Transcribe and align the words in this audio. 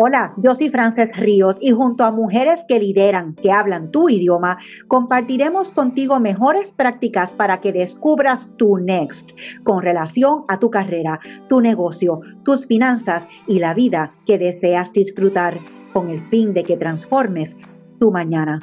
Hola, 0.00 0.32
yo 0.36 0.54
soy 0.54 0.68
Frances 0.70 1.10
Ríos 1.16 1.58
y 1.60 1.72
junto 1.72 2.04
a 2.04 2.12
mujeres 2.12 2.64
que 2.68 2.78
lideran, 2.78 3.34
que 3.34 3.50
hablan 3.50 3.90
tu 3.90 4.08
idioma, 4.08 4.56
compartiremos 4.86 5.72
contigo 5.72 6.20
mejores 6.20 6.70
prácticas 6.70 7.34
para 7.34 7.60
que 7.60 7.72
descubras 7.72 8.48
tu 8.56 8.76
next 8.76 9.32
con 9.64 9.82
relación 9.82 10.44
a 10.46 10.60
tu 10.60 10.70
carrera, 10.70 11.18
tu 11.48 11.60
negocio, 11.60 12.20
tus 12.44 12.68
finanzas 12.68 13.26
y 13.48 13.58
la 13.58 13.74
vida 13.74 14.14
que 14.24 14.38
deseas 14.38 14.92
disfrutar 14.92 15.58
con 15.92 16.10
el 16.10 16.20
fin 16.28 16.54
de 16.54 16.62
que 16.62 16.76
transformes 16.76 17.56
tu 17.98 18.12
mañana. 18.12 18.60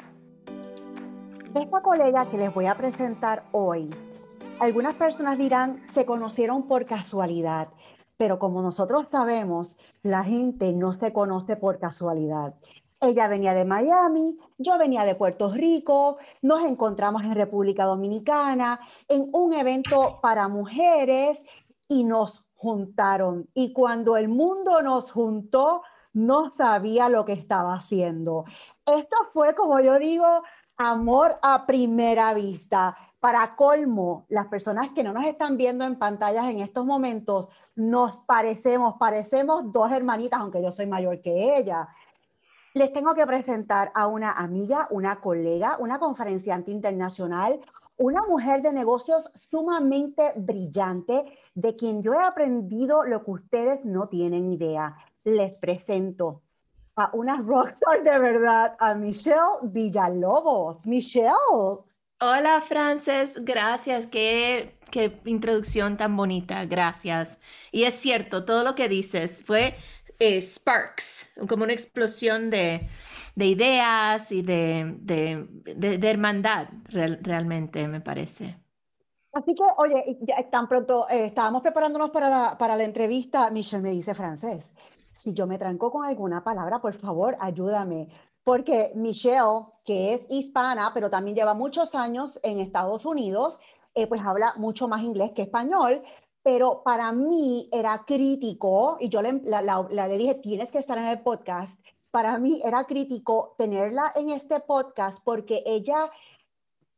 Esta 1.54 1.82
colega 1.82 2.30
que 2.30 2.38
les 2.38 2.54
voy 2.54 2.68
a 2.68 2.76
presentar 2.76 3.44
hoy, 3.52 3.90
algunas 4.62 4.96
personas 4.96 5.38
dirán, 5.38 5.82
se 5.94 6.06
conocieron 6.06 6.66
por 6.66 6.86
casualidad. 6.86 7.68
Pero 8.18 8.40
como 8.40 8.62
nosotros 8.62 9.10
sabemos, 9.10 9.78
la 10.04 10.24
gente 10.24 10.72
no 10.74 10.94
se 10.94 11.12
conoce 11.12 11.56
por 11.56 11.80
casualidad. 11.80 12.56
Ella 13.02 13.28
venía 13.28 13.54
de 13.54 13.66
Miami, 13.66 14.38
yo 14.58 14.78
venía 14.78 15.04
de 15.04 15.16
Puerto 15.16 15.52
Rico, 15.52 16.18
nos 16.42 16.62
encontramos 16.62 17.24
en 17.24 17.36
República 17.36 17.84
Dominicana 17.84 18.80
en 19.08 19.30
un 19.34 19.54
evento 19.54 20.20
para 20.22 20.48
mujeres 20.48 21.44
y 21.88 22.04
nos 22.06 22.44
juntaron. 22.56 23.50
Y 23.54 23.74
cuando 23.74 24.18
el 24.18 24.30
mundo 24.30 24.82
nos 24.82 25.12
juntó, 25.12 25.84
no 26.14 26.50
sabía 26.52 27.10
lo 27.10 27.26
que 27.26 27.34
estaba 27.34 27.76
haciendo. 27.76 28.46
Esto 28.86 29.18
fue, 29.34 29.54
como 29.54 29.82
yo 29.82 30.00
digo, 30.00 30.26
amor 30.78 31.38
a 31.42 31.66
primera 31.66 32.34
vista. 32.34 32.98
Para 33.26 33.56
colmo, 33.56 34.28
las 34.30 34.46
personas 34.50 34.92
que 34.92 35.04
no 35.04 35.12
nos 35.12 35.26
están 35.26 35.58
viendo 35.58 35.84
en 35.84 35.98
pantallas 35.98 36.48
en 36.48 36.60
estos 36.60 36.86
momentos, 36.86 37.50
nos 37.76 38.18
parecemos, 38.18 38.98
parecemos 39.00 39.74
dos 39.74 39.92
hermanitas, 39.92 40.40
aunque 40.40 40.62
yo 40.62 40.72
soy 40.72 40.86
mayor 40.86 41.20
que 41.24 41.58
ella. 41.58 41.88
Les 42.76 42.94
tengo 42.94 43.16
que 43.16 43.26
presentar 43.26 43.92
a 43.96 44.06
una 44.06 44.34
amiga, 44.34 44.88
una 44.92 45.22
colega, 45.22 45.78
una 45.80 45.98
conferenciante 45.98 46.70
internacional, 46.70 47.60
una 47.98 48.22
mujer 48.28 48.62
de 48.62 48.72
negocios 48.72 49.32
sumamente 49.34 50.34
brillante, 50.36 51.26
de 51.56 51.76
quien 51.76 52.04
yo 52.04 52.14
he 52.14 52.24
aprendido 52.24 53.06
lo 53.06 53.24
que 53.24 53.32
ustedes 53.32 53.86
no 53.86 54.08
tienen 54.08 54.54
idea. 54.54 54.98
Les 55.24 55.58
presento 55.58 56.44
a 56.96 57.10
una 57.14 57.42
rockstar 57.42 58.04
de 58.04 58.20
verdad, 58.20 58.76
a 58.78 58.94
Michelle 58.94 59.64
Villalobos. 59.64 60.86
Michelle. 60.86 61.95
Hola, 62.22 62.62
Frances, 62.62 63.44
gracias. 63.44 64.08
Qué, 64.08 64.78
qué 64.90 65.20
introducción 65.26 65.98
tan 65.98 66.16
bonita, 66.16 66.66
gracias. 66.66 67.40
Y 67.72 67.84
es 67.84 67.94
cierto, 67.96 68.46
todo 68.46 68.64
lo 68.64 68.74
que 68.74 68.88
dices 68.88 69.44
fue 69.46 69.76
eh, 70.20 70.42
sparks, 70.42 71.34
como 71.50 71.66
una 71.66 71.74
explosión 71.74 72.50
de, 72.50 72.88
ideas 73.36 74.32
y 74.32 74.42
de, 74.42 75.46
hermandad, 76.02 76.70
realmente, 76.88 77.88
me 77.90 78.00
parece. 78.00 78.58
Así 79.34 79.54
que, 79.54 79.64
oye, 79.78 80.18
tan 80.50 80.70
pronto 80.70 81.10
eh, 81.10 81.26
estábamos 81.26 81.62
preparándonos 81.62 82.12
para 82.12 82.30
la, 82.30 82.58
para 82.58 82.78
la 82.78 82.86
entrevista, 82.86 83.50
Michelle 83.50 83.84
me 83.84 83.92
dice, 83.92 84.16
Frances, 84.16 84.74
si 85.18 85.34
yo 85.34 85.48
me 85.48 85.58
tranco 85.58 85.92
con 85.92 86.06
alguna 86.06 86.46
palabra, 86.46 86.80
por 86.80 86.94
favor, 86.94 87.36
ayúdame 87.42 88.08
porque 88.46 88.92
Michelle, 88.94 89.66
que 89.84 90.14
es 90.14 90.26
hispana, 90.30 90.92
pero 90.94 91.10
también 91.10 91.36
lleva 91.36 91.56
muchos 91.56 91.96
años 91.96 92.40
en 92.44 92.60
Estados 92.60 93.04
Unidos, 93.06 93.60
eh, 93.96 94.06
pues 94.06 94.22
habla 94.22 94.54
mucho 94.56 94.88
más 94.88 95.04
inglés 95.04 95.32
que 95.36 95.42
español, 95.42 96.04
pero 96.44 96.84
para 96.84 97.12
mí 97.12 97.68
era 97.72 98.06
crítico, 98.06 98.98
y 99.00 99.10
yo 99.10 99.24
le, 99.24 99.34
le 99.34 100.18
dije, 100.18 100.36
tienes 100.36 100.70
que 100.70 100.78
estar 100.78 100.96
en 101.00 101.06
el 101.06 101.22
podcast, 101.22 101.80
para 102.12 102.38
mí 102.38 102.62
era 102.64 102.86
crítico 102.86 103.56
tenerla 103.58 104.14
en 104.16 104.30
este 104.30 104.60
podcast 104.60 105.20
porque 105.24 105.64
ella, 105.66 106.12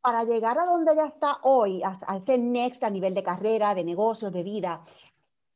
para 0.02 0.24
llegar 0.24 0.58
a 0.58 0.66
donde 0.66 0.92
ella 0.92 1.06
está 1.06 1.38
hoy, 1.44 1.82
a, 1.82 1.96
a 2.06 2.18
ese 2.18 2.36
next 2.36 2.84
a 2.84 2.90
nivel 2.90 3.14
de 3.14 3.22
carrera, 3.22 3.74
de 3.74 3.84
negocios, 3.84 4.34
de 4.34 4.42
vida, 4.42 4.82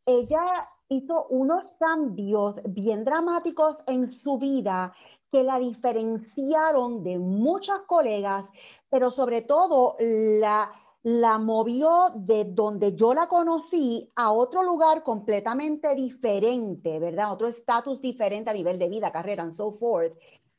ella 0.07 0.71
hizo 0.89 1.27
unos 1.29 1.71
cambios 1.79 2.57
bien 2.65 3.05
dramáticos 3.05 3.77
en 3.87 4.11
su 4.11 4.39
vida 4.39 4.95
que 5.33 5.43
la 5.43 5.59
diferenciaron 5.59 7.03
de 7.03 7.19
muchas 7.19 7.81
colegas, 7.87 8.45
pero 8.91 9.11
sobre 9.11 9.43
todo 9.43 9.97
la, 9.99 10.71
la 11.03 11.39
movió 11.39 12.11
de 12.15 12.45
donde 12.45 12.95
yo 12.95 13.15
la 13.15 13.27
conocí 13.29 14.13
a 14.15 14.31
otro 14.31 14.63
lugar 14.63 15.03
completamente 15.03 15.95
diferente, 15.95 16.99
¿verdad? 16.99 17.33
Otro 17.33 17.49
estatus 17.49 18.01
diferente 18.03 18.51
a 18.51 18.55
nivel 18.55 18.79
de 18.79 18.89
vida, 18.91 19.11
carrera, 19.11 19.43
and 19.43 19.53
so 19.53 19.73
forth. 19.73 20.13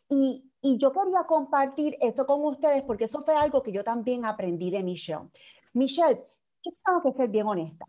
Y, 0.09 0.51
y 0.61 0.77
yo 0.79 0.91
quería 0.91 1.23
compartir 1.27 1.95
eso 2.01 2.25
con 2.25 2.43
ustedes 2.43 2.81
porque 2.83 3.05
eso 3.05 3.23
fue 3.23 3.35
algo 3.35 3.61
que 3.61 3.71
yo 3.71 3.83
también 3.83 4.25
aprendí 4.25 4.71
de 4.71 4.83
Michelle. 4.83 5.29
Michelle, 5.73 6.19
yo 6.63 6.71
tengo 6.83 7.01
que 7.03 7.13
ser 7.13 7.29
bien 7.29 7.47
honesta. 7.47 7.85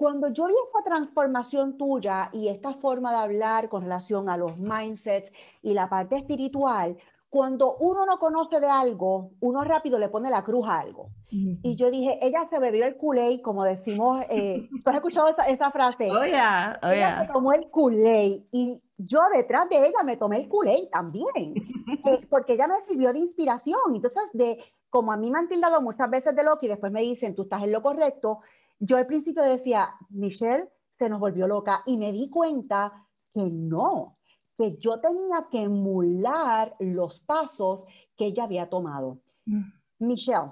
Cuando 0.00 0.28
yo 0.28 0.46
vi 0.46 0.54
esta 0.66 0.82
transformación 0.82 1.76
tuya 1.76 2.30
y 2.32 2.48
esta 2.48 2.72
forma 2.72 3.10
de 3.10 3.18
hablar 3.18 3.68
con 3.68 3.82
relación 3.82 4.30
a 4.30 4.38
los 4.38 4.56
mindsets 4.56 5.30
y 5.60 5.74
la 5.74 5.90
parte 5.90 6.16
espiritual, 6.16 6.96
cuando 7.28 7.76
uno 7.76 8.06
no 8.06 8.18
conoce 8.18 8.60
de 8.60 8.66
algo, 8.66 9.32
uno 9.40 9.62
rápido 9.62 9.98
le 9.98 10.08
pone 10.08 10.30
la 10.30 10.42
cruz 10.42 10.66
a 10.66 10.80
algo. 10.80 11.10
Y 11.30 11.76
yo 11.76 11.90
dije, 11.90 12.18
ella 12.22 12.48
se 12.48 12.58
bebió 12.58 12.86
el 12.86 12.96
culé, 12.96 13.42
como 13.42 13.62
decimos, 13.62 14.24
eh, 14.30 14.70
¿tú 14.82 14.88
has 14.88 14.96
escuchado 14.96 15.26
esa, 15.46 15.70
frase? 15.70 16.10
Oh, 16.10 16.24
yeah, 16.24 16.80
oh, 16.82 16.88
ella 16.88 17.26
se 17.26 17.32
tomó 17.34 17.52
el 17.52 17.68
culé 17.68 18.46
y 18.52 18.80
yo 19.06 19.20
detrás 19.34 19.68
de 19.68 19.78
ella 19.78 20.02
me 20.04 20.16
tomé 20.16 20.40
el 20.40 20.48
culé 20.48 20.88
también, 20.92 21.26
eh, 22.04 22.26
porque 22.28 22.54
ella 22.54 22.68
me 22.68 22.84
sirvió 22.86 23.12
de 23.12 23.20
inspiración. 23.20 23.80
Entonces, 23.94 24.22
de, 24.32 24.62
como 24.88 25.12
a 25.12 25.16
mí 25.16 25.30
me 25.30 25.38
han 25.38 25.48
tildado 25.48 25.80
muchas 25.80 26.10
veces 26.10 26.34
de 26.34 26.44
loco 26.44 26.58
y 26.62 26.68
después 26.68 26.92
me 26.92 27.02
dicen, 27.02 27.34
tú 27.34 27.42
estás 27.42 27.62
en 27.62 27.72
lo 27.72 27.82
correcto, 27.82 28.40
yo 28.78 28.96
al 28.96 29.06
principio 29.06 29.42
decía, 29.42 29.90
Michelle 30.10 30.68
se 30.98 31.08
nos 31.08 31.20
volvió 31.20 31.46
loca 31.46 31.82
y 31.86 31.96
me 31.96 32.12
di 32.12 32.28
cuenta 32.28 33.06
que 33.32 33.42
no, 33.42 34.18
que 34.56 34.76
yo 34.76 35.00
tenía 35.00 35.46
que 35.50 35.62
emular 35.62 36.74
los 36.78 37.20
pasos 37.20 37.84
que 38.16 38.26
ella 38.26 38.44
había 38.44 38.68
tomado. 38.68 39.18
Mm. 39.46 39.62
Michelle, 40.00 40.50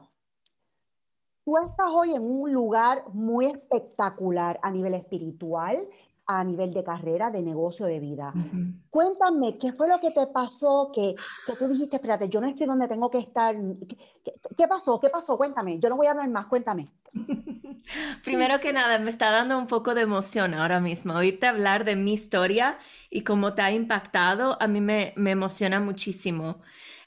tú 1.45 1.57
estás 1.57 1.91
hoy 1.91 2.15
en 2.15 2.23
un 2.23 2.53
lugar 2.53 3.05
muy 3.13 3.47
espectacular 3.47 4.59
a 4.63 4.71
nivel 4.71 4.95
espiritual, 4.95 5.89
a 6.31 6.45
nivel 6.45 6.75
de 6.75 6.85
carrera, 6.85 7.31
de 7.31 7.43
negocio, 7.43 7.87
de 7.87 7.99
vida. 7.99 8.35
Cuéntame, 8.91 9.57
¿qué 9.57 9.73
fue 9.73 9.89
lo 9.89 9.99
que 9.99 10.11
te 10.11 10.27
pasó? 10.27 10.93
Que, 10.95 11.15
que, 11.47 11.57
tú 11.57 11.67
dijiste, 11.69 11.97
espérate, 11.97 12.29
yo 12.29 12.39
no 12.39 12.47
estoy 12.47 12.67
donde 12.67 12.87
tengo 12.87 13.11
que 13.11 13.19
estar. 13.19 13.57
¿Qué, 14.23 14.35
¿Qué, 14.57 14.69
pasó? 14.69 15.01
¿Qué 15.01 15.09
pasó? 15.09 15.39
Cuéntame. 15.39 15.81
Yo 15.81 15.89
no 15.89 15.97
voy 15.97 16.07
a 16.07 16.11
hablar 16.11 16.29
más, 16.29 16.45
cuéntame. 16.45 16.91
Primero 18.25 18.61
que 18.61 18.75
nada, 18.75 18.99
me 18.99 19.09
está 19.09 19.31
dando 19.31 19.57
un 19.57 19.67
poco 19.67 19.95
de 19.95 20.03
emoción 20.03 20.53
ahora 20.53 20.81
mismo. 20.81 21.15
Oírte 21.15 21.47
hablar 21.47 21.87
de 21.87 21.97
mi 21.97 22.13
historia 22.13 22.79
y 23.09 23.23
cómo 23.23 23.55
te 23.55 23.63
ha 23.63 23.73
impactado, 23.73 24.59
a 24.61 24.69
mí 24.69 24.83
me, 24.83 25.15
me 25.17 25.31
emociona 25.31 25.81
muchísimo. 25.81 26.61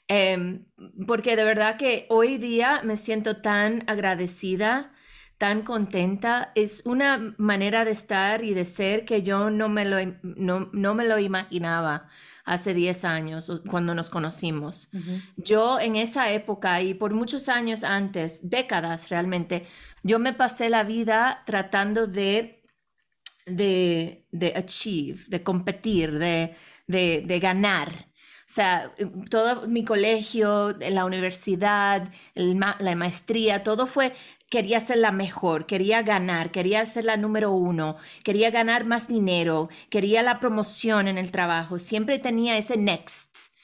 Em, 0.08 0.64
porque 1.06 1.36
de 1.36 1.44
verdad 1.44 1.76
que 1.76 2.06
hoy 2.10 2.38
día 2.38 2.80
me 2.82 2.96
siento 2.96 3.40
tan 3.40 3.84
agradecida 3.86 4.92
tan 5.42 5.62
contenta. 5.62 6.52
Es 6.54 6.82
una 6.84 7.34
manera 7.36 7.84
de 7.84 7.90
estar 7.90 8.44
y 8.44 8.54
de 8.54 8.64
ser 8.64 9.04
que 9.04 9.24
yo 9.24 9.50
no 9.50 9.68
me 9.68 9.84
lo, 9.84 9.96
no, 10.22 10.70
no 10.72 10.94
me 10.94 11.04
lo 11.04 11.18
imaginaba 11.18 12.06
hace 12.44 12.74
10 12.74 13.04
años 13.04 13.50
cuando 13.68 13.92
nos 13.92 14.08
conocimos. 14.08 14.90
Yo 15.36 15.80
en 15.80 15.96
esa 15.96 16.30
época 16.30 16.80
y 16.80 16.94
por 16.94 17.12
muchos 17.12 17.48
años 17.48 17.82
antes, 17.82 18.50
décadas 18.50 19.08
realmente, 19.08 19.66
yo 20.04 20.20
me 20.20 20.32
pasé 20.32 20.70
la 20.70 20.84
vida 20.84 21.42
tratando 21.44 22.06
de, 22.06 22.62
de, 23.44 24.28
de 24.30 24.52
achieve, 24.54 25.24
de 25.26 25.42
competir, 25.42 26.20
de, 26.20 26.54
de, 26.86 27.24
de 27.26 27.40
ganar. 27.40 28.12
O 28.42 28.54
sea, 28.54 28.94
todo 29.28 29.66
mi 29.66 29.84
colegio, 29.84 30.76
la 30.78 31.04
universidad, 31.04 32.12
la 32.34 32.94
maestría, 32.94 33.64
todo 33.64 33.86
fue 33.88 34.12
quería 34.52 34.80
ser 34.80 34.98
la 34.98 35.12
mejor, 35.12 35.64
quería 35.64 36.02
ganar, 36.02 36.50
quería 36.50 36.84
ser 36.84 37.06
la 37.06 37.16
número 37.16 37.52
uno, 37.52 37.96
quería 38.22 38.50
ganar 38.50 38.84
más 38.84 39.08
dinero, 39.08 39.70
quería 39.88 40.22
la 40.22 40.40
promoción 40.40 41.08
en 41.08 41.16
el 41.16 41.30
trabajo, 41.30 41.78
siempre 41.78 42.18
tenía 42.18 42.58
ese 42.58 42.76
next. 42.76 43.54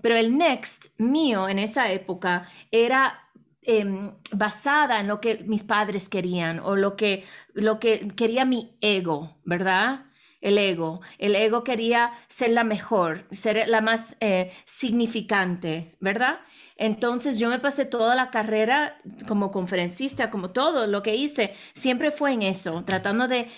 Pero 0.00 0.14
el 0.14 0.38
next 0.38 0.96
mío 0.96 1.48
en 1.48 1.58
esa 1.58 1.90
época 1.90 2.48
era 2.70 3.18
em, 3.62 4.12
basada 4.30 5.00
en 5.00 5.08
lo 5.08 5.20
que 5.20 5.42
mis 5.44 5.64
padres 5.64 6.08
querían 6.08 6.60
o 6.60 6.76
lo 6.76 6.94
que, 6.94 7.24
lo 7.52 7.80
que 7.80 8.06
quería 8.14 8.44
mi 8.44 8.78
ego, 8.80 9.36
¿verdad? 9.44 10.04
El 10.40 10.56
ego. 10.56 11.00
El 11.18 11.34
ego 11.34 11.64
quería 11.64 12.12
ser 12.28 12.50
la 12.50 12.64
mejor, 12.64 13.26
ser 13.32 13.68
la 13.68 13.80
más 13.80 14.16
eh, 14.20 14.52
significante, 14.64 15.96
¿verdad? 16.00 16.40
Entonces 16.76 17.40
yo 17.40 17.48
me 17.48 17.58
pasé 17.58 17.86
toda 17.86 18.14
la 18.14 18.30
carrera 18.30 19.00
como 19.26 19.50
conferencista, 19.50 20.30
como 20.30 20.50
todo 20.50 20.86
lo 20.86 21.02
que 21.02 21.16
hice, 21.16 21.54
siempre 21.74 22.12
fue 22.12 22.32
en 22.32 22.42
eso, 22.42 22.84
tratando 22.84 23.26
de, 23.26 23.48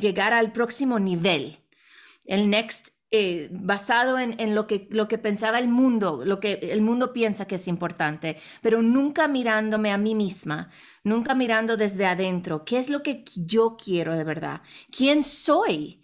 llegar 0.00 0.32
al 0.32 0.52
próximo 0.52 1.00
nivel, 1.00 1.58
el 2.24 2.48
next 2.48 2.97
eh, 3.10 3.48
basado 3.50 4.18
en, 4.18 4.54
lo, 4.54 4.66
que, 4.66 4.86
lo 4.90 5.08
que 5.08 5.16
pensaba 5.16 5.58
el 5.58 5.68
mundo, 5.68 6.22
lo 6.26 6.40
que 6.40 6.54
el 6.54 6.82
mundo 6.82 7.14
piensa 7.14 7.46
que 7.46 7.54
es 7.54 7.66
importante, 7.66 8.36
pero 8.60 8.82
nunca 8.82 9.28
mirándome 9.28 9.92
a 9.92 9.98
mí 9.98 10.14
misma, 10.14 10.68
nunca 11.04 11.34
mirando 11.34 11.78
desde 11.78 12.04
adentro, 12.04 12.66
qué 12.66 12.78
es 12.78 12.90
lo 12.90 13.02
que 13.02 13.24
yo 13.34 13.78
quiero 13.82 14.14
de 14.14 14.24
verdad, 14.24 14.60
quién 14.90 15.24
soy, 15.24 16.02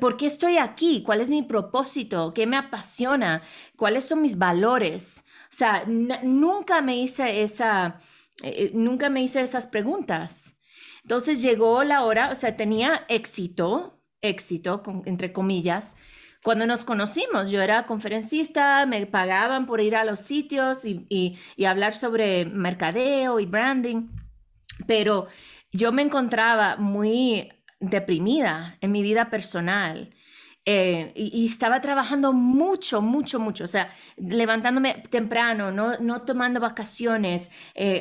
por 0.00 0.16
qué 0.16 0.26
estoy 0.26 0.58
aquí, 0.58 1.02
cuál 1.02 1.20
es 1.20 1.30
mi 1.30 1.42
propósito, 1.42 2.32
qué 2.32 2.46
me 2.46 2.56
apasiona, 2.56 3.42
cuáles 3.76 4.04
son 4.04 4.22
mis 4.22 4.38
valores. 4.38 5.24
O 5.44 5.56
sea, 5.56 5.84
nunca 5.86 6.82
me 6.82 6.96
hice 6.96 7.42
esa, 7.42 7.98
eh, 8.42 8.70
nunca 8.74 9.10
me 9.10 9.22
hice 9.22 9.40
esas 9.40 9.66
preguntas. 9.66 10.58
Entonces 11.02 11.42
llegó 11.42 11.84
la 11.84 12.04
hora, 12.04 12.30
o 12.30 12.34
sea, 12.34 12.56
tenía 12.56 13.04
éxito, 13.08 14.02
éxito, 14.20 14.82
entre 15.04 15.32
comillas, 15.32 15.96
cuando 16.44 16.66
nos 16.66 16.84
conocimos, 16.84 17.50
yo 17.50 17.62
era 17.62 17.86
conferencista, 17.86 18.84
me 18.84 19.06
pagaban 19.06 19.64
por 19.64 19.80
ir 19.80 19.96
a 19.96 20.04
los 20.04 20.20
sitios 20.20 20.84
y, 20.84 21.38
hablar 21.66 21.94
sobre 21.94 22.44
mercadeo 22.44 23.40
y 23.40 23.46
branding, 23.46 24.10
pero 24.86 25.26
yo 25.72 25.90
me 25.90 26.02
encontraba 26.02 26.76
muy 26.76 27.48
deprimida 27.80 28.76
en 28.82 28.92
mi 28.92 29.00
vida 29.00 29.30
personal. 29.30 30.13
Eh, 30.66 31.12
y, 31.14 31.46
estaba 31.46 31.82
trabajando 31.82 32.32
mucho, 32.32 33.02
mucho, 33.02 33.38
mucho, 33.38 33.64
o 33.64 33.68
sea, 33.68 33.92
levantándome 34.16 34.94
temprano, 35.10 35.70
no, 35.70 35.98
no 35.98 36.22
tomando 36.22 36.58
vacaciones, 36.58 37.50
eh, 37.74 38.00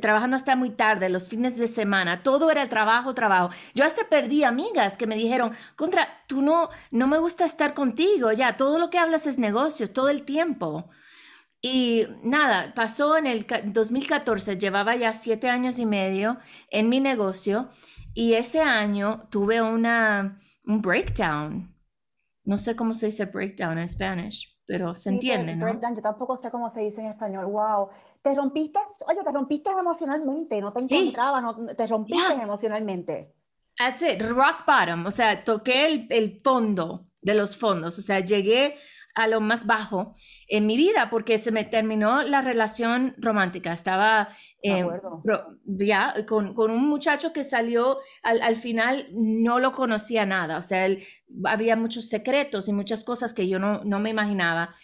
trabajando 0.00 0.36
hasta 0.36 0.56
muy 0.56 0.70
tarde, 0.70 1.08
los 1.08 1.28
fines 1.28 1.56
de 1.56 1.68
semana, 1.68 2.24
todo 2.24 2.50
era 2.50 2.68
trabajo, 2.68 3.14
trabajo. 3.14 3.50
Yo 3.74 3.84
hasta 3.84 4.08
perdí 4.08 4.42
amigas 4.42 4.96
que 4.96 5.06
me 5.06 5.14
dijeron, 5.14 5.52
contra, 5.76 6.24
tú 6.26 6.42
no, 6.42 6.70
no 6.90 7.06
me 7.06 7.18
gusta 7.18 7.44
estar 7.44 7.74
contigo, 7.74 8.32
ya, 8.32 8.56
todo 8.56 8.80
lo 8.80 8.90
que 8.90 8.98
hablas 8.98 9.28
es 9.28 9.38
negocios, 9.38 9.92
todo 9.92 10.08
el 10.08 10.24
tiempo. 10.24 10.90
Y 11.62 12.06
nada, 12.24 12.74
pasó 12.74 13.18
en 13.18 13.28
el 13.28 13.46
2014, 13.66 14.58
llevaba 14.58 14.96
ya 14.96 15.12
siete 15.12 15.48
años 15.48 15.78
y 15.78 15.86
medio 15.86 16.38
en 16.70 16.88
mi 16.88 16.98
negocio 16.98 17.68
y 18.14 18.34
ese 18.34 18.62
año 18.62 19.20
tuve 19.30 19.62
una, 19.62 20.38
un 20.64 20.82
breakdown 20.82 21.69
no 22.50 22.56
sé 22.56 22.74
cómo 22.74 22.94
se 22.94 23.06
dice 23.06 23.26
breakdown 23.26 23.78
en 23.78 23.84
español, 23.84 24.32
pero 24.66 24.92
se 24.96 25.08
entiende, 25.10 25.54
¿no? 25.54 25.66
Breakdown, 25.66 25.94
yo 25.94 26.02
tampoco 26.02 26.36
sé 26.42 26.50
cómo 26.50 26.74
se 26.74 26.80
dice 26.80 27.00
en 27.00 27.06
español. 27.06 27.46
Wow. 27.46 27.90
Te 28.22 28.34
rompiste, 28.34 28.80
oye, 29.06 29.20
te 29.22 29.30
rompiste 29.30 29.70
emocionalmente, 29.70 30.60
no 30.60 30.72
te 30.72 30.80
encontraba, 30.80 31.40
no, 31.40 31.54
te 31.54 31.86
rompiste 31.86 32.34
emocionalmente. 32.42 33.32
That's 33.78 34.02
it, 34.02 34.20
rock 34.22 34.66
bottom, 34.66 35.06
o 35.06 35.12
sea, 35.12 35.44
toqué 35.44 35.86
el, 35.86 36.06
el 36.10 36.40
fondo 36.42 37.06
de 37.22 37.34
los 37.34 37.56
fondos, 37.56 37.96
o 37.98 38.02
sea, 38.02 38.18
llegué 38.18 38.74
a 39.14 39.26
lo 39.26 39.40
más 39.40 39.66
bajo 39.66 40.14
en 40.48 40.66
mi 40.66 40.76
vida 40.76 41.10
porque 41.10 41.38
se 41.38 41.52
me 41.52 41.64
terminó 41.64 42.22
la 42.22 42.40
relación 42.40 43.14
romántica. 43.18 43.72
Estaba 43.72 44.28
eh, 44.62 44.84
ya 45.64 46.14
con, 46.26 46.54
con, 46.54 46.70
un 46.70 46.88
muchacho 46.88 47.32
que 47.32 47.44
salió, 47.44 47.98
al, 48.22 48.42
al, 48.42 48.56
final 48.56 49.08
no 49.12 49.58
lo 49.58 49.72
conocía 49.72 50.26
nada, 50.26 50.58
o 50.58 50.62
sea, 50.62 50.86
él, 50.86 51.04
había 51.44 51.76
muchos 51.76 52.08
secretos 52.08 52.68
y 52.68 52.72
muchas 52.72 53.04
cosas 53.04 53.32
que 53.32 53.48
yo 53.48 53.58
no, 53.58 53.82
no 53.84 54.00
me 54.00 54.10
imaginaba. 54.10 54.74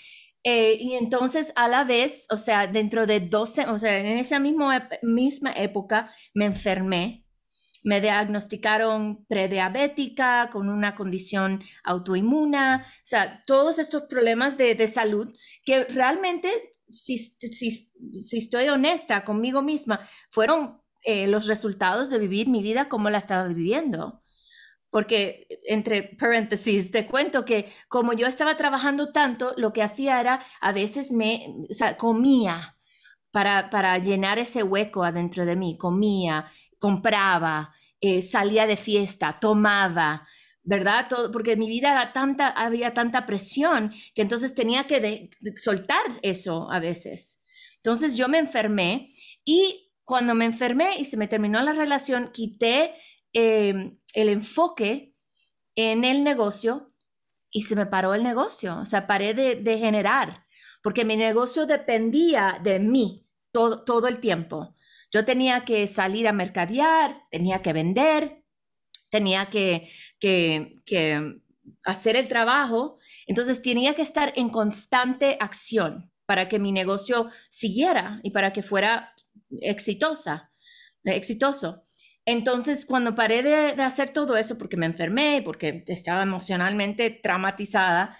Eh, 0.49 0.79
y 0.81 0.95
entonces 0.95 1.53
a 1.57 1.67
la 1.67 1.83
vez, 1.83 2.29
o 2.31 2.37
sea, 2.37 2.69
dentro 2.69 3.05
de 3.07 3.19
12, 3.19 3.67
o 3.67 3.79
sea, 3.79 3.99
en 3.99 4.19
esa 4.19 4.39
misma, 4.39 4.89
misma 5.03 5.51
época 5.51 6.11
me 6.35 6.45
enfermé 6.45 7.26
me 7.87 8.01
diagnosticaron 8.01 9.25
prediabética 9.27 10.51
con 10.51 10.69
una 10.69 10.97
condición 10.97 11.63
autoinmuna, 11.85 12.85
o 12.85 13.01
sea, 13.05 13.45
todos 13.47 13.79
estos 13.79 14.03
problemas 14.03 14.59
de, 14.59 14.75
de 14.75 14.89
salud 14.89 15.33
que 15.65 15.85
realmente, 15.85 16.51
si, 16.91 17.17
si, 17.17 17.89
si, 18.13 18.37
estoy 18.37 18.69
honesta 18.71 19.23
conmigo 19.23 19.63
misma, 19.63 20.01
fueron 20.31 20.83
eh, 21.05 21.29
los 21.29 21.47
resultados 21.47 22.11
de 22.11 22.19
vivir 22.19 22.49
mi 22.49 22.61
vida 22.61 22.89
como 22.89 23.09
la 23.09 23.19
estaba 23.19 23.47
viviendo. 23.47 24.21
Porque, 24.91 25.47
entre 25.65 26.03
paréntesis, 26.03 26.91
te 26.91 27.07
cuento 27.07 27.45
que 27.45 27.71
como 27.87 28.15
yo 28.15 28.27
estaba 28.27 28.57
trabajando 28.57 29.13
tanto, 29.13 29.55
lo 29.57 29.73
que 29.73 29.85
hacía 29.85 30.21
era, 30.21 30.45
a 30.61 30.73
veces 30.73 31.13
me, 31.13 31.55
comía 31.99 32.77
para, 33.31 33.71
para 33.71 33.97
llenar 33.99 34.41
ese 34.41 34.65
hueco 34.65 35.05
adentro 35.05 35.45
de 35.45 35.55
mí, 35.55 35.77
comía, 35.79 36.51
compraba, 36.79 37.75
eh, 38.01 38.23
salía 38.23 38.67
de 38.67 38.77
fiesta, 38.77 39.39
tomaba, 39.41 40.27
¿verdad? 40.63 41.07
Todo, 41.09 41.31
porque 41.31 41.57
mi 41.57 41.69
vida 41.69 41.93
era 41.93 42.13
tanta, 42.13 42.49
había 42.49 42.95
tanta 42.95 43.27
presión 43.27 43.93
que 44.15 44.23
entonces 44.23 44.55
tenía 44.55 44.87
que 44.87 45.31
soltar 45.57 46.05
eso 46.23 46.71
a 46.71 46.81
veces. 46.81 47.43
Entonces 47.77 48.17
yo 48.17 48.29
me 48.29 48.39
enfermé 48.39 49.09
y 49.45 49.93
cuando 50.07 50.35
me 50.35 50.45
enfermé 50.45 50.99
y 50.99 51.05
se 51.05 51.17
me 51.17 51.27
terminó 51.27 51.61
la 51.63 51.73
relación, 51.73 52.31
quité 52.33 52.95
em, 53.33 53.99
el 54.15 54.29
enfoque 54.29 55.17
en 55.75 56.05
el 56.05 56.23
negocio 56.23 56.87
y 57.51 57.63
se 57.63 57.75
me 57.75 57.87
paró 57.87 58.15
el 58.15 58.23
negocio, 58.23 58.79
o 58.79 58.87
sea, 58.87 59.09
paré 59.09 59.35
de, 59.35 59.57
de 59.57 59.79
generar, 59.79 60.47
porque 60.83 61.05
mi 61.05 61.17
negocio 61.17 61.67
dependía 61.67 62.61
de 62.63 62.79
mí 62.79 63.27
todo, 63.51 63.83
todo 63.83 64.07
el 64.07 64.21
tiempo. 64.21 64.76
Yo 65.11 65.25
tenía 65.25 65.65
que 65.65 65.87
salir 65.87 66.29
a 66.29 66.33
mercadear, 66.33 67.23
tenía 67.31 67.63
que 67.63 67.73
vender, 67.73 68.45
tenía 69.11 69.47
que, 69.47 69.89
hacer 71.85 72.17
el 72.17 72.29
trabajo, 72.29 72.97
entonces 73.27 73.63
tenía 73.63 73.95
que 73.95 74.03
estar 74.03 74.33
en 74.37 74.51
constante 74.51 75.37
acción 75.41 76.13
para 76.27 76.49
que 76.49 76.59
mi 76.59 76.73
negocio 76.73 77.29
siguiera 77.51 78.21
y 78.23 78.31
para 78.31 78.53
que 78.53 78.63
fuera 78.63 79.15
exitosa, 79.61 80.53
exitoso. 81.05 81.83
Entonces, 82.25 82.87
cuando 82.87 83.15
paré 83.15 83.43
de, 83.43 83.75
de, 83.75 83.83
hacer 83.83 84.13
todo 84.13 84.37
eso, 84.37 84.59
porque 84.59 84.77
me 84.77 84.87
enfermé, 84.87 85.43
porque 85.45 85.85
estaba 85.87 86.23
emocionalmente 86.23 87.11
traumatizada 87.11 88.19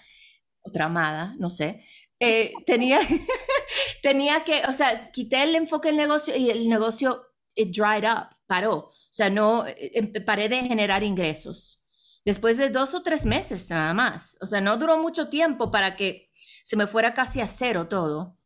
o 0.61 0.71
traumada, 0.71 1.35
no 1.39 1.49
sé, 1.49 1.83
eh, 2.19 2.53
tenía, 2.65 2.99
tenía 4.01 4.43
que, 4.43 4.61
o 4.67 4.73
sea, 4.73 5.11
quité 5.11 5.43
el 5.43 5.55
enfoque 5.55 5.89
del 5.89 5.97
negocio 5.97 6.35
y 6.35 6.49
el 6.49 6.67
negocio 6.67 7.23
it 7.55 7.75
dried 7.75 8.05
up, 8.05 8.29
paró. 8.45 8.75
O 8.75 8.91
sea, 9.09 9.29
no, 9.29 9.65
eh, 9.67 9.91
em, 9.95 10.25
paré 10.25 10.49
de 10.49 10.61
generar 10.61 11.03
ingresos. 11.03 11.83
Después 12.25 12.57
de 12.57 12.69
dos 12.69 12.93
o 12.93 13.03
tres 13.03 13.25
meses 13.25 13.69
nada 13.69 13.93
más. 13.93 14.37
O 14.41 14.45
sea, 14.45 14.61
no 14.61 14.77
duró 14.77 14.97
mucho 14.97 15.29
tiempo 15.29 15.71
para 15.71 15.95
que 15.95 16.31
se 16.63 16.75
me 16.75 16.87
fuera 16.87 17.13
casi 17.13 17.41
a 17.41 17.47
cero 17.47 17.87
todo. 17.87 18.37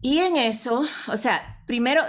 Y 0.00 0.18
en 0.18 0.36
eso, 0.36 0.84
o 1.08 1.16
sea, 1.16 1.62
primero 1.66 2.02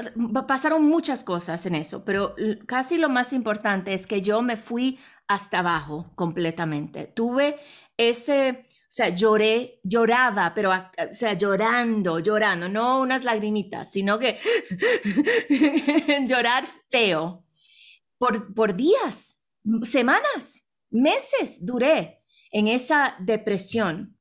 pasaron 0.48 0.84
muchas 0.84 1.24
cosas 1.24 1.66
en 1.66 1.76
eso, 1.76 2.04
pero 2.04 2.36
casi 2.68 2.98
lo 2.98 3.08
más 3.08 3.32
importante 3.32 3.94
es 3.94 4.06
que 4.06 4.22
yo 4.22 4.42
me 4.42 4.58
fui 4.58 5.00
hasta 5.28 5.60
abajo 5.60 6.12
completamente. 6.16 7.08
Tuve 7.08 7.58
ese, 7.96 8.66
sea, 8.96 9.10
lloré, 9.10 9.82
lloraba, 9.84 10.54
pero, 10.54 10.72
o 10.72 11.14
sea, 11.14 11.34
llorando, 11.34 12.20
llorando, 12.20 12.70
no 12.70 13.02
unas 13.02 13.26
lagrimitas, 13.26 13.92
sino 13.92 14.18
que 14.18 14.40
llorar 16.30 16.66
feo 16.90 17.46
por, 18.18 18.54
por 18.54 18.74
días, 18.74 19.44
semanas, 19.84 20.70
meses 20.90 21.66
duré 21.66 22.24
en 22.52 22.70
esa 22.70 23.18
depresión. 23.20 24.18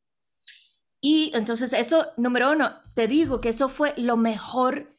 Y 1.01 1.31
entonces 1.35 1.73
eso, 1.73 2.09
número 2.17 2.51
uno, 2.51 2.73
te 2.95 3.07
digo 3.07 3.41
que 3.41 3.51
eso 3.51 3.69
fue 3.69 3.95
lo 3.97 4.17
mejor 4.17 4.97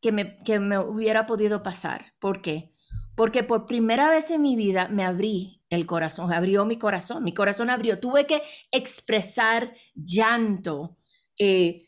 que 0.00 0.10
me, 0.10 0.36
que 0.36 0.58
me 0.58 0.78
hubiera 0.78 1.26
podido 1.26 1.62
pasar. 1.62 2.14
¿Por 2.18 2.40
qué? 2.40 2.74
Porque 3.14 3.42
por 3.42 3.66
primera 3.66 4.08
vez 4.08 4.30
en 4.30 4.40
mi 4.40 4.56
vida 4.56 4.88
me 4.88 5.04
abrí 5.04 5.57
el 5.70 5.86
corazón, 5.86 6.32
abrió 6.32 6.64
mi 6.64 6.78
corazón, 6.78 7.22
mi 7.22 7.34
corazón 7.34 7.70
abrió, 7.70 7.98
tuve 7.98 8.26
que 8.26 8.42
expresar 8.70 9.74
llanto, 9.94 10.96
eh, 11.38 11.86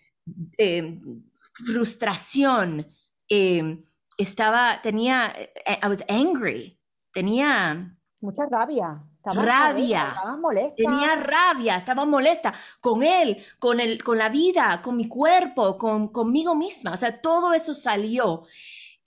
eh, 0.59 1.01
frustración, 1.53 2.87
eh, 3.29 3.81
estaba, 4.19 4.81
tenía, 4.83 5.33
I 5.67 5.87
was 5.89 6.05
angry, 6.09 6.79
tenía... 7.13 7.97
Mucha 8.21 8.45
rabia. 8.51 9.03
rabia. 9.25 10.15
molesta. 10.39 10.75
Tenía 10.77 11.17
rabia, 11.17 11.77
estaba 11.77 12.05
molesta 12.05 12.53
con 12.81 13.03
él, 13.03 13.43
con, 13.59 13.81
el, 13.81 14.05
con 14.05 14.19
la 14.19 14.29
vida, 14.29 14.83
con 14.83 14.99
mi 14.99 15.09
cuerpo, 15.09 15.79
con, 15.79 16.09
conmigo 16.09 16.55
misma. 16.55 16.93
O 16.93 16.97
sea, 16.99 17.19
todo 17.19 17.55
eso 17.55 17.75
salió 17.75 18.43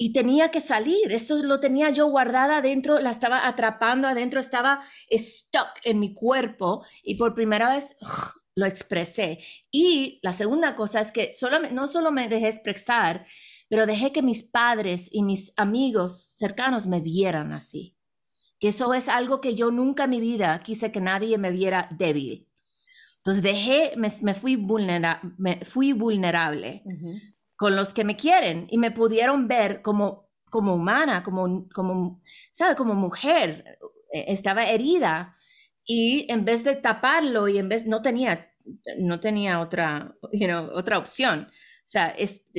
y 0.03 0.11
tenía 0.11 0.51
que 0.51 0.59
salir. 0.59 1.13
Esto 1.13 1.41
lo 1.43 1.61
tenía 1.61 1.89
yo 1.89 2.07
guardada 2.07 2.57
adentro, 2.57 2.99
la 2.99 3.09
estaba 3.09 3.47
atrapando 3.47 4.05
adentro, 4.05 4.41
estaba 4.41 4.81
stuck 5.09 5.69
en 5.85 5.97
mi 5.97 6.13
cuerpo 6.13 6.83
y 7.03 7.15
por 7.15 7.33
primera 7.33 7.73
vez 7.73 7.95
lo 8.55 8.65
expresé. 8.65 9.39
Y 9.71 10.19
la 10.21 10.33
segunda 10.33 10.75
cosa 10.75 10.99
es 10.99 11.13
que 11.13 11.31
solo, 11.31 11.57
no 11.71 11.87
solo 11.87 12.11
me 12.11 12.27
dejé 12.27 12.49
expresar, 12.49 13.25
pero 13.69 13.85
dejé 13.85 14.11
que 14.11 14.21
mis 14.21 14.43
padres 14.43 15.07
y 15.09 15.23
mis 15.23 15.53
amigos 15.55 16.35
cercanos 16.37 16.85
me 16.85 16.99
vieran 16.99 17.53
así. 17.53 17.95
que 18.59 18.67
eso 18.69 18.93
es 18.93 19.07
algo 19.07 19.39
que 19.39 19.55
yo 19.55 19.71
nunca 19.71 20.03
en 20.03 20.09
mi 20.09 20.19
vida 20.19 20.59
quise 20.59 20.91
que 20.91 20.99
nadie 20.99 21.37
me 21.37 21.51
viera 21.51 21.87
débil. 21.97 22.49
Entonces 23.19 23.41
dejé, 23.41 23.93
me, 23.95 24.33
fui, 24.33 24.57
vulnera, 24.57 25.21
me 25.37 25.63
fui 25.63 25.93
vulnerable 25.93 26.83
con 27.55 27.75
los 27.75 27.93
que 27.93 28.03
me 28.03 28.17
quieren 28.17 28.67
y 28.69 28.77
me 28.77 28.91
pudieron 28.91 29.47
ver 29.47 29.81
como, 29.81 30.29
como 30.49 30.75
humana, 30.75 31.23
como, 31.23 31.67
como, 31.69 32.21
¿sabe? 32.51 32.75
Como 32.75 32.93
mujer. 32.95 33.77
E, 34.11 34.31
estaba 34.31 34.63
herida 34.65 35.35
y 35.85 36.31
en 36.31 36.45
vez 36.45 36.63
de 36.63 36.75
taparlo 36.75 37.47
y 37.47 37.57
en 37.57 37.69
vez, 37.69 37.85
no 37.85 38.01
tenía, 38.01 38.51
no 38.99 39.19
tenía 39.19 39.59
otra, 39.59 40.15
you 40.31 40.47
otra 40.73 40.97
opción. 40.97 41.49
O 41.49 41.85
sea, 41.85 42.15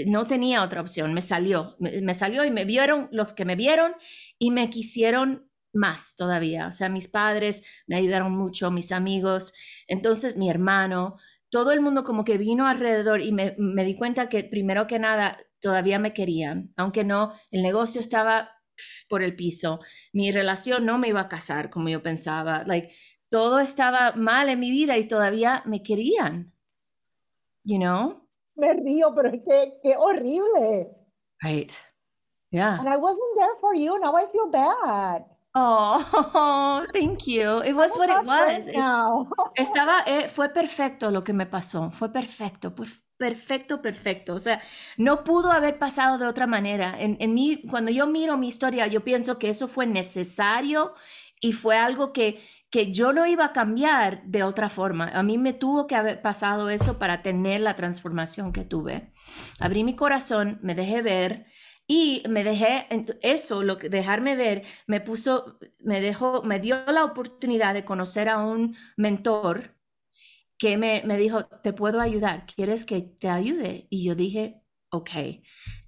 no 0.06 0.26
tenía 0.26 0.62
otra 0.62 0.82
opción, 0.82 1.14
me 1.14 1.22
salió, 1.22 1.74
me, 1.78 2.14
salió 2.14 2.44
y 2.44 2.50
me 2.50 2.66
vieron 2.66 3.08
los 3.10 3.32
que 3.32 3.46
me 3.46 3.56
vieron 3.56 3.94
y 4.38 4.50
me 4.50 4.68
quisieron 4.68 5.50
más 5.72 6.14
todavía. 6.14 6.68
O 6.68 6.72
sea, 6.72 6.90
mis 6.90 7.08
padres 7.08 7.62
me 7.86 7.96
ayudaron 7.96 8.32
mucho, 8.32 8.70
mis 8.70 8.92
amigos, 8.92 9.54
entonces 9.88 10.36
mi 10.36 10.50
hermano, 10.50 11.16
todo 11.54 11.70
el 11.70 11.80
mundo 11.80 12.02
como 12.02 12.25
que 12.25 12.37
vino 12.37 12.66
alrededor 12.66 13.20
y 13.20 13.30
me, 13.30 13.54
di 13.84 13.94
cuenta 13.94 14.28
que 14.28 14.42
primero 14.42 14.88
que 14.88 14.99
nada 14.99 15.38
todavía 15.61 16.00
me 16.00 16.12
querían, 16.12 16.75
aunque 16.76 17.04
no, 17.04 17.32
el 17.52 17.62
negocio 17.62 18.00
estaba 18.00 18.50
por 19.08 19.23
el 19.23 19.37
piso, 19.37 19.78
mi 20.12 20.32
relación 20.32 20.84
no 20.84 20.99
me 20.99 21.06
iba 21.06 21.20
a 21.20 21.28
casar 21.28 21.70
como 21.70 21.88
yo 21.88 22.02
pensaba, 22.02 22.64
like, 22.66 22.92
todo 23.28 23.61
estaba 23.61 24.14
mal 24.16 24.49
en 24.49 24.58
mi 24.58 24.73
vida 24.73 24.99
y 24.99 25.06
todavía 25.06 25.62
me 25.64 25.84
querían, 25.84 26.52
you 27.62 27.78
know? 27.78 28.28
Me 28.56 28.73
río, 28.73 29.14
pero 29.14 29.28
es 29.28 29.40
que 29.49 29.75
qué 29.80 29.96
horrible. 29.96 30.88
Right. 31.40 31.70
Yeah. 32.50 32.80
And 32.80 32.88
I 32.88 32.96
wasn't 32.96 33.37
there 33.37 33.54
for 33.61 33.76
you. 33.76 33.96
Now 34.00 34.16
I 34.16 34.26
feel 34.26 34.50
bad. 34.50 35.25
Oh, 35.54 36.84
thank 36.92 37.26
you. 37.26 37.62
It 37.62 37.75
was 37.75 37.96
what 37.96 38.11
it 38.11 38.25
was. 38.25 38.68
Estaba, 39.56 40.02
eh, 40.06 40.28
fue 40.28 40.49
perfecto 40.49 41.11
lo 41.11 41.23
que 41.23 41.32
me 41.32 41.46
pasó. 41.46 41.90
Fue 41.92 42.12
perfecto, 42.12 42.75
pues 42.75 43.02
perfecto, 43.16 43.80
perfecto. 43.80 44.34
O 44.34 44.40
sea, 44.40 44.61
no 44.96 45.23
pudo 45.23 45.52
haber 45.52 45.78
pasado 45.78 46.18
de 46.18 46.26
otra 46.26 46.46
manera. 46.49 46.96
En, 46.99 47.16
en 47.20 47.34
mí, 47.34 47.62
cuando 47.70 47.92
yo 47.92 48.06
miro 48.06 48.37
mi 48.37 48.49
historia, 48.49 48.88
yo 48.88 49.04
pienso 49.04 49.38
que 49.38 49.49
eso 49.49 49.68
fue 49.68 49.87
necesario 49.87 50.94
y 51.40 51.52
fue 51.52 51.76
algo 51.78 52.12
que, 52.12 52.40
que 52.70 52.90
yo 52.90 53.12
no 53.12 53.25
iba 53.26 53.44
a 53.44 53.52
cambiar 53.52 54.25
de 54.25 54.42
otra 54.42 54.68
forma. 54.68 55.08
A 55.14 55.23
mí 55.23 55.38
me 55.38 55.52
tuvo 55.52 55.87
que 55.87 55.94
haber 55.94 56.20
pasado 56.20 56.68
eso 56.68 56.99
para 56.99 57.23
tener 57.23 57.61
la 57.61 57.76
transformación 57.76 58.52
que 58.52 58.64
tuve. 58.64 59.12
Abrí 59.61 59.84
mi 59.84 59.94
corazón, 59.94 60.58
me 60.62 60.75
dejé 60.75 61.00
ver 61.00 61.46
y 61.86 62.22
me 62.28 62.44
dejé, 62.44 62.86
eso, 63.22 63.62
lo 63.62 63.76
que 63.78 63.88
dejarme 63.88 64.36
ver, 64.36 64.64
me 64.86 65.00
puso, 65.00 65.58
me 65.80 66.00
dejó, 66.00 66.42
me 66.42 66.58
dio 66.58 66.76
la 66.86 67.04
oportunidad 67.04 67.74
de 67.74 67.84
conocer 67.84 68.28
a 68.28 68.38
un 68.38 68.76
mentor 68.96 69.76
que 70.58 70.78
me, 70.78 71.02
me 71.04 71.18
dijo, 71.18 71.46
te 71.46 71.72
puedo 71.72 72.00
ayudar, 72.00 72.46
¿quieres 72.46 72.84
que 72.86 73.02
te 73.02 73.28
ayude? 73.28 73.86
Y 73.90 74.04
yo 74.04 74.14
dije, 74.14 74.62
ok. 74.90 75.10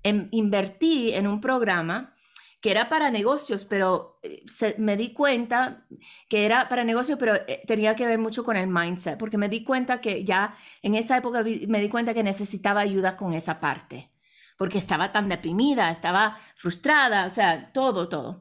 Em, 0.03 0.29
invertí 0.33 1.13
en 1.15 1.27
un 1.27 1.41
programa 1.41 2.15
que 2.61 2.71
era 2.73 2.89
para 2.89 3.11
negocios, 3.11 3.65
pero 3.65 4.19
eh, 4.23 4.45
me 4.79 4.97
di 4.97 5.13
cuenta 5.13 5.87
que 6.29 6.45
era 6.45 6.69
para 6.69 6.85
negocios, 6.85 7.19
pero 7.19 7.35
eh, 7.35 7.63
tenía 7.67 7.97
que 7.97 8.07
ver 8.07 8.19
mucho 8.19 8.45
con 8.45 8.57
el 8.57 8.67
mindset, 8.69 9.19
porque 9.19 9.39
me 9.39 9.49
di 9.49 9.65
cuenta 9.65 10.01
que 10.01 10.25
ya 10.25 10.57
en 10.83 10.95
esa 10.95 11.17
época 11.17 11.43
me 11.69 11.81
di 11.81 11.89
cuenta 11.89 12.15
que 12.15 12.23
necesitaba 12.23 12.81
ayuda 12.81 13.17
con 13.17 13.35
esa 13.35 13.61
parte 13.61 14.11
porque 14.57 14.79
estaba 14.79 15.13
tan 15.13 15.29
deprimida, 15.29 15.91
estaba 15.91 16.39
frustrada, 16.55 17.27
o 17.27 17.31
sea, 17.31 17.73
todo, 17.73 18.09
todo. 18.09 18.41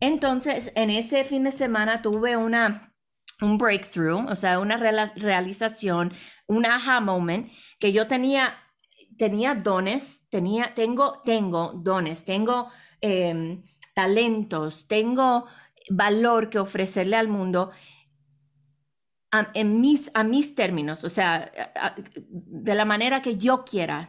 Entonces, 0.00 0.72
en 0.74 0.90
ese 0.90 1.24
fin 1.24 1.44
de 1.44 1.52
semana 1.52 2.02
tuve 2.02 2.36
una, 2.36 2.94
un 3.40 3.58
breakthrough, 3.58 4.30
o 4.30 4.36
sea, 4.36 4.60
una 4.60 4.76
realización, 4.76 6.12
un 6.46 6.66
aha 6.66 7.00
moment, 7.00 7.50
que 7.78 7.92
yo 7.92 8.06
tenía, 8.06 8.54
tenía 9.16 9.54
dones, 9.54 10.28
tenía, 10.30 10.74
tengo, 10.74 11.22
tengo 11.24 11.72
dones, 11.74 12.24
tengo 12.24 12.68
em, 13.00 13.62
talentos, 13.94 14.86
tengo 14.86 15.46
valor 15.88 16.50
que 16.50 16.58
ofrecerle 16.58 17.16
al 17.16 17.28
mundo 17.28 17.70
en 19.54 19.80
mis, 19.80 20.10
a 20.14 20.24
mis 20.24 20.54
términos, 20.54 21.04
o 21.04 21.08
sea, 21.08 21.50
de 22.24 22.74
la 22.74 22.84
manera 22.84 23.22
que 23.22 23.36
yo 23.36 23.64
quiera 23.64 24.08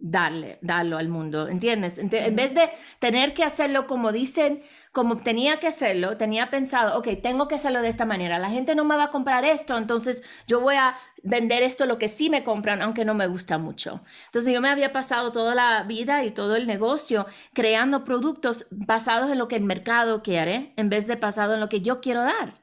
darle, 0.00 0.58
darlo 0.62 0.98
al 0.98 1.08
mundo, 1.08 1.48
¿entiendes? 1.48 1.98
En 1.98 2.36
vez 2.36 2.54
de 2.54 2.70
tener 2.98 3.34
que 3.34 3.44
hacerlo 3.44 3.86
como 3.86 4.12
dicen, 4.12 4.62
como 4.92 5.16
tenía 5.16 5.60
que 5.60 5.68
hacerlo, 5.68 6.16
tenía 6.16 6.50
pensado, 6.50 6.98
ok, 6.98 7.08
tengo 7.22 7.46
que 7.46 7.54
hacerlo 7.54 7.82
de 7.82 7.88
esta 7.88 8.06
manera, 8.06 8.38
la 8.38 8.50
gente 8.50 8.74
no 8.74 8.84
me 8.84 8.96
va 8.96 9.04
a 9.04 9.10
comprar 9.10 9.44
esto, 9.44 9.76
entonces 9.76 10.22
yo 10.46 10.60
voy 10.60 10.74
a 10.74 10.96
vender 11.22 11.62
esto 11.62 11.86
lo 11.86 11.98
que 11.98 12.08
sí 12.08 12.30
me 12.30 12.42
compran, 12.42 12.82
aunque 12.82 13.04
no 13.04 13.14
me 13.14 13.26
gusta 13.26 13.58
mucho. 13.58 14.00
Entonces 14.26 14.52
yo 14.52 14.60
me 14.60 14.68
había 14.68 14.92
pasado 14.92 15.32
toda 15.32 15.54
la 15.54 15.82
vida 15.84 16.24
y 16.24 16.30
todo 16.30 16.56
el 16.56 16.66
negocio 16.66 17.26
creando 17.52 18.04
productos 18.04 18.66
basados 18.70 19.30
en 19.30 19.38
lo 19.38 19.48
que 19.48 19.56
el 19.56 19.64
mercado 19.64 20.22
quiere, 20.22 20.72
en 20.76 20.88
vez 20.88 21.06
de 21.06 21.16
basado 21.16 21.54
en 21.54 21.60
lo 21.60 21.68
que 21.68 21.82
yo 21.82 22.00
quiero 22.00 22.22
dar. 22.22 22.54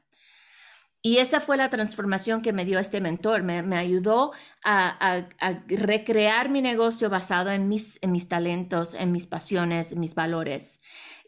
Y 1.00 1.18
esa 1.18 1.40
fue 1.40 1.56
la 1.56 1.70
transformación 1.70 2.42
que 2.42 2.52
me 2.52 2.64
dio 2.64 2.78
este 2.78 3.00
mentor. 3.00 3.42
Me, 3.42 3.76
ayudó 3.76 4.32
a, 4.64 5.28
recrear 5.68 6.48
mi 6.50 6.60
negocio 6.60 7.08
basado 7.08 7.50
en 7.50 7.68
mis, 7.68 7.98
en 8.02 8.12
mis 8.12 8.28
talentos, 8.28 8.94
en 8.94 9.12
mis 9.12 9.26
pasiones, 9.26 9.96
mis 9.96 10.14
valores. 10.14 10.80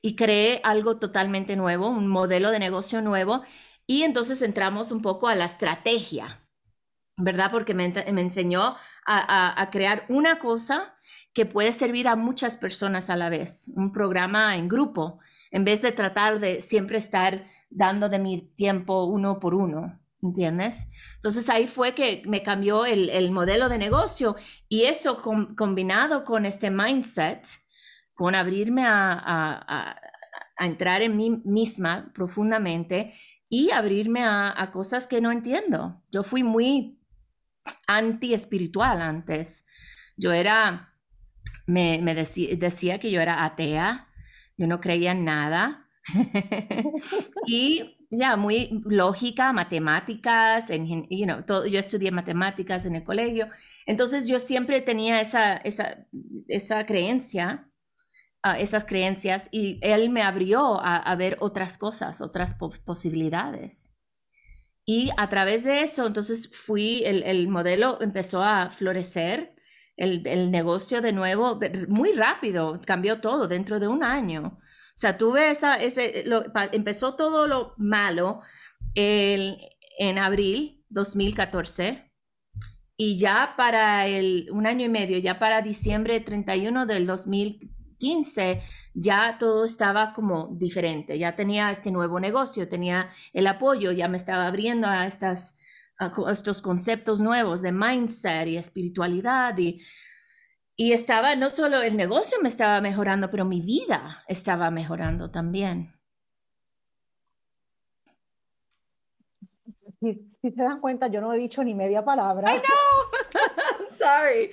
Y 0.03 0.17
creé 0.17 0.61
algo 0.65 0.99
totalmente 0.99 1.57
nuevo, 1.57 1.89
un 1.89 2.09
modelo 2.09 2.50
de 2.50 2.59
negocio 2.59 3.00
nuevo. 3.00 3.43
Y 3.87 4.03
entonces 4.03 4.43
entramos 4.43 4.91
un 4.93 5.03
poco 5.03 5.29
a 5.29 5.35
la 5.35 5.45
estrategia, 5.45 6.41
¿verdad? 7.21 7.50
Porque 7.50 7.75
me, 7.75 7.89
me 8.12 8.21
enseñó 8.21 8.75
a, 9.07 9.69
crear 9.71 10.05
una 10.09 10.39
cosa 10.39 10.95
que 11.33 11.47
puede 11.47 11.73
servir 11.73 12.09
a 12.09 12.17
muchas 12.17 12.57
personas 12.57 13.11
a 13.11 13.17
la 13.17 13.29
vez, 13.29 13.71
un 13.75 13.93
programa 13.93 14.57
en 14.57 14.69
grupo, 14.69 15.19
en 15.50 15.65
vez 15.65 15.83
de 15.83 15.93
tratar 15.93 16.41
de 16.41 16.61
siempre 16.61 16.99
estar 16.99 17.45
dando 17.71 18.09
de 18.09 18.19
mi 18.19 18.53
tiempo 18.57 19.05
uno 19.05 19.39
por 19.39 19.55
uno. 19.55 19.99
¿Entiendes? 20.23 20.91
Entonces 21.15 21.49
ahí 21.49 21.67
fue 21.67 21.95
que 21.95 22.23
me 22.27 22.43
cambió 22.43 22.85
el, 22.85 23.31
modelo 23.31 23.71
de 23.71 23.79
negocio 23.79 24.37
y 24.69 24.83
eso 24.83 25.17
combinado 25.57 26.25
con 26.25 26.45
este 26.45 26.71
mindset, 26.71 27.47
con 28.12 28.35
abrirme 28.35 28.83
a, 28.87 29.97
entrar 30.59 31.00
en 31.00 31.17
mí 31.17 31.41
misma 31.47 32.12
profundamente 32.15 33.15
y 33.49 33.71
abrirme 33.71 34.23
a, 34.23 34.69
cosas 34.71 35.07
que 35.07 35.23
no 35.23 35.33
entiendo. 35.33 36.03
Yo 36.12 36.23
fui 36.23 36.43
muy 36.43 37.00
anti-espiritual 37.87 39.00
antes. 39.00 39.65
Yo 40.17 40.33
era, 40.33 40.95
me, 41.67 42.00
decía 42.15 42.99
que 42.99 43.11
yo 43.11 43.21
era 43.21 43.45
atea, 43.45 44.09
yo 44.57 44.67
no 44.67 44.81
creía 44.81 45.12
en 45.12 45.25
nada. 45.25 45.89
y 47.47 47.97
ya, 48.11 48.37
muy 48.37 48.83
lógica, 48.85 49.53
matemáticas, 49.53 50.69
en, 50.71 51.07
you 51.09 51.25
know, 51.25 51.43
todo, 51.45 51.67
yo 51.67 51.79
estudié 51.79 52.11
matemáticas 52.11 52.85
en 52.85 52.97
el 52.97 53.05
colegio, 53.05 53.49
entonces 53.87 54.27
yo 54.27 54.41
siempre 54.41 54.81
tenía 54.81 55.21
esa, 55.21 55.57
esa, 55.59 56.07
esa 56.49 56.85
creencia, 56.87 57.71
uh, 58.45 58.57
esas 58.59 58.85
creencias, 58.85 59.49
y 59.53 59.79
él 59.83 60.11
me 60.11 60.23
abrió 60.23 60.81
a, 60.83 61.15
ver 61.15 61.37
otras 61.41 61.79
cosas, 61.79 62.21
otras 62.21 62.55
posibilidades. 62.85 63.97
Y 64.92 65.09
a 65.16 65.28
través 65.28 65.62
de 65.62 65.82
eso, 65.82 66.04
entonces 66.04 66.50
fui, 66.52 67.04
el, 67.04 67.23
el 67.23 67.47
modelo 67.47 67.99
empezó 68.00 68.42
a 68.42 68.73
florecer, 68.73 69.54
el, 69.97 70.26
el 70.26 70.50
negocio 70.50 71.00
de 71.00 71.12
nuevo, 71.12 71.61
muy 71.87 72.11
rápido, 72.11 72.76
cambió 72.85 73.20
todo 73.20 73.47
dentro 73.47 73.78
de 73.78 73.87
un 73.87 74.02
año. 74.02 74.59
O 74.59 74.97
sea, 74.97 75.16
tuve 75.16 75.52
esa, 75.52 75.76
ese, 75.76 76.25
empezó 76.73 77.14
todo 77.14 77.47
lo 77.47 77.75
malo 77.76 78.40
en 78.97 80.18
abril 80.18 80.85
2014 80.88 82.11
y 82.97 83.16
ya 83.16 83.54
para 83.56 84.09
el, 84.09 84.49
un 84.50 84.66
año 84.66 84.87
y 84.87 84.88
medio, 84.88 85.18
ya 85.18 85.38
para 85.38 85.62
diciembre 85.62 86.18
31 86.18 86.87
del 86.87 87.06
2015, 87.06 87.80
ya 88.95 89.37
todo 89.38 89.64
estaba 89.64 90.12
como 90.12 90.49
diferente, 90.52 91.19
ya 91.19 91.37
tenía 91.37 91.71
este 91.71 91.90
nuevo 91.90 92.19
negocio, 92.19 92.69
tenía 92.69 93.09
el 93.33 93.47
apoyo, 93.47 93.92
ya 93.92 94.09
me 94.09 94.16
estaba 94.16 94.47
abriendo 94.47 94.87
a, 94.87 95.07
estas, 95.07 95.59
estos 96.30 96.62
conceptos 96.62 97.21
nuevos 97.21 97.62
de 97.62 97.73
mindset 97.73 98.49
y 98.49 98.57
espiritualidad 98.57 99.57
y 99.59 99.80
y 100.80 100.95
estaba, 100.95 101.37
no 101.37 101.50
solo 101.50 101.83
el 101.83 101.95
negocio 101.95 102.38
me 102.40 102.49
estaba 102.49 102.80
mejorando, 102.80 103.30
pero 103.30 103.45
mi 103.45 103.61
vida 103.61 104.25
estaba 104.26 104.71
mejorando 104.71 105.30
también. 105.30 106.00
Si, 110.00 110.33
se 110.42 110.62
dan 110.62 110.80
cuenta, 110.80 111.09
yo 111.09 111.21
no 111.21 111.33
he 111.33 111.38
dicho 111.38 111.62
ni 111.62 111.75
media 111.75 112.02
palabra. 112.04 112.54
I 112.54 112.59
know. 112.59 113.21
I'm 113.78 113.88
sorry. 113.90 114.50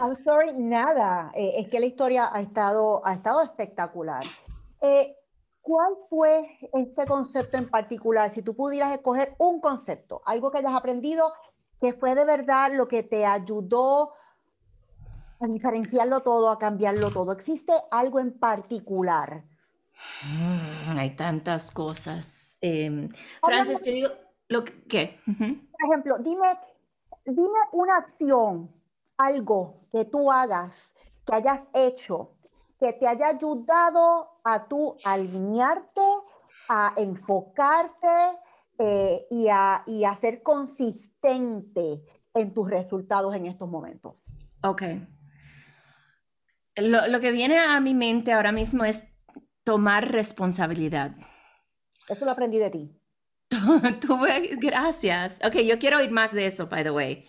I'm 0.00 0.24
sorry, 0.24 0.52
nada. 0.52 1.32
Eh, 1.34 1.54
es 1.56 1.68
que 1.68 1.80
la 1.80 1.86
historia 1.86 2.30
ha 2.32 2.40
estado, 2.40 3.04
ha 3.04 3.14
estado 3.14 3.42
espectacular. 3.42 4.22
Eh, 4.80 5.16
¿Cuál 5.60 5.94
fue 6.08 6.58
este 6.72 7.04
concepto 7.06 7.58
en 7.58 7.68
particular? 7.68 8.30
Si 8.30 8.42
tú 8.42 8.54
pudieras 8.54 8.92
escoger 8.92 9.34
un 9.38 9.60
concepto, 9.60 10.22
algo 10.24 10.50
que 10.50 10.58
hayas 10.58 10.74
aprendido 10.74 11.32
que 11.80 11.92
fue 11.92 12.14
de 12.14 12.24
verdad 12.24 12.72
lo 12.72 12.88
que 12.88 13.02
te 13.02 13.26
ayudó 13.26 14.12
a 15.40 15.46
diferenciarlo 15.46 16.22
todo, 16.22 16.50
a 16.50 16.58
cambiarlo 16.58 17.10
todo. 17.10 17.32
¿Existe 17.32 17.72
algo 17.90 18.18
en 18.18 18.38
particular? 18.38 19.44
Mm, 20.24 20.98
hay 20.98 21.10
tantas 21.16 21.70
cosas. 21.70 22.58
Eh, 22.60 23.08
Frances, 23.42 23.82
te 23.82 23.90
digo, 23.90 24.08
lo 24.48 24.64
que, 24.64 24.82
¿qué? 24.84 25.20
Por 25.26 25.90
ejemplo, 25.90 26.18
dime, 26.18 26.58
dime 27.24 27.58
una 27.72 27.96
acción, 27.98 28.70
algo 29.16 29.88
que 29.92 30.04
tú 30.06 30.32
hagas, 30.32 30.94
que 31.26 31.34
hayas 31.34 31.66
hecho, 31.74 32.32
que 32.80 32.92
te 32.94 33.06
haya 33.06 33.28
ayudado 33.28 34.40
a 34.44 34.66
tú 34.66 34.94
alinearte, 35.04 36.00
a 36.68 36.94
enfocarte 36.96 38.08
eh, 38.78 39.26
y, 39.30 39.48
a, 39.48 39.82
y 39.86 40.04
a 40.04 40.14
ser 40.16 40.42
consistente 40.42 42.02
en 42.34 42.54
tus 42.54 42.70
resultados 42.70 43.34
en 43.34 43.46
estos 43.46 43.68
momentos. 43.68 44.14
Ok. 44.62 44.82
Lo, 46.76 47.08
lo, 47.08 47.20
que 47.20 47.32
viene 47.32 47.58
a 47.58 47.80
mi 47.80 47.94
mente 47.94 48.32
ahora 48.32 48.52
mismo 48.52 48.84
es 48.84 49.12
tomar 49.64 50.12
responsabilidad. 50.12 51.10
Eso 52.08 52.24
lo 52.24 52.30
aprendí 52.30 52.58
de 52.58 52.70
ti. 52.70 52.98
Tuve, 54.00 54.56
gracias. 54.56 55.38
Ok, 55.44 55.56
yo 55.62 55.78
quiero 55.78 55.98
oír 55.98 56.10
más 56.10 56.32
de 56.32 56.46
eso, 56.46 56.68
by 56.68 56.84
the 56.84 56.90
way. 56.90 57.24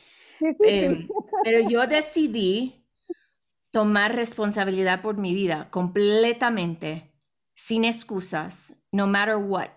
Eh, 0.66 1.08
pero 1.44 1.70
yo 1.70 1.86
decidí 1.88 2.86
tomar 3.72 4.16
responsabilidad 4.16 5.02
por 5.02 5.18
mi 5.18 5.34
vida 5.34 5.70
completamente, 5.70 7.12
sin 7.54 7.86
excusas, 7.86 8.76
no 8.92 9.08
matter 9.08 9.36
what. 9.36 9.72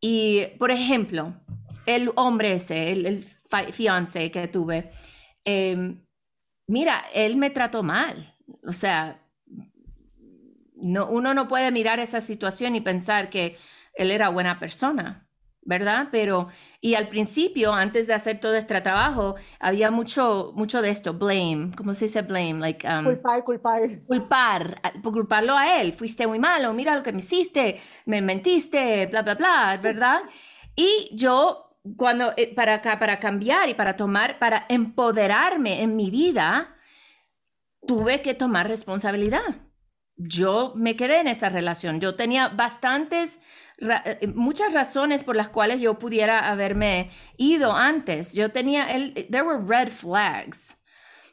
Y, 0.00 0.46
por 0.58 0.70
ejemplo, 0.70 1.34
el 1.86 2.10
hombre 2.16 2.54
ese, 2.54 2.92
el, 2.92 3.06
el 3.06 3.24
fiance 3.72 4.30
que 4.30 4.48
tuve, 4.48 4.90
eh, 5.44 5.96
mira, 6.68 7.04
él 7.12 7.36
me 7.36 7.50
trató 7.50 7.82
mal. 7.82 8.34
O 8.66 8.72
sea, 8.72 9.20
no, 10.76 11.06
uno 11.08 11.34
no 11.34 11.48
puede 11.48 11.70
mirar 11.72 11.98
esa 12.00 12.20
situación 12.20 12.76
y 12.76 12.80
pensar 12.80 13.30
que 13.30 13.56
él 13.94 14.10
era 14.10 14.28
buena 14.28 14.58
persona, 14.58 15.25
¿verdad? 15.66 16.08
Pero, 16.10 16.48
y 16.80 16.94
al 16.94 17.08
principio, 17.08 17.74
antes 17.74 18.06
de 18.06 18.14
hacer 18.14 18.40
todo 18.40 18.54
este 18.54 18.80
trabajo, 18.80 19.34
había 19.60 19.90
mucho, 19.90 20.52
mucho 20.54 20.80
de 20.80 20.90
esto, 20.90 21.12
blame, 21.12 21.72
¿cómo 21.76 21.92
se 21.92 22.06
dice 22.06 22.22
blame? 22.22 22.54
Like, 22.54 22.86
um, 22.88 23.04
culpar, 23.04 23.44
culpar. 23.44 23.80
Culpar, 24.06 24.80
culparlo 25.02 25.56
a 25.56 25.80
él, 25.80 25.92
fuiste 25.92 26.26
muy 26.26 26.38
malo, 26.38 26.72
mira 26.72 26.96
lo 26.96 27.02
que 27.02 27.12
me 27.12 27.18
hiciste, 27.18 27.80
me 28.06 28.22
mentiste, 28.22 29.06
bla, 29.08 29.22
bla, 29.22 29.34
bla, 29.34 29.80
¿verdad? 29.82 30.22
Y 30.76 31.10
yo, 31.12 31.76
cuando, 31.96 32.32
eh, 32.36 32.54
para, 32.54 32.80
para 32.80 33.18
cambiar 33.18 33.68
y 33.68 33.74
para 33.74 33.96
tomar, 33.96 34.38
para 34.38 34.66
empoderarme 34.68 35.82
en 35.82 35.96
mi 35.96 36.10
vida, 36.10 36.76
tuve 37.86 38.22
que 38.22 38.34
tomar 38.34 38.68
responsabilidad. 38.68 39.66
Yo 40.18 40.72
me 40.76 40.96
quedé 40.96 41.20
en 41.20 41.28
esa 41.28 41.50
relación. 41.50 42.00
Yo 42.00 42.14
tenía 42.14 42.48
bastantes, 42.48 43.38
eh, 43.78 44.26
muchas 44.34 44.72
razones 44.72 45.24
por 45.24 45.36
las 45.36 45.48
cuales 45.48 45.80
yo 45.80 45.98
pudiera 45.98 46.50
haberme 46.50 47.10
ido 47.36 47.72
antes. 47.72 48.32
Yo 48.34 48.50
tenía, 48.50 48.84
el, 48.94 49.14
there 49.30 49.42
were 49.42 49.62
red 49.66 49.90
flags 49.90 50.78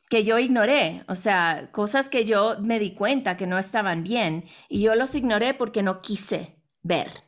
que 0.09 0.23
yo 0.23 0.37
ignoré, 0.37 1.03
o 1.07 1.15
sea, 1.15 1.69
cosas 1.71 2.07
que 2.07 2.23
yo 2.23 2.57
me 2.59 2.77
di 2.79 2.93
cuenta 2.93 3.35
que 3.35 3.47
no 3.47 3.57
estaban 3.57 4.03
bien 4.03 4.45
y 4.69 4.81
yo 4.81 4.93
los 4.93 5.15
ignoré 5.15 5.53
porque 5.55 5.81
no 5.81 6.01
quise 6.01 6.61
ver. 6.83 7.23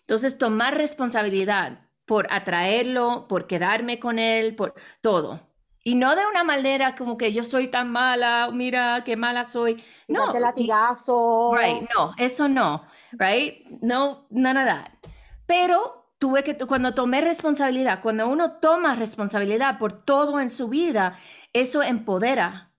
Entonces, 0.00 0.38
tomar 0.38 0.76
responsabilidad 0.76 1.88
por 2.06 2.26
atraerlo, 2.32 3.26
por 3.28 3.46
quedarme 3.46 4.00
con 4.00 4.18
él, 4.18 4.56
por 4.56 4.74
todo. 5.02 5.48
Y 5.84 5.94
no 5.94 6.16
de 6.16 6.26
una 6.26 6.42
manera 6.42 6.96
como 6.96 7.16
que 7.16 7.32
yo 7.32 7.44
soy 7.44 7.68
tan 7.68 7.92
mala, 7.92 8.50
mira 8.52 9.04
qué 9.04 9.16
mala 9.16 9.44
soy. 9.44 9.82
No. 10.08 10.32
De 10.32 10.40
latigazos. 10.40 11.56
Right, 11.56 11.88
no, 11.94 12.14
eso 12.18 12.48
no. 12.48 12.84
Right? 13.12 13.66
No, 13.82 14.26
nada 14.30 14.64
de 14.64 14.70
that. 14.70 15.10
Pero 15.46 16.14
tuve 16.18 16.44
que, 16.44 16.56
cuando 16.56 16.94
tomé 16.94 17.20
responsabilidad, 17.20 18.00
cuando 18.02 18.28
uno 18.28 18.52
toma 18.58 18.94
responsabilidad 18.96 19.78
por 19.78 19.92
todo 19.92 20.40
en 20.40 20.50
su 20.50 20.68
vida, 20.68 21.16
eso 21.52 21.82
empodera. 21.82 22.72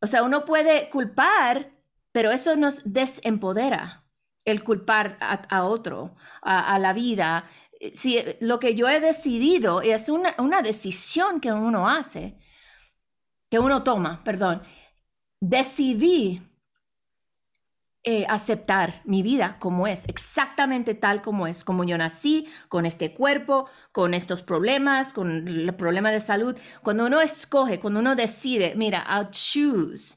O 0.00 0.06
sea, 0.06 0.22
uno 0.22 0.44
puede 0.44 0.90
culpar, 0.90 1.70
pero 2.10 2.32
eso 2.32 2.56
nos 2.56 2.82
desempodera 2.92 4.04
el 4.44 4.64
culpar 4.64 5.18
a, 5.20 5.64
otro, 5.64 6.16
a, 6.42 6.74
a, 6.74 6.78
la 6.80 6.92
vida, 6.92 7.46
si 7.94 8.18
lo 8.40 8.60
que 8.60 8.74
yo 8.74 8.88
he 8.88 9.00
decidido 9.00 9.82
es 9.82 10.08
una, 10.08 10.34
una 10.38 10.62
decisión 10.62 11.40
que 11.40 11.52
uno 11.52 11.88
hace, 11.88 12.38
que 13.50 13.58
uno 13.58 13.82
toma, 13.82 14.22
perdón, 14.24 14.62
decidí 15.40 16.42
eh, 18.04 18.26
aceptar 18.28 18.94
mi 19.04 19.22
vida 19.22 19.58
como 19.60 19.86
es, 19.86 20.08
exactamente 20.08 20.94
tal 20.94 21.22
como 21.22 21.46
es, 21.46 21.62
como 21.62 21.84
yo 21.84 21.96
nací, 21.96 22.48
con 22.68 22.84
este 22.84 23.14
cuerpo, 23.14 23.68
con 23.92 24.12
estos 24.12 24.42
problemas, 24.42 25.12
con 25.12 25.46
el 25.46 25.72
problema 25.74 26.10
de 26.10 26.20
salud. 26.20 26.58
Cuando 26.82 27.06
uno 27.06 27.20
escoge, 27.20 27.78
cuando 27.78 28.00
uno 28.00 28.16
decide, 28.16 28.74
mira, 28.74 29.06
I'll 29.08 29.30
choose, 29.30 30.16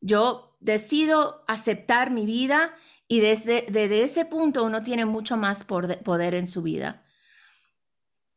yo 0.00 0.56
decido 0.60 1.44
aceptar 1.48 2.12
mi 2.12 2.26
vida 2.26 2.74
y 3.08 3.18
desde, 3.18 3.66
desde 3.68 4.04
ese 4.04 4.24
punto 4.24 4.62
uno 4.62 4.84
tiene 4.84 5.04
mucho 5.04 5.36
más 5.36 5.64
poder 5.64 6.34
en 6.36 6.46
su 6.46 6.62
vida. 6.62 7.02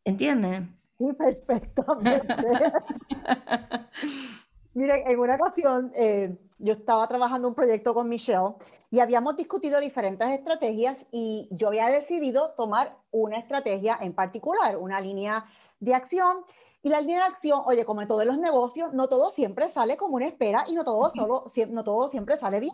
¿Entiende? 0.04 0.68
Sí, 0.98 1.06
perfectamente. 1.14 2.36
Miren, 4.74 5.08
en 5.08 5.20
una 5.20 5.36
ocasión 5.36 5.92
eh, 5.96 6.36
yo 6.64 6.72
estaba 6.72 7.06
trabajando 7.10 7.50
un 7.50 7.56
proyecto 7.56 7.94
con 7.94 8.08
Michelle 8.08 8.56
y 8.90 9.02
habíamos 9.02 9.36
discutido 9.36 9.82
diferentes 9.82 10.30
estrategias 10.30 11.04
y 11.12 11.50
yo 11.52 11.68
había 11.68 11.88
decidido 11.88 12.52
tomar 12.52 12.96
una 13.12 13.38
estrategia 13.38 13.98
en 14.00 14.14
particular, 14.14 14.78
una 14.78 15.02
línea 15.02 15.46
de 15.82 15.94
acción. 15.94 16.38
Y 16.82 16.88
la 16.88 17.02
línea 17.02 17.18
de 17.18 17.34
acción, 17.34 17.64
oye, 17.66 17.84
como 17.84 18.02
en 18.02 18.08
todos 18.08 18.26
los 18.26 18.38
negocios, 18.38 18.94
no 18.94 19.10
todo 19.10 19.30
siempre 19.30 19.68
sale 19.68 19.98
como 19.98 20.16
una 20.16 20.28
espera 20.28 20.64
y 20.68 20.74
no 20.74 20.86
todo, 20.86 21.12
solo, 21.14 21.52
no 21.70 21.84
todo 21.84 22.10
siempre 22.10 22.38
sale 22.38 22.62
bien. 22.62 22.74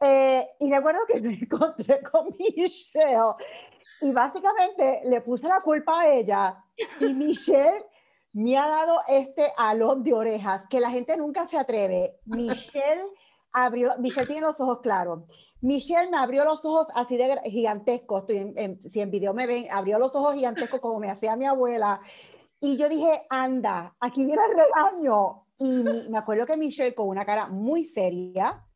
Eh, 0.00 0.48
y 0.58 0.70
recuerdo 0.70 1.00
que 1.06 1.20
me 1.20 1.34
encontré 1.40 2.02
con 2.02 2.34
Michelle 2.36 3.34
y 4.00 4.12
básicamente 4.12 5.02
le 5.04 5.20
puse 5.20 5.46
la 5.46 5.60
culpa 5.60 6.00
a 6.00 6.12
ella 6.12 6.64
y 7.00 7.14
Michelle 7.14 7.84
me 8.36 8.58
ha 8.58 8.68
dado 8.68 9.00
este 9.08 9.50
alón 9.56 10.02
de 10.02 10.12
orejas 10.12 10.66
que 10.68 10.78
la 10.78 10.90
gente 10.90 11.16
nunca 11.16 11.46
se 11.46 11.56
atreve. 11.56 12.20
Michelle 12.26 13.06
abrió, 13.50 13.96
Michelle 13.98 14.26
tiene 14.26 14.42
los 14.42 14.60
ojos 14.60 14.80
claros. 14.82 15.22
Michelle 15.62 16.10
me 16.10 16.18
abrió 16.18 16.44
los 16.44 16.62
ojos 16.66 16.86
así 16.94 17.16
de 17.16 17.40
gigantescos, 17.46 18.20
estoy 18.20 18.52
en, 18.54 18.78
si 18.90 19.00
en 19.00 19.10
video 19.10 19.32
me 19.32 19.46
ven, 19.46 19.68
abrió 19.72 19.98
los 19.98 20.14
ojos 20.14 20.34
gigantescos 20.34 20.80
como 20.80 20.98
me 20.98 21.10
hacía 21.10 21.34
mi 21.34 21.46
abuela. 21.46 21.98
Y 22.60 22.76
yo 22.76 22.90
dije, 22.90 23.22
anda, 23.30 23.96
aquí 24.00 24.26
viene 24.26 24.42
el 24.50 24.58
regaño. 24.58 25.46
Y 25.56 25.82
me 26.10 26.18
acuerdo 26.18 26.44
que 26.44 26.58
Michelle 26.58 26.94
con 26.94 27.08
una 27.08 27.24
cara 27.24 27.46
muy 27.46 27.86
seria, 27.86 28.66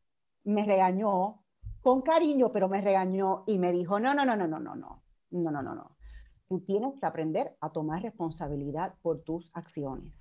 me 0.43 0.65
regañó 0.65 1.43
con 1.81 2.01
cariño, 2.01 2.51
pero 2.51 2.67
me 2.67 2.81
regañó 2.81 3.43
y 3.45 3.59
me 3.59 3.71
dijo, 3.71 3.99
no, 3.99 4.15
no, 4.15 4.25
no, 4.25 4.35
no, 4.35 4.47
no, 4.47 4.57
no, 4.57 4.75
no, 4.75 5.01
no, 5.29 5.51
no, 5.51 5.75
no. 5.75 5.90
Tú 6.51 6.59
tienes 6.59 6.99
que 6.99 7.05
aprender 7.05 7.55
a 7.61 7.69
tomar 7.69 8.01
responsabilidad 8.01 8.93
por 9.01 9.21
tus 9.21 9.49
acciones. 9.53 10.11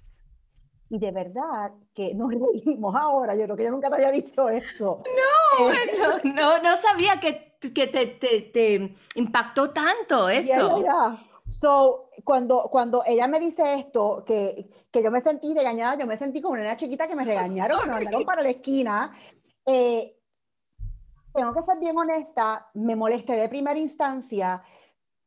Y 0.88 1.00
de 1.00 1.10
verdad 1.10 1.72
que 1.92 2.14
nos 2.14 2.30
reímos 2.30 2.94
ahora, 2.94 3.34
yo 3.34 3.46
creo 3.46 3.56
que 3.56 3.64
yo 3.64 3.70
nunca 3.72 3.88
te 3.88 3.96
había 3.96 4.12
dicho 4.12 4.48
esto. 4.48 4.98
No, 5.58 5.72
eh, 5.72 6.20
no, 6.22 6.62
no, 6.62 6.76
sabía 6.76 7.18
que, 7.18 7.56
que 7.58 7.88
te, 7.88 8.06
te, 8.06 8.42
te, 8.42 8.94
impactó 9.16 9.70
tanto 9.70 10.28
eso. 10.28 10.78
Yeah, 10.78 11.18
So, 11.48 12.10
cuando, 12.22 12.68
cuando 12.70 13.02
ella 13.04 13.26
me 13.26 13.40
dice 13.40 13.80
esto, 13.80 14.22
que, 14.24 14.70
que 14.88 15.02
yo 15.02 15.10
me 15.10 15.20
sentí 15.20 15.52
regañada, 15.52 15.98
yo 15.98 16.06
me 16.06 16.16
sentí 16.16 16.40
como 16.40 16.54
una 16.54 16.76
chiquita 16.76 17.08
que 17.08 17.16
me 17.16 17.24
regañaron, 17.24 17.80
que 17.80 17.86
me 17.88 17.94
mandaron 17.94 18.24
para 18.24 18.42
la 18.42 18.50
esquina, 18.50 19.12
eh, 19.66 20.16
tengo 21.34 21.52
que 21.52 21.62
ser 21.62 21.78
bien 21.80 21.98
honesta, 21.98 22.68
me 22.74 22.94
molesté 22.94 23.32
de 23.32 23.48
primera 23.48 23.78
instancia, 23.80 24.62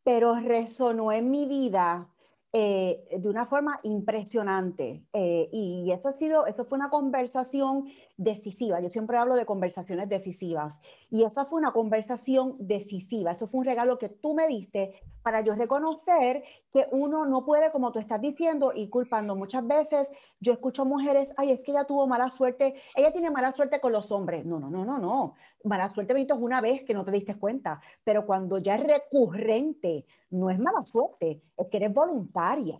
pero 0.03 0.35
resonó 0.35 1.11
en 1.11 1.31
mi 1.31 1.45
vida 1.45 2.09
eh, 2.55 3.03
de 3.17 3.29
una 3.29 3.47
forma 3.47 3.79
impresionante. 3.81 5.03
Eh, 5.11 5.49
y 5.51 5.91
eso, 5.91 6.09
ha 6.09 6.11
sido, 6.13 6.45
eso 6.45 6.65
fue 6.65 6.77
una 6.77 6.89
conversación 6.89 7.85
decisiva. 8.17 8.79
Yo 8.79 8.89
siempre 8.89 9.17
hablo 9.17 9.35
de 9.35 9.45
conversaciones 9.45 10.07
decisivas. 10.07 10.79
Y 11.09 11.23
esa 11.23 11.45
fue 11.45 11.59
una 11.59 11.71
conversación 11.71 12.55
decisiva. 12.59 13.31
Eso 13.31 13.47
fue 13.47 13.61
un 13.61 13.65
regalo 13.65 13.97
que 13.97 14.09
tú 14.09 14.33
me 14.33 14.47
diste 14.47 15.01
para 15.23 15.41
yo 15.41 15.55
reconocer 15.55 16.43
que 16.71 16.87
uno 16.91 17.25
no 17.25 17.45
puede, 17.45 17.71
como 17.71 17.91
tú 17.91 17.99
estás 17.99 18.21
diciendo, 18.21 18.71
y 18.75 18.89
culpando. 18.89 19.35
Muchas 19.35 19.65
veces 19.65 20.07
yo 20.39 20.53
escucho 20.53 20.85
mujeres, 20.85 21.29
ay, 21.37 21.51
es 21.51 21.61
que 21.61 21.71
ella 21.71 21.85
tuvo 21.85 22.07
mala 22.07 22.29
suerte, 22.29 22.75
ella 22.95 23.11
tiene 23.11 23.31
mala 23.31 23.51
suerte 23.51 23.79
con 23.79 23.91
los 23.91 24.11
hombres. 24.11 24.45
No, 24.45 24.59
no, 24.59 24.69
no, 24.69 24.85
no, 24.85 24.99
no. 24.99 25.35
Mala 25.63 25.89
suerte, 25.89 26.13
Benito, 26.13 26.35
es 26.35 26.41
una 26.41 26.61
vez 26.61 26.83
que 26.83 26.93
no 26.93 27.05
te 27.05 27.11
diste 27.11 27.35
cuenta, 27.35 27.81
pero 28.03 28.25
cuando 28.25 28.57
ya 28.57 28.75
es 28.75 28.83
recurrente, 28.83 30.05
no 30.29 30.49
es 30.49 30.59
mala 30.59 30.83
suerte, 30.85 31.41
es 31.57 31.67
que 31.67 31.77
eres 31.77 31.93
voluntaria. 31.93 32.79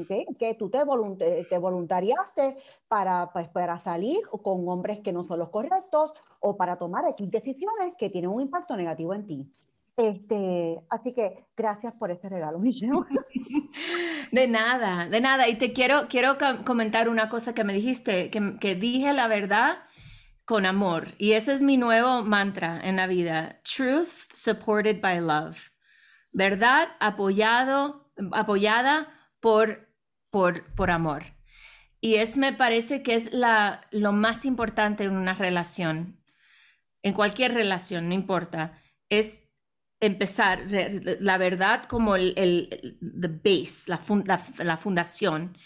¿Okay? 0.00 0.26
que 0.38 0.54
tú 0.54 0.70
te, 0.70 0.78
te 1.44 1.58
voluntariaste 1.58 2.56
para, 2.88 3.30
pues, 3.32 3.48
para 3.48 3.78
salir 3.78 4.20
con 4.42 4.68
hombres 4.68 5.00
que 5.00 5.12
no 5.12 5.22
son 5.22 5.38
los 5.38 5.50
correctos 5.50 6.12
o 6.40 6.56
para 6.56 6.76
tomar 6.76 7.04
X 7.10 7.30
decisiones 7.30 7.94
que 7.98 8.10
tienen 8.10 8.30
un 8.30 8.40
impacto 8.40 8.76
negativo 8.76 9.14
en 9.14 9.26
ti. 9.26 9.52
Este, 9.96 10.80
así 10.88 11.12
que 11.12 11.44
gracias 11.56 11.94
por 11.96 12.10
este 12.10 12.28
regalo, 12.28 12.58
Michelle. 12.60 12.92
De 14.30 14.48
nada, 14.48 15.06
de 15.08 15.20
nada. 15.20 15.48
Y 15.48 15.56
te 15.56 15.72
quiero, 15.72 16.08
quiero 16.08 16.36
comentar 16.64 17.08
una 17.08 17.28
cosa 17.28 17.54
que 17.54 17.64
me 17.64 17.74
dijiste, 17.74 18.30
que, 18.30 18.56
que 18.58 18.74
dije 18.74 19.12
la 19.12 19.28
verdad 19.28 19.78
con 20.44 20.66
amor. 20.66 21.08
Y 21.18 21.32
ese 21.32 21.52
es 21.52 21.62
mi 21.62 21.76
nuevo 21.76 22.24
mantra 22.24 22.80
en 22.82 22.96
la 22.96 23.06
vida. 23.06 23.60
Truth 23.62 24.32
supported 24.32 25.00
by 25.00 25.20
love. 25.20 25.70
Verdad 26.32 26.88
apoyado, 26.98 28.10
apoyada 28.32 29.08
por, 29.42 29.88
por, 30.30 30.64
por 30.74 30.90
amor. 30.90 31.24
Y 32.00 32.14
es, 32.14 32.36
me 32.36 32.52
parece 32.52 33.02
que 33.02 33.16
es 33.16 33.32
la, 33.32 33.82
lo 33.90 34.12
más 34.12 34.46
importante 34.46 35.04
en 35.04 35.16
una 35.16 35.34
relación, 35.34 36.18
en 37.02 37.12
cualquier 37.12 37.52
relación, 37.52 38.08
no 38.08 38.14
importa, 38.14 38.80
es 39.10 39.48
empezar 40.00 40.64
la 41.20 41.38
verdad 41.38 41.84
como 41.84 42.16
el, 42.16 42.34
el 42.36 42.98
the 43.00 43.28
base, 43.28 43.90
la, 43.90 44.00
la, 44.58 44.76
fundación, 44.76 45.56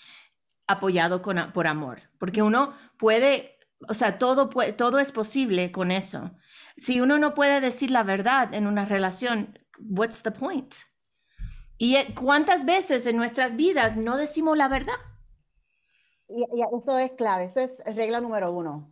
apoyado 0.67 1.23
con, 1.23 1.53
por 1.53 1.67
amor. 1.67 2.01
Porque 2.19 2.43
uno 2.43 2.73
puede, 2.99 3.59
o 3.89 3.95
sea, 3.95 4.19
todo, 4.19 4.49
todo 4.77 4.99
es 4.99 5.13
posible 5.13 5.71
con 5.71 5.91
eso. 5.91 6.35
Si 6.77 7.01
uno 7.01 7.19
no 7.19 7.35
puede 7.35 7.61
decir 7.61 7.91
la 7.91 8.03
verdad 8.03 8.53
en 8.55 8.67
una 8.67 8.85
relación, 8.87 9.59
what's 9.79 10.23
the 10.23 10.31
point? 10.31 10.75
¿Y 11.79 11.97
eh, 11.97 12.15
cuántas 12.21 12.65
veces 12.65 13.07
en 13.07 13.17
nuestras 13.17 13.57
vidas 13.57 13.97
no 13.97 14.17
decimos 14.17 14.57
la 14.57 14.69
verdad? 14.69 14.95
Y, 16.29 16.43
eso 16.43 16.99
es 16.99 17.13
clave, 17.13 17.45
eso 17.45 17.61
es 17.61 17.83
regla 17.85 18.21
número 18.21 18.53
uno. 18.53 18.91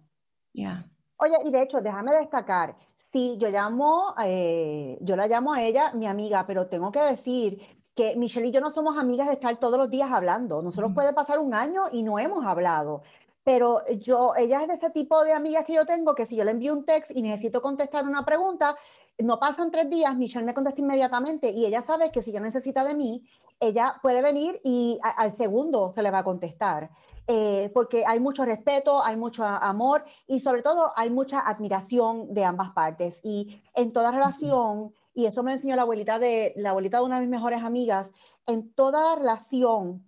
Ya. 0.53 0.85
Oye, 1.17 1.35
y 1.45 1.51
de 1.51 1.63
hecho, 1.63 1.81
déjame 1.81 2.17
destacar, 2.17 2.77
Sí, 3.15 3.39
yo 3.39 3.49
llamo, 3.49 4.13
eh, 4.25 4.99
yo 5.01 5.15
la 5.15 5.29
llamo 5.29 5.53
a 5.53 5.63
ella 5.63 5.93
mi 5.93 6.09
amiga, 6.09 6.47
pero 6.49 6.67
tengo 6.67 6.91
que 6.91 6.99
decir 6.99 7.61
que 7.95 8.17
Michelle 8.17 8.49
y 8.49 8.51
yo 8.51 8.61
no 8.61 8.73
somos 8.73 8.99
amigas 8.99 9.29
de 9.29 9.35
estar 9.35 9.57
todos 9.61 9.79
los 9.79 9.89
días 9.89 10.11
hablando. 10.11 10.63
Nosotros 10.63 10.91
puede 10.93 11.13
pasar 11.13 11.39
un 11.39 11.55
año 11.55 11.85
y 11.93 12.03
no 12.03 12.19
hemos 12.19 12.45
hablado. 12.45 13.03
Pero 13.45 13.87
yo, 13.99 14.35
ella 14.37 14.63
es 14.63 14.69
de 14.69 14.75
ese 14.75 14.91
tipo 14.91 15.23
de 15.23 15.35
amigas 15.35 15.67
que 15.67 15.75
yo 15.75 15.85
tengo 15.85 16.15
que 16.15 16.25
si 16.25 16.35
yo 16.35 16.45
le 16.45 16.51
envío 16.51 16.73
un 16.73 16.85
text 16.85 17.11
y 17.15 17.21
necesito 17.21 17.61
contestar 17.61 18.05
una 18.05 18.25
pregunta, 18.25 18.75
no 19.19 19.39
pasan 19.39 19.71
tres 19.71 19.89
días, 19.91 20.17
Michelle 20.17 20.47
me 20.47 20.55
contesta 20.55 20.81
inmediatamente 20.81 21.51
y 21.51 21.67
ella 21.67 21.83
sabe 21.83 22.11
que 22.11 22.23
si 22.23 22.31
ella 22.31 22.41
necesita 22.41 22.85
de 22.85 22.95
mí, 22.95 23.23
ella 23.61 24.01
puede 24.03 24.23
venir 24.23 24.61
y 24.65 24.99
al 25.03 25.35
segundo 25.35 25.93
se 25.95 26.03
le 26.03 26.11
va 26.11 26.19
a 26.19 26.25
contestar. 26.25 26.91
Eh, 27.27 27.71
porque 27.73 28.05
hay 28.07 28.21
mucho 28.21 28.45
respeto, 28.45 29.03
hay 29.03 29.17
mucho 29.17 29.47
amor 29.47 30.05
y 30.27 30.41
sobre 30.41 30.61
todo 30.61 30.93
hay 30.95 31.09
mucha 31.09 31.41
admiración 31.41 32.35
de 32.35 32.45
ambas 32.45 32.73
partes. 32.73 33.21
Y 33.23 33.63
en 33.75 33.93
toda 33.93 34.11
relación, 34.11 34.93
y 35.15 35.27
eso 35.27 35.43
me 35.43 35.53
enseñó 35.53 35.77
la 35.77 35.83
abuelita 35.83 36.19
de, 36.19 36.53
la 36.57 36.71
abuelita 36.71 36.99
de 36.99 37.05
una 37.05 37.17
de 37.17 37.23
mis 37.23 37.31
mejores 37.31 37.63
amigas, 37.63 38.13
en 38.47 38.73
toda 38.75 39.17
relación, 39.17 40.07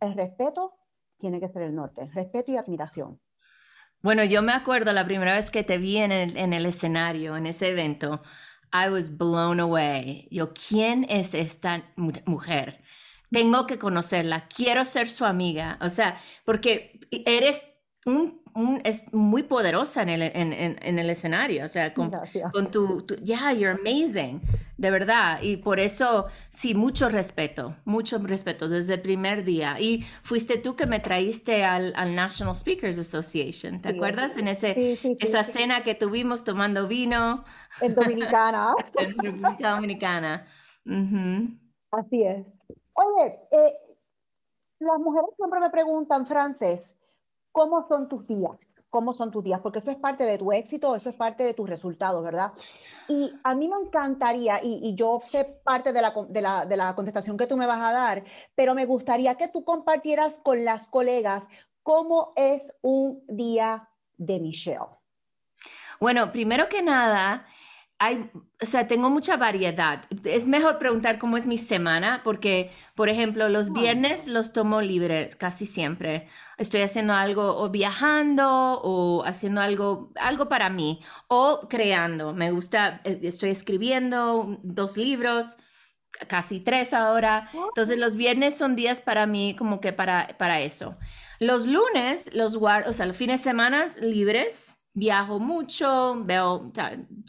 el 0.00 0.14
respeto 0.14 0.74
tiene 1.18 1.40
que 1.40 1.48
ser 1.48 1.62
el 1.62 1.74
norte, 1.74 2.10
respeto 2.14 2.52
y 2.52 2.56
admiración. 2.56 3.20
Bueno, 4.02 4.24
yo 4.24 4.42
me 4.42 4.52
acuerdo 4.52 4.92
la 4.92 5.06
primera 5.06 5.34
vez 5.34 5.50
que 5.50 5.64
te 5.64 5.78
vi 5.78 5.96
en 5.96 6.12
el, 6.12 6.36
en 6.36 6.52
el 6.52 6.66
escenario, 6.66 7.36
en 7.36 7.46
ese 7.46 7.70
evento, 7.70 8.22
I 8.72 8.90
was 8.90 9.16
blown 9.16 9.60
away. 9.60 10.28
Yo, 10.30 10.52
¿quién 10.52 11.06
es 11.08 11.32
esta 11.32 11.84
mujer? 12.26 12.84
tengo 13.34 13.66
que 13.66 13.78
conocerla, 13.78 14.46
quiero 14.46 14.84
ser 14.84 15.10
su 15.10 15.24
amiga, 15.24 15.76
o 15.80 15.88
sea, 15.88 16.20
porque 16.44 17.00
eres 17.10 17.66
un, 18.06 18.40
es 18.84 19.12
muy 19.12 19.42
poderosa 19.42 20.02
en 20.02 20.08
el, 20.10 20.22
en, 20.22 20.52
en, 20.52 20.98
el 20.98 21.10
escenario, 21.10 21.64
o 21.64 21.68
sea, 21.68 21.92
con, 21.92 22.12
con 22.52 22.70
tu, 22.70 23.04
yeah, 23.22 23.52
you're 23.52 23.78
amazing, 23.80 24.40
de 24.76 24.90
verdad, 24.90 25.40
y 25.42 25.56
por 25.56 25.80
eso, 25.80 26.26
sí, 26.50 26.74
mucho 26.74 27.08
respeto, 27.08 27.74
mucho 27.84 28.18
respeto 28.18 28.68
desde 28.68 28.94
el 28.94 29.02
primer 29.02 29.44
día, 29.44 29.80
y 29.80 30.02
fuiste 30.02 30.58
tú 30.58 30.76
que 30.76 30.86
me 30.86 31.00
traíste 31.00 31.64
al, 31.64 31.94
al 31.96 32.14
National 32.14 32.54
Speakers 32.54 32.98
Association, 32.98 33.80
¿te 33.80 33.88
acuerdas? 33.88 34.36
En 34.36 34.48
ese, 34.48 34.98
esa 35.18 35.42
cena 35.42 35.82
que 35.82 35.94
tuvimos 35.94 36.44
tomando 36.44 36.86
vino. 36.86 37.44
En 37.80 37.94
Dominicana. 37.94 38.74
en 38.98 39.18
República 39.18 39.70
Dominicana. 39.70 40.46
Así 41.90 42.22
es. 42.22 42.46
Oye, 42.92 43.38
eh, 43.50 43.74
las 44.78 44.98
mujeres 45.00 45.30
siempre 45.36 45.58
me 45.58 45.70
preguntan, 45.70 46.26
Frances, 46.26 46.88
¿cómo 47.54 47.86
son 47.86 48.08
tus 48.08 48.26
días? 48.26 48.68
¿Cómo 48.90 49.14
son 49.14 49.30
tus 49.30 49.44
días? 49.44 49.60
Porque 49.60 49.78
eso 49.78 49.92
es 49.92 49.96
parte 49.96 50.24
de 50.24 50.38
tu 50.38 50.50
éxito, 50.50 50.96
eso 50.96 51.08
es 51.08 51.14
parte 51.14 51.44
de 51.44 51.54
tus 51.54 51.70
resultados, 51.70 52.22
¿verdad? 52.24 52.52
Y 53.08 53.32
a 53.44 53.54
mí 53.54 53.68
me 53.68 53.76
encantaría, 53.76 54.58
y, 54.60 54.92
yo 54.96 55.20
sé 55.24 55.44
parte 55.62 55.92
de 55.92 56.02
la, 56.02 56.12
de, 56.28 56.42
la, 56.42 56.66
de 56.66 56.76
la 56.76 56.96
contestación 56.96 57.36
que 57.36 57.46
tú 57.46 57.56
me 57.56 57.66
vas 57.66 57.80
a 57.80 57.92
dar, 57.92 58.24
pero 58.56 58.74
me 58.74 58.86
gustaría 58.86 59.36
que 59.36 59.46
tú 59.46 59.64
compartieras 59.64 60.38
con 60.42 60.64
las 60.64 60.88
colegas 60.88 61.44
cómo 61.84 62.32
es 62.34 62.62
un 62.82 63.22
día 63.28 63.88
de 64.16 64.40
Michelle. 64.40 64.98
Bueno, 66.00 66.32
primero 66.32 66.68
que 66.68 66.82
nada, 66.82 67.46
hay, 68.04 68.30
o 68.60 68.66
sea, 68.66 68.86
tengo 68.86 69.08
mucha 69.08 69.36
variedad. 69.36 70.04
Es 70.24 70.46
mejor 70.46 70.78
preguntar 70.78 71.18
cómo 71.18 71.36
es 71.36 71.46
mi 71.46 71.56
semana, 71.56 72.20
porque, 72.22 72.70
por 72.94 73.08
ejemplo, 73.08 73.48
los 73.48 73.72
viernes 73.72 74.28
los 74.28 74.52
tomo 74.52 74.82
libre 74.82 75.30
casi 75.38 75.64
siempre. 75.64 76.28
Estoy 76.58 76.82
haciendo 76.82 77.14
algo 77.14 77.56
o 77.56 77.70
viajando 77.70 78.80
o 78.82 79.24
haciendo 79.24 79.62
algo, 79.62 80.12
algo 80.16 80.48
para 80.48 80.68
mí 80.68 81.00
o 81.28 81.66
creando. 81.68 82.34
Me 82.34 82.50
gusta, 82.50 83.00
eh, 83.04 83.20
estoy 83.22 83.50
escribiendo 83.50 84.58
dos 84.62 84.98
libros, 84.98 85.56
casi 86.28 86.60
tres 86.60 86.92
ahora. 86.92 87.48
Entonces, 87.54 87.96
los 87.96 88.16
viernes 88.16 88.56
son 88.56 88.76
días 88.76 89.00
para 89.00 89.26
mí 89.26 89.56
como 89.56 89.80
que 89.80 89.94
para, 89.94 90.36
para 90.38 90.60
eso. 90.60 90.98
Los 91.40 91.66
lunes, 91.66 92.34
los 92.34 92.56
guardo, 92.56 92.90
o 92.90 92.92
sea, 92.92 93.06
los 93.06 93.16
fines 93.16 93.40
de 93.40 93.44
semana 93.44 93.86
libres 94.02 94.78
viajo 94.94 95.40
mucho, 95.40 96.16
veo 96.24 96.72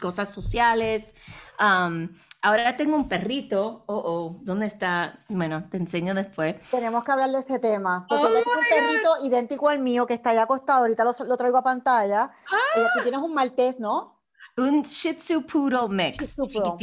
cosas 0.00 0.32
sociales. 0.32 1.14
ahora 1.58 2.76
tengo 2.76 2.96
un 2.96 3.08
perrito. 3.08 3.84
Oh, 3.86 3.96
oh, 3.96 4.40
¿dónde 4.42 4.66
está? 4.66 5.24
Bueno, 5.28 5.68
te 5.68 5.76
enseño 5.76 6.14
después. 6.14 6.56
Tenemos 6.70 7.04
que 7.04 7.12
hablar 7.12 7.30
de 7.30 7.40
ese 7.40 7.58
tema. 7.58 8.06
Porque 8.08 8.24
oh 8.24 8.28
tengo 8.28 8.50
un 8.52 8.64
perrito 8.68 9.26
idéntico 9.26 9.68
al 9.68 9.80
mío 9.80 10.06
que 10.06 10.14
está 10.14 10.30
ahí 10.30 10.38
acostado. 10.38 10.80
Ahorita 10.80 11.04
lo, 11.04 11.36
traigo 11.36 11.58
a 11.58 11.62
pantalla. 11.62 12.24
Aquí 12.24 12.82
ah. 12.98 13.02
tienes 13.02 13.20
un 13.20 13.34
maltés, 13.34 13.80
¿no? 13.80 14.16
Un 14.58 14.82
Shih 14.84 15.14
Tzu 15.14 15.42
Poodle 15.42 15.88
mix. 15.90 16.34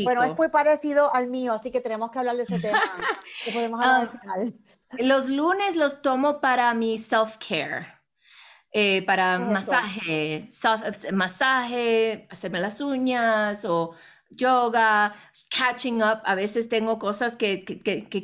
Bueno, 0.04 0.22
es 0.22 0.38
muy 0.38 0.50
parecido 0.50 1.12
al 1.12 1.28
mío, 1.28 1.54
así 1.54 1.72
que 1.72 1.82
tenemos 1.82 2.12
que 2.12 2.20
hablar 2.20 2.38
de 2.38 2.44
ese 2.44 2.60
tema. 2.60 2.80
podemos 3.52 3.84
hablar 3.84 4.12
Los 5.00 5.28
lunes 5.28 5.76
los 5.76 6.04
tomo 6.04 6.40
para 6.40 6.72
mi 6.76 7.00
self-care. 7.00 8.03
Eh, 8.76 9.04
para 9.06 9.38
masaje, 9.38 10.50
masaje, 11.12 12.28
hacerme 12.32 12.60
las 12.60 12.82
uñas 12.82 13.66
o 13.66 13.94
yoga, 14.36 15.14
catching 15.56 16.02
up. 16.02 16.22
A 16.26 16.36
veces 16.36 16.70
tengo 16.70 17.00
cosas 17.00 17.38
que, 17.38 17.64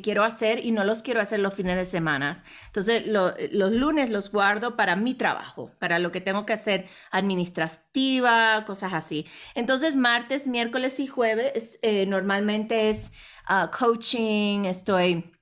quiero 0.02 0.24
hacer 0.24 0.64
y 0.64 0.72
no 0.72 0.84
los 0.84 1.02
quiero 1.02 1.20
hacer 1.20 1.38
los 1.38 1.54
fines 1.54 1.76
de 1.76 1.84
semana. 1.84 2.42
Entonces, 2.66 3.06
los 3.06 3.74
lunes 3.74 4.10
los 4.10 4.30
guardo 4.32 4.76
para 4.76 4.96
mi 4.96 5.14
trabajo, 5.14 5.70
para 5.78 6.00
lo 6.00 6.10
que 6.12 6.20
tengo 6.20 6.46
que 6.46 6.52
hacer 6.54 6.86
administrativa, 7.12 8.64
cosas 8.66 8.92
así. 8.92 9.26
Entonces, 9.54 9.96
martes, 9.96 10.46
miércoles 10.48 10.98
y 11.00 11.06
jueves 11.06 11.78
eh, 11.82 12.06
normalmente 12.06 12.90
es 12.90 13.12
ah, 13.46 13.70
coaching, 13.76 14.64
estoy 14.64 15.32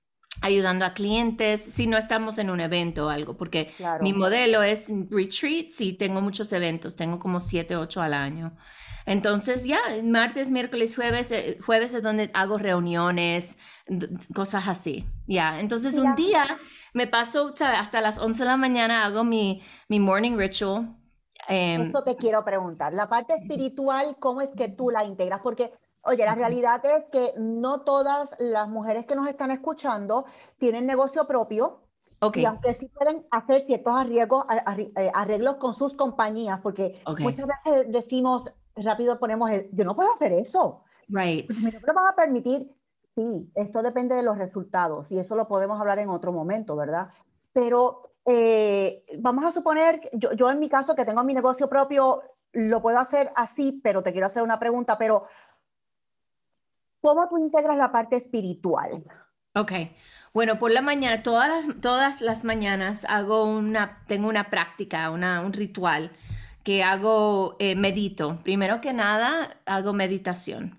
ayudando 0.40 0.84
a 0.84 0.94
clientes 0.94 1.60
si 1.60 1.86
no 1.86 1.96
estamos 1.96 2.38
en 2.38 2.50
un 2.50 2.60
evento 2.60 3.06
o 3.06 3.08
algo, 3.08 3.36
porque 3.36 3.72
mi 4.00 4.12
modelo 4.12 4.62
es 4.62 4.92
retreats 5.10 5.80
y 5.80 5.92
tengo 5.92 6.20
muchos 6.20 6.52
eventos, 6.52 6.96
tengo 6.96 7.18
como 7.18 7.40
siete, 7.40 7.76
ocho 7.76 8.00
al 8.00 8.14
año. 8.14 8.56
Entonces 9.06 9.64
ya, 9.64 9.78
martes, 10.04 10.50
miércoles, 10.50 10.94
jueves, 10.94 11.32
eh, 11.32 11.58
jueves 11.64 11.94
es 11.94 12.02
donde 12.02 12.30
hago 12.34 12.58
reuniones, 12.58 13.58
cosas 14.34 14.68
así. 14.68 15.06
Ya, 15.26 15.60
entonces 15.60 15.96
un 15.98 16.14
día 16.14 16.58
me 16.92 17.06
paso 17.06 17.54
hasta 17.58 18.00
las 18.02 18.18
11 18.18 18.40
de 18.40 18.44
la 18.44 18.56
mañana, 18.58 19.06
hago 19.06 19.24
mi, 19.24 19.62
mi 19.88 19.98
morning 19.98 20.36
ritual. 20.36 20.94
Eh, 21.48 21.78
Eso 21.88 22.02
te 22.02 22.16
quiero 22.16 22.44
preguntar, 22.44 22.92
la 22.92 23.08
parte 23.08 23.34
espiritual, 23.34 24.16
¿cómo 24.20 24.42
es 24.42 24.50
que 24.54 24.68
tú 24.68 24.90
la 24.90 25.04
integras? 25.04 25.40
Porque 25.42 25.72
Oye, 26.02 26.24
la 26.24 26.34
realidad 26.34 26.80
es 26.84 27.04
que 27.10 27.32
no 27.38 27.82
todas 27.82 28.34
las 28.38 28.68
mujeres 28.68 29.04
que 29.06 29.14
nos 29.14 29.28
están 29.28 29.50
escuchando 29.50 30.24
tienen 30.58 30.86
negocio 30.86 31.26
propio. 31.26 31.82
Y 32.34 32.44
aunque 32.44 32.74
sí 32.74 32.88
pueden 32.88 33.26
hacer 33.30 33.60
ciertos 33.60 33.94
arreglos, 33.94 34.44
eh, 34.96 35.10
arreglos 35.14 35.56
con 35.56 35.72
sus 35.72 35.94
compañías, 35.94 36.60
porque 36.60 37.00
muchas 37.18 37.46
veces 37.46 37.92
decimos, 37.92 38.50
rápido 38.74 39.18
ponemos 39.20 39.50
el, 39.50 39.68
yo 39.72 39.84
no 39.84 39.94
puedo 39.94 40.12
hacer 40.12 40.32
eso. 40.32 40.82
Right. 41.08 41.48
Me 41.62 41.70
lo 41.70 41.94
van 41.94 42.06
a 42.08 42.16
permitir. 42.16 42.74
Sí, 43.14 43.50
esto 43.54 43.82
depende 43.82 44.14
de 44.14 44.22
los 44.22 44.38
resultados 44.38 45.10
y 45.10 45.18
eso 45.18 45.34
lo 45.34 45.48
podemos 45.48 45.80
hablar 45.80 45.98
en 45.98 46.08
otro 46.08 46.32
momento, 46.32 46.76
¿verdad? 46.76 47.08
Pero 47.52 48.12
eh, 48.24 49.04
vamos 49.18 49.44
a 49.44 49.50
suponer, 49.50 50.08
yo, 50.12 50.32
yo 50.32 50.50
en 50.50 50.60
mi 50.60 50.68
caso 50.68 50.94
que 50.94 51.04
tengo 51.04 51.24
mi 51.24 51.34
negocio 51.34 51.68
propio, 51.68 52.22
lo 52.52 52.80
puedo 52.80 52.98
hacer 52.98 53.32
así, 53.34 53.80
pero 53.82 54.02
te 54.02 54.12
quiero 54.12 54.26
hacer 54.26 54.42
una 54.42 54.58
pregunta, 54.58 54.98
pero 54.98 55.24
¿cómo 57.08 57.26
tú 57.26 57.38
integras 57.38 57.78
la 57.78 57.90
parte 57.90 58.16
espiritual? 58.16 59.02
Ok, 59.54 59.72
bueno, 60.34 60.58
por 60.58 60.70
la 60.70 60.82
mañana, 60.82 61.22
todas 61.22 61.48
las, 61.48 61.80
todas 61.80 62.20
las 62.20 62.44
mañanas 62.44 63.06
hago 63.08 63.44
una, 63.44 64.04
tengo 64.06 64.28
una 64.28 64.50
práctica, 64.50 65.10
una, 65.10 65.40
un 65.40 65.54
ritual 65.54 66.12
que 66.62 66.84
hago, 66.84 67.56
eh, 67.60 67.76
medito. 67.76 68.40
Primero 68.42 68.82
que 68.82 68.92
nada, 68.92 69.56
hago 69.64 69.94
meditación. 69.94 70.78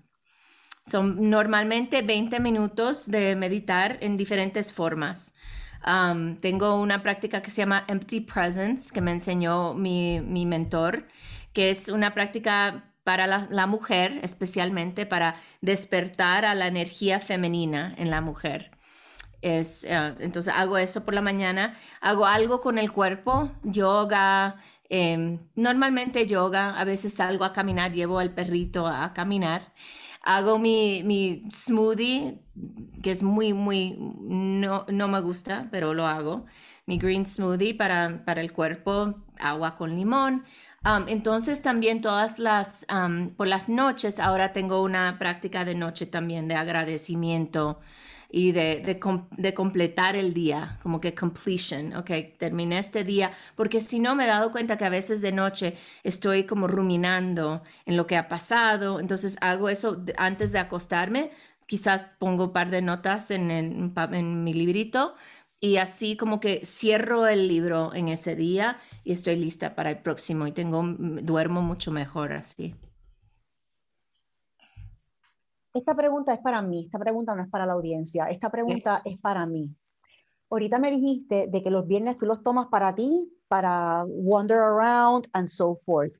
Son 0.86 1.30
normalmente 1.30 2.02
20 2.02 2.38
minutos 2.38 3.10
de 3.10 3.34
meditar 3.34 3.98
en 4.00 4.16
diferentes 4.16 4.72
formas. 4.72 5.34
tengo 6.40 6.80
una 6.80 7.02
práctica 7.02 7.42
que 7.42 7.50
se 7.50 7.62
llama 7.62 7.84
Empty 7.88 8.20
Presence, 8.20 8.92
que 8.94 9.00
me 9.00 9.10
enseñó 9.10 9.74
mi, 9.74 10.20
mi 10.20 10.46
mentor, 10.46 11.08
que 11.52 11.70
es 11.70 11.88
una 11.88 12.14
práctica 12.14 12.89
para 13.04 13.26
la, 13.26 13.66
mujer, 13.66 14.20
especialmente 14.22 15.06
para 15.06 15.36
despertar 15.60 16.44
a 16.44 16.54
la 16.54 16.66
energía 16.66 17.18
femenina 17.20 17.94
en 17.96 18.10
la 18.10 18.20
mujer. 18.20 18.70
Es, 19.42 19.84
eh, 19.84 20.14
entonces 20.20 20.52
hago 20.54 20.76
eso 20.76 21.04
por 21.04 21.14
la 21.14 21.22
mañana, 21.22 21.74
hago 22.00 22.26
algo 22.26 22.60
con 22.60 22.78
el 22.78 22.92
cuerpo, 22.92 23.50
yoga, 23.62 24.56
em, 24.90 25.38
normalmente 25.54 26.26
yoga, 26.26 26.78
a 26.78 26.84
veces 26.84 27.14
salgo 27.14 27.44
a 27.44 27.52
caminar, 27.52 27.92
llevo 27.92 28.18
al 28.18 28.34
perrito 28.34 28.86
a 28.86 29.12
caminar. 29.14 29.72
Hago 30.22 30.58
mi, 30.58 31.02
mi 31.04 31.44
smoothie, 31.50 32.38
que 33.02 33.10
es 33.10 33.22
muy, 33.22 33.54
muy, 33.54 33.96
no, 33.98 34.84
no 34.88 35.08
me 35.08 35.20
gusta, 35.20 35.68
pero 35.70 35.94
lo 35.94 36.06
hago. 36.06 36.44
Mi 36.84 36.98
green 36.98 37.26
smoothie 37.26 37.74
para, 37.74 38.24
para 38.26 38.42
el 38.42 38.52
cuerpo, 38.52 39.14
agua 39.38 39.76
con 39.76 39.96
limón. 39.96 40.44
Um, 40.82 41.08
entonces 41.08 41.60
también 41.60 42.00
todas 42.00 42.38
las, 42.38 42.86
um, 42.90 43.34
por 43.34 43.46
las 43.46 43.68
noches, 43.68 44.18
ahora 44.18 44.54
tengo 44.54 44.82
una 44.82 45.18
práctica 45.18 45.66
de 45.66 45.74
noche 45.74 46.06
también 46.06 46.48
de 46.48 46.54
agradecimiento 46.54 47.78
y 48.30 48.52
de, 48.52 48.98
de, 49.36 49.54
completar 49.54 50.16
el 50.16 50.32
día, 50.32 50.78
como 50.82 50.98
que 50.98 51.14
completion, 51.14 51.94
ok, 51.96 52.10
terminé 52.38 52.78
este 52.78 53.04
día, 53.04 53.32
porque 53.56 53.82
si 53.82 53.98
no 54.00 54.14
me 54.14 54.24
he 54.24 54.28
dado 54.28 54.52
cuenta 54.52 54.78
que 54.78 54.86
a 54.86 54.88
veces 54.88 55.20
de 55.20 55.32
noche 55.32 55.76
estoy 56.02 56.44
como 56.44 56.66
ruminando 56.66 57.62
en 57.84 57.98
lo 57.98 58.06
que 58.06 58.16
ha 58.16 58.28
pasado, 58.28 59.00
entonces 59.00 59.36
hago 59.42 59.68
eso 59.68 60.02
antes 60.16 60.50
de 60.50 60.60
acostarme, 60.60 61.30
quizás 61.66 62.10
pongo 62.18 62.44
un 62.44 62.52
par 62.52 62.70
de 62.70 62.80
notas 62.80 63.30
en, 63.30 63.50
en 63.50 64.44
mi 64.44 64.54
librito 64.54 65.14
y 65.60 65.76
así 65.76 66.16
como 66.16 66.40
que 66.40 66.64
cierro 66.64 67.26
el 67.26 67.46
libro 67.46 67.94
en 67.94 68.08
ese 68.08 68.34
día 68.34 68.78
y 69.04 69.12
estoy 69.12 69.36
lista 69.36 69.74
para 69.74 69.90
el 69.90 69.98
próximo 69.98 70.46
y 70.46 70.52
tengo 70.52 70.82
duermo 70.82 71.60
mucho 71.60 71.92
mejor 71.92 72.32
así. 72.32 72.74
Esta 75.74 75.94
pregunta 75.94 76.32
es 76.32 76.40
para 76.40 76.62
mí, 76.62 76.86
esta 76.86 76.98
pregunta 76.98 77.34
no 77.34 77.42
es 77.42 77.48
para 77.48 77.66
la 77.66 77.74
audiencia, 77.74 78.24
esta 78.26 78.50
pregunta 78.50 79.02
es 79.04 79.18
para 79.18 79.46
mí. 79.46 79.70
Ahorita 80.50 80.78
me 80.80 80.90
dijiste 80.90 81.46
de 81.48 81.62
que 81.62 81.70
los 81.70 81.86
viernes 81.86 82.16
tú 82.16 82.26
los 82.26 82.42
tomas 82.42 82.66
para 82.68 82.92
ti, 82.94 83.30
para 83.46 84.04
wander 84.06 84.58
around 84.58 85.28
and 85.32 85.46
so 85.46 85.78
forth. 85.84 86.12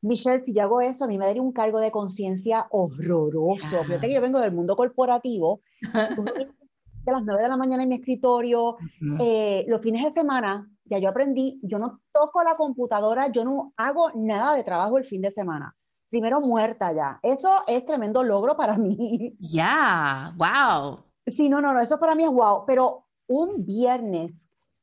Michelle, 0.00 0.40
si 0.40 0.52
yo 0.52 0.62
hago 0.62 0.80
eso, 0.80 1.04
a 1.04 1.08
mí 1.08 1.16
me 1.16 1.26
daría 1.26 1.42
un 1.42 1.52
cargo 1.52 1.78
de 1.78 1.92
conciencia 1.92 2.66
horroroso. 2.70 3.84
Fíjate 3.84 4.08
que 4.08 4.14
yo 4.14 4.20
vengo 4.20 4.40
del 4.40 4.50
mundo 4.50 4.74
corporativo, 4.74 5.60
de 7.04 7.12
las 7.12 7.24
9 7.24 7.42
de 7.42 7.48
la 7.48 7.56
mañana 7.56 7.82
en 7.82 7.88
mi 7.88 7.96
escritorio. 7.96 8.76
Eh, 9.20 9.64
los 9.68 9.80
fines 9.80 10.04
de 10.04 10.12
semana, 10.12 10.68
ya 10.84 10.98
yo 10.98 11.08
aprendí, 11.08 11.60
yo 11.62 11.78
no 11.78 12.00
toco 12.12 12.42
la 12.42 12.56
computadora, 12.56 13.28
yo 13.28 13.44
no 13.44 13.72
hago 13.76 14.10
nada 14.14 14.54
de 14.56 14.64
trabajo 14.64 14.98
el 14.98 15.04
fin 15.04 15.22
de 15.22 15.30
semana. 15.30 15.74
Primero 16.08 16.40
muerta 16.40 16.92
ya. 16.92 17.18
Eso 17.22 17.62
es 17.66 17.84
tremendo 17.86 18.22
logro 18.22 18.56
para 18.56 18.76
mí. 18.78 19.34
Ya, 19.38 20.34
wow. 20.36 21.04
Sí, 21.26 21.48
no, 21.48 21.60
no, 21.60 21.72
no, 21.72 21.80
eso 21.80 21.98
para 21.98 22.14
mí 22.14 22.24
es 22.24 22.30
wow. 22.30 22.64
Pero 22.66 23.06
un 23.26 23.64
viernes, 23.64 24.32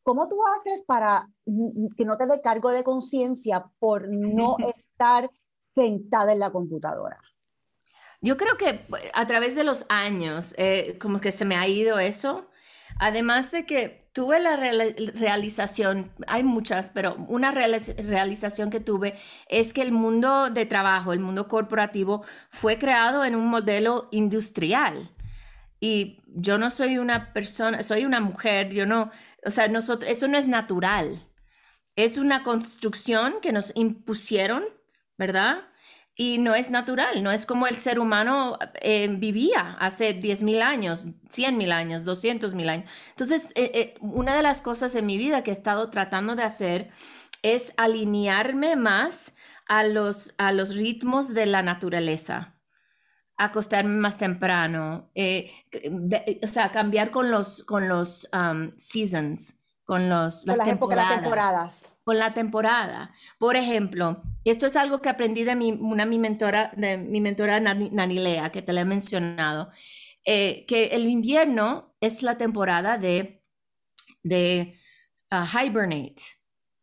¿cómo 0.04 0.28
tú 0.28 0.38
haces 0.58 0.84
para 0.86 1.30
que 1.46 2.06
no 2.06 2.18
te 2.18 2.26
dé 2.26 2.42
cargo 2.42 2.70
de 2.70 2.84
conciencia 2.84 3.66
por 3.80 4.08
no 4.10 4.58
estar 4.76 5.30
sentada 5.76 6.34
en 6.34 6.40
la 6.40 6.52
computadora? 6.52 7.20
Yo 8.22 8.38
creo 8.38 8.58
que 8.58 8.82
a 9.14 9.28
través 9.28 9.56
de 9.56 9.64
los 9.64 9.86
años, 9.90 10.54
eh, 10.58 10.98
como 11.00 11.22
que 11.22 11.32
se 11.32 11.46
me 11.46 11.56
ha 11.56 11.68
ido 11.68 12.00
eso. 12.00 12.50
Además 13.00 13.52
de 13.52 13.66
que 13.66 14.10
tuve 14.12 14.42
la 14.42 14.58
realización, 14.58 16.12
hay 16.28 16.44
muchas, 16.44 16.90
pero 16.90 17.16
una 17.30 17.52
realización 17.52 18.70
que 18.70 18.82
tuve 18.82 19.18
es 19.48 19.72
que 19.74 19.82
el 19.82 19.94
mundo 19.94 20.50
de 20.50 20.66
trabajo, 20.66 21.14
el 21.14 21.22
mundo 21.22 21.48
corporativo, 21.48 22.26
fue 22.52 22.78
creado 22.78 23.24
en 23.24 23.36
un 23.36 23.48
modelo 23.48 24.10
industrial. 24.12 25.10
Y 25.80 26.18
yo 26.28 26.58
no 26.58 26.72
soy 26.72 26.98
una 26.98 27.32
persona, 27.32 27.84
soy 27.84 28.04
una 28.04 28.20
mujer, 28.20 28.70
yo 28.70 28.86
no, 28.86 29.12
o 29.46 29.52
sea, 29.52 29.70
nosotros, 29.70 30.12
eso 30.12 30.28
no 30.28 30.38
es 30.38 30.48
natural. 30.48 31.26
Es 31.96 32.18
una 32.18 32.44
construcción 32.44 33.36
que 33.42 33.54
nos 33.54 33.72
impusieron, 33.76 34.64
¿verdad? 35.18 35.69
Y 36.20 36.38
no 36.38 36.54
es 36.54 36.70
natural, 36.70 37.24
no 37.24 37.32
es 37.32 37.46
como 37.46 37.66
el 37.66 37.78
ser 37.78 37.98
humano 37.98 38.60
eh, 38.82 39.08
vivía 39.08 39.78
hace 39.80 40.22
10.000 40.22 40.62
años, 40.62 41.06
100.000 41.30 41.72
años, 41.72 42.04
200.000 42.04 42.70
años. 42.70 42.92
Entonces, 43.12 43.46
eh, 43.56 43.72
eh, 43.74 43.94
una 44.02 44.36
de 44.36 44.44
las 44.44 44.60
cosas 44.60 44.96
en 44.96 45.06
mi 45.06 45.18
vida 45.18 45.46
que 45.46 45.52
he 45.52 45.54
estado 45.54 45.90
tratando 45.90 46.36
de 46.36 46.44
hacer 46.44 46.92
es 47.42 47.74
alinearme 47.78 48.76
más 48.76 49.34
a 49.66 49.86
los, 49.86 50.34
a 50.38 50.52
los 50.52 50.76
ritmos 50.76 51.34
de 51.34 51.46
la 51.46 51.64
naturaleza 51.64 52.58
acostarme 53.38 53.96
más 53.96 54.18
temprano, 54.18 55.12
o 55.16 56.48
sea, 56.50 56.74
cambiar 56.74 57.10
con 57.10 57.32
los, 57.32 57.64
con 57.64 57.88
los 57.88 58.28
um, 58.34 58.74
seasons, 58.78 59.59
con 59.90 60.08
los, 60.08 60.46
las, 60.46 60.60
temporadas 60.64 61.84
con 62.04 62.20
la 62.20 62.32
temporada. 62.32 63.12
Por 63.40 63.56
ejemplo, 63.56 64.22
esto 64.46 64.68
es 64.68 64.76
algo 64.76 65.02
que 65.02 65.10
aprendí 65.10 65.44
de 65.44 65.56
mi, 65.56 65.72
una 65.72 66.06
mi 66.06 66.20
mentora, 66.20 66.72
de 66.78 67.00
mi 67.00 67.22
mentora 67.22 67.60
Nanilea, 67.60 68.52
que 68.52 68.62
te 68.62 68.72
la 68.72 68.82
he 68.82 68.86
mencionado, 68.86 69.72
eh, 70.24 70.66
que 70.68 70.90
el 70.90 71.10
invierno 71.10 71.96
es 72.02 72.22
la 72.22 72.38
temporada 72.38 73.00
de, 73.00 73.44
de 74.22 74.76
uh, 75.32 75.58
hibernate. 75.58 76.22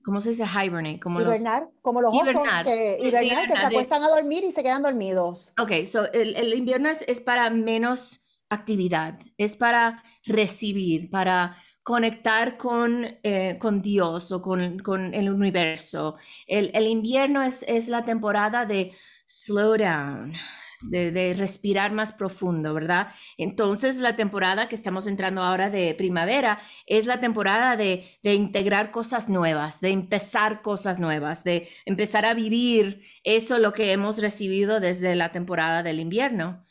¿Cómo 0.04 0.20
se 0.20 0.30
dice 0.30 0.44
hibernate? 0.44 0.98
Como 0.98 1.20
hibernar, 1.20 1.62
los, 1.62 1.70
como 1.82 2.00
los 2.00 2.12
hibernar, 2.12 2.64
que, 2.64 2.98
hibernar, 3.00 3.48
que 3.48 3.56
se 3.56 3.62
acuestan 3.66 4.02
a 4.02 4.08
dormir 4.08 4.42
y 4.42 4.50
se 4.50 4.64
quedan 4.64 4.82
dormidos. 4.82 5.52
Ok, 5.60 5.86
so 5.86 6.12
el, 6.12 6.34
el 6.34 6.54
invierno 6.54 6.88
es, 6.88 7.04
es 7.06 7.20
para 7.20 7.50
menos 7.50 8.24
actividad, 8.48 9.16
es 9.38 9.56
para 9.56 10.02
recibir, 10.24 11.08
para 11.08 11.56
conectar 11.86 12.56
con, 12.56 13.06
eh, 13.22 13.58
con 13.60 13.80
Dios 13.80 14.32
o 14.32 14.42
con, 14.42 14.80
con 14.80 15.14
el 15.14 15.30
universo. 15.30 16.16
El, 16.48 16.72
el 16.74 16.88
invierno 16.88 17.42
es, 17.44 17.64
es, 17.68 17.86
la 17.86 18.02
temporada 18.02 18.66
de 18.66 18.90
slow 19.24 19.76
down, 19.76 20.32
de, 20.80 21.12
de, 21.12 21.34
respirar 21.34 21.92
más 21.92 22.12
profundo, 22.12 22.74
¿verdad? 22.74 23.12
Entonces 23.38 23.98
la 23.98 24.16
temporada 24.16 24.68
que 24.68 24.74
estamos 24.74 25.06
entrando 25.06 25.42
ahora 25.42 25.70
de 25.70 25.94
primavera 25.94 26.58
es 26.86 27.06
la 27.06 27.20
temporada 27.20 27.76
de, 27.76 28.18
de 28.24 28.34
integrar 28.34 28.90
cosas 28.90 29.28
nuevas, 29.28 29.80
de 29.80 29.90
empezar 29.90 30.62
cosas 30.62 30.98
nuevas, 30.98 31.44
de 31.44 31.68
empezar 31.84 32.24
a 32.24 32.34
vivir 32.34 33.04
eso 33.22 33.60
lo 33.60 33.72
que 33.72 33.92
hemos 33.92 34.18
recibido 34.18 34.80
desde 34.80 35.14
la 35.14 35.30
temporada 35.30 35.84
del 35.84 36.00
invierno. 36.00 36.65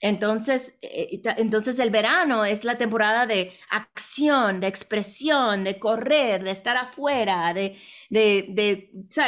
Entonces, 0.00 0.78
eh, 0.80 1.20
entonces 1.38 1.78
el 1.80 1.90
verano 1.90 2.44
es 2.44 2.62
la 2.64 2.78
temporada 2.78 3.26
de 3.26 3.52
acción, 3.70 4.60
de 4.60 4.68
expresión, 4.68 5.64
de 5.64 5.78
correr, 5.78 6.44
de 6.44 6.52
estar 6.52 6.76
afuera, 6.76 7.52
de, 7.52 7.76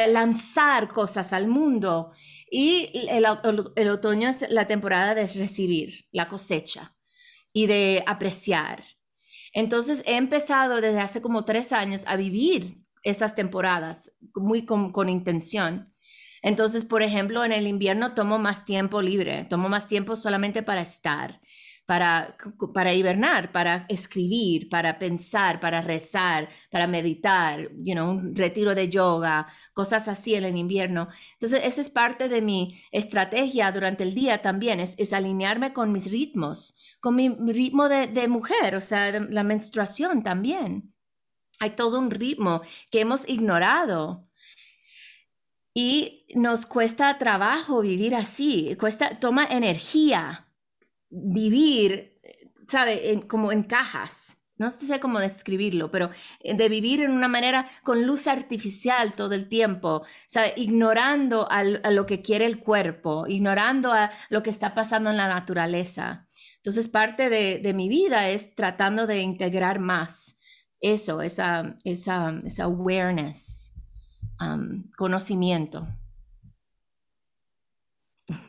lanzar 0.08 0.88
cosas 0.88 1.32
al 1.32 1.48
mundo. 1.48 2.12
Y 2.50 3.08
el, 3.08 3.26
otoño 3.26 4.28
es 4.28 4.48
la 4.48 4.66
temporada 4.66 5.14
de 5.14 5.26
recibir 5.26 6.06
la 6.12 6.28
cosecha 6.28 6.94
y 7.52 7.66
de 7.66 8.04
apreciar. 8.06 8.82
Entonces 9.52 10.04
he 10.06 10.16
empezado 10.16 10.80
desde 10.80 11.00
hace 11.00 11.20
como 11.20 11.44
tres 11.44 11.72
años 11.72 12.04
a 12.06 12.16
vivir 12.16 12.78
esas 13.02 13.34
temporadas 13.34 14.12
muy 14.34 14.64
con 14.64 15.08
intención. 15.08 15.92
Entonces, 16.42 16.84
por 16.84 17.02
ejemplo, 17.02 17.44
en 17.44 17.52
el 17.52 17.66
invierno 17.66 18.14
tomo 18.14 18.38
más 18.38 18.64
tiempo 18.64 19.02
libre, 19.02 19.44
tomo 19.44 19.68
más 19.68 19.88
tiempo 19.88 20.16
solamente 20.16 20.62
para 20.62 20.80
estar, 20.80 21.40
para, 21.86 22.36
para 22.72 22.94
hibernar, 22.94 23.52
para 23.52 23.84
escribir, 23.88 24.68
para 24.68 24.98
pensar, 24.98 25.60
para 25.60 25.80
rezar, 25.80 26.48
para 26.70 26.86
meditar, 26.86 27.68
you 27.82 27.94
know, 27.94 28.08
un 28.10 28.34
retiro 28.34 28.74
de 28.74 28.88
yoga, 28.88 29.48
cosas 29.74 30.08
así 30.08 30.34
en 30.34 30.44
el 30.44 30.56
invierno. 30.56 31.08
Entonces, 31.32 31.62
esa 31.64 31.80
es 31.80 31.90
parte 31.90 32.28
de 32.28 32.40
mi 32.42 32.80
estrategia 32.92 33.72
durante 33.72 34.04
el 34.04 34.14
día 34.14 34.40
también, 34.40 34.80
es, 34.80 35.12
alinearme 35.12 35.72
con 35.72 35.92
mis 35.92 36.10
ritmos, 36.10 36.76
con 37.00 37.16
mi 37.16 37.28
ritmo 37.28 37.88
de 37.88 38.28
mujer, 38.28 38.76
o 38.76 38.80
sea, 38.80 39.10
la 39.18 39.42
menstruación 39.42 40.22
también. 40.22 40.94
Hay 41.58 41.70
todo 41.70 41.98
un 41.98 42.10
ritmo 42.10 42.62
que 42.90 43.00
hemos 43.00 43.28
ignorado 43.28 44.29
y 45.82 46.26
nos 46.34 46.66
cuesta 46.66 47.16
trabajo 47.16 47.80
vivir 47.80 48.14
así, 48.14 48.76
cuesta, 48.78 49.18
toma 49.18 49.46
energía 49.46 50.46
vivir, 51.08 52.18
¿sabe? 52.68 53.26
como 53.26 53.50
en 53.50 53.62
cajas. 53.62 54.36
No 54.58 54.68
sé 54.70 55.00
cómo 55.00 55.20
describirlo, 55.20 55.90
pero 55.90 56.10
eh, 56.40 56.54
de 56.54 56.68
vivir 56.68 57.00
en 57.00 57.12
una 57.12 57.28
manera 57.28 57.66
con 57.82 58.06
luz 58.06 58.26
artificial 58.26 59.14
todo 59.14 59.34
el 59.34 59.48
tiempo, 59.48 60.04
¿sabe? 60.28 60.52
Ignorando 60.56 61.48
a 61.50 61.64
lo 61.64 62.04
que 62.04 62.20
quiere 62.20 62.44
el 62.44 62.60
cuerpo, 62.60 63.26
ignorando 63.26 63.90
a 63.90 64.10
lo 64.28 64.42
que 64.42 64.50
está 64.50 64.74
pasando 64.74 65.08
en 65.08 65.16
la 65.16 65.28
naturaleza. 65.28 66.28
Entonces, 66.56 66.88
parte 66.88 67.30
de, 67.30 67.72
mi 67.72 67.88
vida 67.88 68.28
es 68.28 68.54
tratando 68.54 69.06
de 69.06 69.22
integrar 69.22 69.78
más 69.78 70.36
eso, 70.78 71.22
esa, 71.22 71.78
esa, 71.84 72.42
esa 72.44 72.64
awareness 72.64 73.70
conocimiento. 74.96 75.86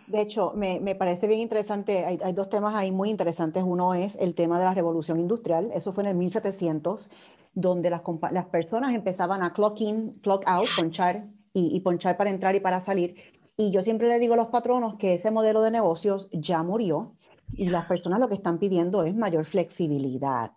De 0.08 0.22
hecho, 0.22 0.54
me, 0.56 0.96
parece 0.96 1.28
bien 1.28 1.40
interesante, 1.40 2.06
hay, 2.06 2.34
dos 2.34 2.50
temas 2.50 2.76
ahí 2.76 2.92
muy 2.92 3.10
interesantes. 3.10 3.64
Uno 3.66 3.94
es 3.94 4.16
el 4.18 4.36
tema 4.36 4.60
de 4.60 4.66
la 4.66 4.74
revolución 4.74 5.20
industrial, 5.20 5.72
eso 5.74 5.94
fue 5.94 6.04
en 6.04 6.10
el 6.10 6.16
1700, 6.18 7.10
donde 7.54 7.90
las, 7.90 8.02
las 8.32 8.46
personas 8.46 8.94
empezaban 8.94 9.42
a 9.42 9.54
clock 9.54 9.82
in, 9.82 10.20
clock 10.22 10.44
out, 10.46 10.68
ponchar 10.76 11.28
y, 11.54 11.76
y, 11.76 11.80
ponchar 11.80 12.18
para 12.18 12.30
entrar 12.30 12.56
y 12.56 12.60
para 12.60 12.80
salir. 12.80 13.16
Y 13.58 13.72
yo 13.72 13.82
siempre 13.82 14.08
le 14.08 14.20
digo 14.20 14.34
a 14.34 14.38
los 14.38 14.48
patronos 14.48 14.96
que 14.96 15.16
ese 15.16 15.32
modelo 15.32 15.62
de 15.62 15.72
negocios 15.72 16.30
ya 16.32 16.62
murió 16.64 17.16
y 17.54 17.70
las 17.70 17.86
personas 17.86 18.20
lo 18.20 18.30
que 18.30 18.36
están 18.36 18.60
pidiendo 18.60 19.04
es 19.04 19.16
mayor 19.16 19.46
flexibilidad. 19.46 20.52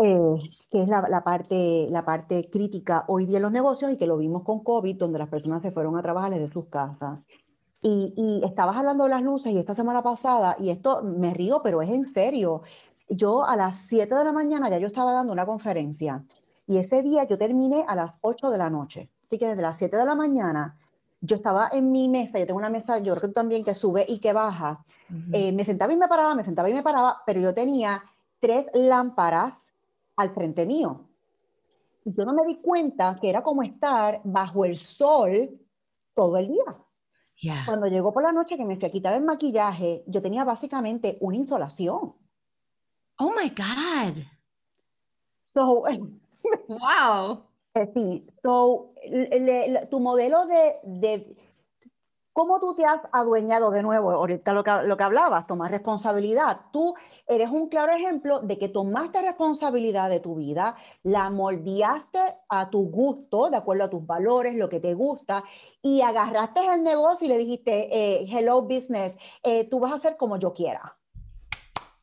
Eh, 0.00 0.36
que 0.70 0.82
es 0.82 0.88
la, 0.88 1.24
parte, 1.24 1.88
la 1.90 2.04
parte 2.04 2.48
crítica 2.48 3.04
hoy 3.08 3.26
día 3.26 3.38
en 3.38 3.42
los 3.42 3.50
negocios 3.50 3.90
y 3.90 3.96
que 3.96 4.06
lo 4.06 4.16
vimos 4.16 4.44
con 4.44 4.62
COVID, 4.62 4.96
donde 4.96 5.18
las 5.18 5.28
personas 5.28 5.60
se 5.60 5.72
fueron 5.72 5.98
a 5.98 6.02
trabajar 6.02 6.30
desde 6.30 6.48
sus 6.48 6.66
casas. 6.66 7.18
Y, 7.82 8.14
y, 8.16 8.44
estabas 8.44 8.76
hablando 8.76 9.04
de 9.04 9.10
las 9.10 9.22
luces 9.22 9.52
y 9.52 9.58
esta 9.58 9.74
semana 9.74 10.02
pasada, 10.02 10.56
y 10.60 10.70
esto 10.70 11.02
me 11.02 11.34
río, 11.34 11.62
pero 11.64 11.82
es 11.82 11.90
en 11.90 12.06
serio. 12.06 12.62
Yo 13.08 13.44
a 13.44 13.56
las 13.56 13.78
7 13.88 14.14
de 14.14 14.24
la 14.24 14.32
mañana 14.32 14.70
ya 14.70 14.78
yo 14.78 14.86
estaba 14.86 15.12
dando 15.12 15.32
una 15.32 15.46
conferencia 15.46 16.22
y 16.66 16.76
ese 16.76 17.02
día 17.02 17.24
yo 17.24 17.38
terminé 17.38 17.84
a 17.88 17.96
las 17.96 18.12
8 18.20 18.50
de 18.50 18.58
la 18.58 18.70
noche. 18.70 19.10
Así 19.26 19.38
que 19.38 19.48
desde 19.48 19.62
las 19.62 19.78
7 19.78 19.96
de 19.96 20.04
la 20.04 20.14
mañana 20.14 20.76
yo 21.20 21.36
estaba 21.36 21.70
en 21.72 21.90
mi 21.90 22.08
mesa, 22.08 22.38
yo 22.38 22.46
tengo 22.46 22.58
una 22.58 22.70
mesa, 22.70 22.98
yo 22.98 23.16
creo 23.16 23.32
también 23.32 23.64
que 23.64 23.74
sube 23.74 24.04
y 24.06 24.20
que 24.20 24.32
baja. 24.32 24.84
Eh, 25.32 25.50
me 25.50 25.64
sentaba 25.64 25.92
y 25.92 25.96
me 25.96 26.06
paraba, 26.06 26.34
me 26.34 26.44
sentaba 26.44 26.70
y 26.70 26.74
me 26.74 26.82
paraba, 26.82 27.22
pero 27.26 27.40
yo 27.40 27.54
tenía 27.54 28.04
tres 28.38 28.66
lámparas 28.74 29.62
al 30.18 30.34
frente 30.34 30.66
mío. 30.66 31.08
Y 32.04 32.12
yo 32.12 32.24
no 32.24 32.34
me 32.34 32.44
di 32.44 32.56
cuenta 32.56 33.16
que 33.20 33.30
era 33.30 33.42
como 33.42 33.62
estar 33.62 34.20
bajo 34.24 34.64
el 34.64 34.76
sol 34.76 35.58
todo 36.14 36.36
el 36.36 36.48
día. 36.48 37.64
Cuando 37.64 37.86
llegó 37.86 38.12
por 38.12 38.24
la 38.24 38.32
noche 38.32 38.56
que 38.56 38.64
me 38.64 38.76
fui 38.76 38.86
a 38.86 38.90
quitar 38.90 39.14
el 39.14 39.22
maquillaje, 39.22 40.02
yo 40.06 40.20
tenía 40.20 40.44
básicamente 40.44 41.16
una 41.20 41.36
insolación. 41.36 42.14
Oh 43.18 43.30
my 43.30 43.48
God. 43.50 44.22
So, 45.44 45.84
wow. 46.68 47.44
Sí, 47.94 48.26
so, 48.42 48.92
tu 49.88 50.00
modelo 50.00 50.46
de 50.46 51.36
¿Cómo 52.38 52.60
tú 52.60 52.72
te 52.76 52.84
has 52.84 53.00
adueñado 53.10 53.72
de 53.72 53.82
nuevo? 53.82 54.12
Ahorita 54.12 54.52
lo 54.52 54.62
que, 54.62 54.70
lo 54.84 54.96
que 54.96 55.02
hablabas, 55.02 55.48
tomar 55.48 55.72
responsabilidad. 55.72 56.66
Tú 56.72 56.94
eres 57.26 57.50
un 57.50 57.68
claro 57.68 57.92
ejemplo 57.92 58.38
de 58.38 58.56
que 58.56 58.68
tomaste 58.68 59.20
responsabilidad 59.22 60.08
de 60.08 60.20
tu 60.20 60.36
vida, 60.36 60.76
la 61.02 61.30
moldeaste 61.30 62.20
a 62.48 62.70
tu 62.70 62.88
gusto, 62.92 63.50
de 63.50 63.56
acuerdo 63.56 63.82
a 63.82 63.90
tus 63.90 64.06
valores, 64.06 64.54
lo 64.54 64.68
que 64.68 64.78
te 64.78 64.94
gusta, 64.94 65.42
y 65.82 66.00
agarraste 66.00 66.60
el 66.64 66.84
negocio 66.84 67.26
y 67.26 67.28
le 67.28 67.38
dijiste, 67.38 67.88
eh, 67.92 68.26
hello 68.30 68.62
business, 68.62 69.16
eh, 69.42 69.68
tú 69.68 69.80
vas 69.80 69.90
a 69.90 69.96
hacer 69.96 70.16
como 70.16 70.38
yo 70.38 70.54
quiera. 70.54 70.96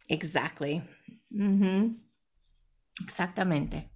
Exactly. 0.09 0.83
Exactamente. 3.05 3.89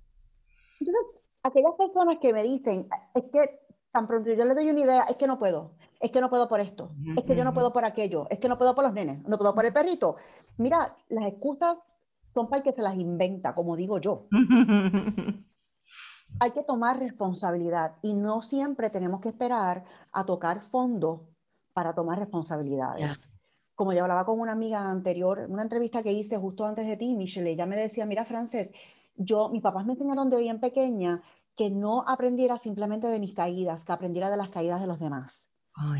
Entonces, 0.79 1.05
aquellas 1.43 1.73
personas 1.77 2.17
que 2.21 2.31
me 2.31 2.43
dicen, 2.43 2.87
es 3.13 3.23
que 3.25 3.59
tan 3.91 4.07
pronto 4.07 4.31
yo 4.31 4.45
le 4.45 4.53
doy 4.53 4.69
una 4.69 4.79
idea, 4.79 5.01
es 5.01 5.17
que 5.17 5.27
no 5.27 5.37
puedo 5.37 5.77
es 5.99 6.11
que 6.11 6.21
no 6.21 6.29
puedo 6.29 6.47
por 6.47 6.61
esto, 6.61 6.91
es 7.17 7.23
que 7.25 7.35
yo 7.35 7.43
no 7.43 7.53
puedo 7.53 7.73
por 7.73 7.83
aquello, 7.83 8.27
es 8.29 8.39
que 8.39 8.47
no 8.47 8.57
puedo 8.57 8.73
por 8.73 8.85
los 8.85 8.93
nenes, 8.93 9.21
no 9.27 9.37
puedo 9.37 9.53
por 9.53 9.65
el 9.65 9.73
perrito. 9.73 10.15
Mira, 10.57 10.95
las 11.09 11.27
excusas 11.27 11.77
son 12.33 12.47
para 12.47 12.59
el 12.59 12.63
que 12.63 12.73
se 12.73 12.81
las 12.81 12.95
inventa, 12.95 13.53
como 13.53 13.75
digo 13.75 13.99
yo. 13.99 14.27
Hay 16.39 16.51
que 16.51 16.63
tomar 16.63 16.99
responsabilidad 16.99 17.95
y 18.01 18.13
no 18.13 18.41
siempre 18.41 18.89
tenemos 18.89 19.19
que 19.19 19.29
esperar 19.29 19.83
a 20.11 20.23
tocar 20.25 20.61
fondo 20.61 21.27
para 21.73 21.93
tomar 21.93 22.19
responsabilidades. 22.19 23.27
Como 23.75 23.93
yo 23.93 24.03
hablaba 24.03 24.25
con 24.25 24.39
una 24.39 24.51
amiga 24.53 24.89
anterior, 24.89 25.47
una 25.49 25.63
entrevista 25.63 26.03
que 26.03 26.11
hice 26.11 26.37
justo 26.37 26.65
antes 26.65 26.87
de 26.87 26.97
ti, 26.97 27.15
Michelle, 27.15 27.49
ella 27.49 27.65
me 27.65 27.77
decía, 27.77 28.05
mira, 28.05 28.25
Frances, 28.25 28.69
yo, 29.15 29.49
mis 29.49 29.61
papás 29.61 29.85
me 29.85 29.93
enseñaron 29.93 30.29
de 30.29 30.37
bien 30.37 30.59
pequeña 30.59 31.21
que 31.55 31.69
no 31.69 32.05
aprendiera 32.07 32.57
simplemente 32.57 33.07
de 33.07 33.19
mis 33.19 33.33
caídas, 33.33 33.83
que 33.83 33.91
aprendiera 33.91 34.29
de 34.29 34.37
las 34.37 34.49
caídas 34.49 34.79
de 34.79 34.87
los 34.87 34.99
demás. 34.99 35.48
Oh, 35.81 35.95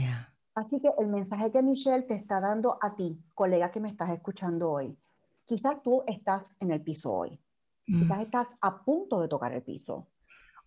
Así 0.56 0.82
que 0.82 0.90
el 0.98 1.08
mensaje 1.08 1.52
que 1.52 1.62
Michelle 1.62 2.04
te 2.04 2.16
está 2.16 2.42
dando 2.42 2.78
a 2.82 2.96
ti, 2.96 3.18
colega 3.34 3.72
que 3.72 3.80
me 3.80 3.88
estás 3.88 4.10
escuchando 4.10 4.72
hoy, 4.72 4.98
quizás 5.46 5.82
tú 5.82 6.04
estás 6.06 6.52
en 6.60 6.72
el 6.72 6.82
piso 6.82 7.14
hoy, 7.14 7.40
quizás 7.86 8.18
mm. 8.18 8.22
estás 8.22 8.48
a 8.60 8.84
punto 8.84 9.22
de 9.22 9.30
tocar 9.30 9.54
el 9.54 9.62
piso, 9.62 10.08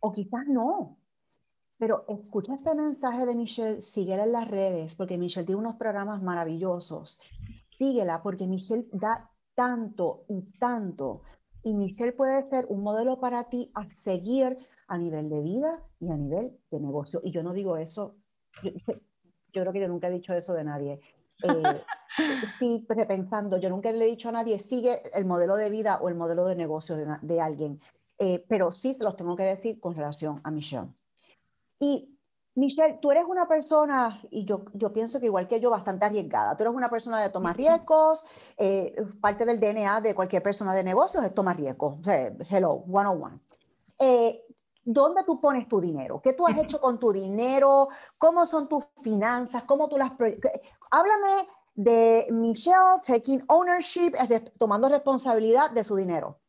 o 0.01 0.13
quizás 0.13 0.47
no. 0.47 0.97
Pero 1.77 2.05
escucha 2.09 2.55
este 2.55 2.75
mensaje 2.75 3.27
de 3.27 3.35
Michelle, 3.35 3.83
síguela 3.83 4.25
en 4.25 4.33
las 4.33 4.49
redes, 4.49 4.95
porque 4.95 5.19
Michelle 5.19 5.45
tiene 5.45 5.61
unos 5.61 5.77
programas 5.77 6.23
maravillosos. 6.23 7.21
Síguela, 7.77 8.23
porque 8.23 8.47
Michelle 8.47 8.87
da 8.93 9.29
tanto 9.55 10.25
y 10.29 10.43
tanto. 10.59 11.23
Y 11.65 11.75
Michelle 11.75 12.13
puede 12.13 12.49
ser 12.49 12.67
un 12.69 12.83
modelo 12.83 13.21
para 13.21 13.45
ti 13.45 13.71
a 13.75 13.91
seguir 13.91 14.57
a 14.87 14.97
nivel 14.97 15.29
de 15.29 15.41
vida 15.41 15.83
y 16.01 16.11
a 16.11 16.17
nivel 16.17 16.57
de 16.71 16.81
negocio. 16.81 17.21
Y 17.25 17.33
yo 17.33 17.43
no 17.43 17.53
digo 17.53 17.77
eso 17.77 18.15
yo, 18.63 19.63
creo 19.63 19.73
que 19.73 19.81
yo 19.81 19.89
nunca 19.89 20.09
he 20.09 20.13
dicho 20.13 20.35
eso 20.35 20.53
de 20.53 20.65
nadie. 20.65 21.01
Eh, 21.43 21.83
sí, 22.59 22.87
pensando, 23.09 23.59
yo 23.59 23.71
nunca 23.71 23.91
le 23.93 24.05
he 24.05 24.09
dicho 24.09 24.29
a 24.29 24.33
nadie, 24.33 24.59
sigue 24.59 25.03
el 25.15 25.25
modelo 25.25 25.57
de 25.57 25.71
vida 25.71 25.99
o 26.01 26.09
el 26.09 26.15
modelo 26.15 26.47
de 26.47 26.55
negocio 26.55 26.97
de, 26.97 27.41
alguien, 27.41 27.81
eh, 28.19 28.45
pero 28.49 28.71
sí 28.73 28.95
se 28.95 29.05
los 29.05 29.17
tengo 29.17 29.37
que 29.37 29.45
decir 29.45 29.81
con 29.81 29.95
relación 29.95 30.41
a 30.45 30.51
Michelle. 30.51 30.89
Y 31.81 32.13
Michelle, 32.55 32.99
tú 33.01 33.11
eres 33.11 33.25
una 33.27 33.49
persona, 33.49 34.21
y 34.31 34.45
yo, 34.45 34.67
yo 34.75 34.93
pienso 34.93 35.19
que 35.19 35.27
igual 35.27 35.49
que 35.49 35.59
yo, 35.59 35.71
bastante 35.71 36.05
arriesgada. 36.05 36.55
Tú 36.57 36.65
eres 36.65 36.75
una 36.75 36.91
persona 36.91 37.21
de 37.21 37.31
tomar 37.31 37.57
riesgos, 37.57 38.25
eh, 38.59 38.95
parte 39.21 39.47
del 39.47 39.59
DNA 39.59 40.03
de 40.03 40.15
cualquier 40.15 40.43
persona 40.43 40.75
de 40.75 40.85
negocios 40.85 41.25
es 41.25 41.35
tomar 41.35 41.57
riesgos. 41.57 41.99
O 41.99 42.05
sea, 42.05 42.31
hello, 42.51 42.85
one 42.87 43.09
on 43.09 43.23
one. 43.23 43.41
¿Dónde 44.85 45.23
tú 45.25 45.41
pones 45.41 45.69
tu 45.69 45.81
dinero? 45.81 46.21
¿Qué 46.23 46.33
tú 46.33 46.47
has 46.47 46.59
hecho 46.59 46.81
con 46.81 46.99
tu 46.99 47.13
dinero? 47.13 47.89
¿Cómo 48.19 48.47
son 48.47 48.69
tus 48.69 48.85
finanzas? 49.03 49.63
¿Cómo 49.65 49.89
tú 49.89 49.97
las... 49.97 50.13
Háblame 50.91 51.49
de 51.75 52.27
Michelle 52.31 53.01
taking 53.07 53.45
ownership, 53.49 54.13
tomando 54.59 54.89
responsabilidad 54.89 55.71
de 55.71 55.85
su 55.85 55.97
dinero. 55.97 56.41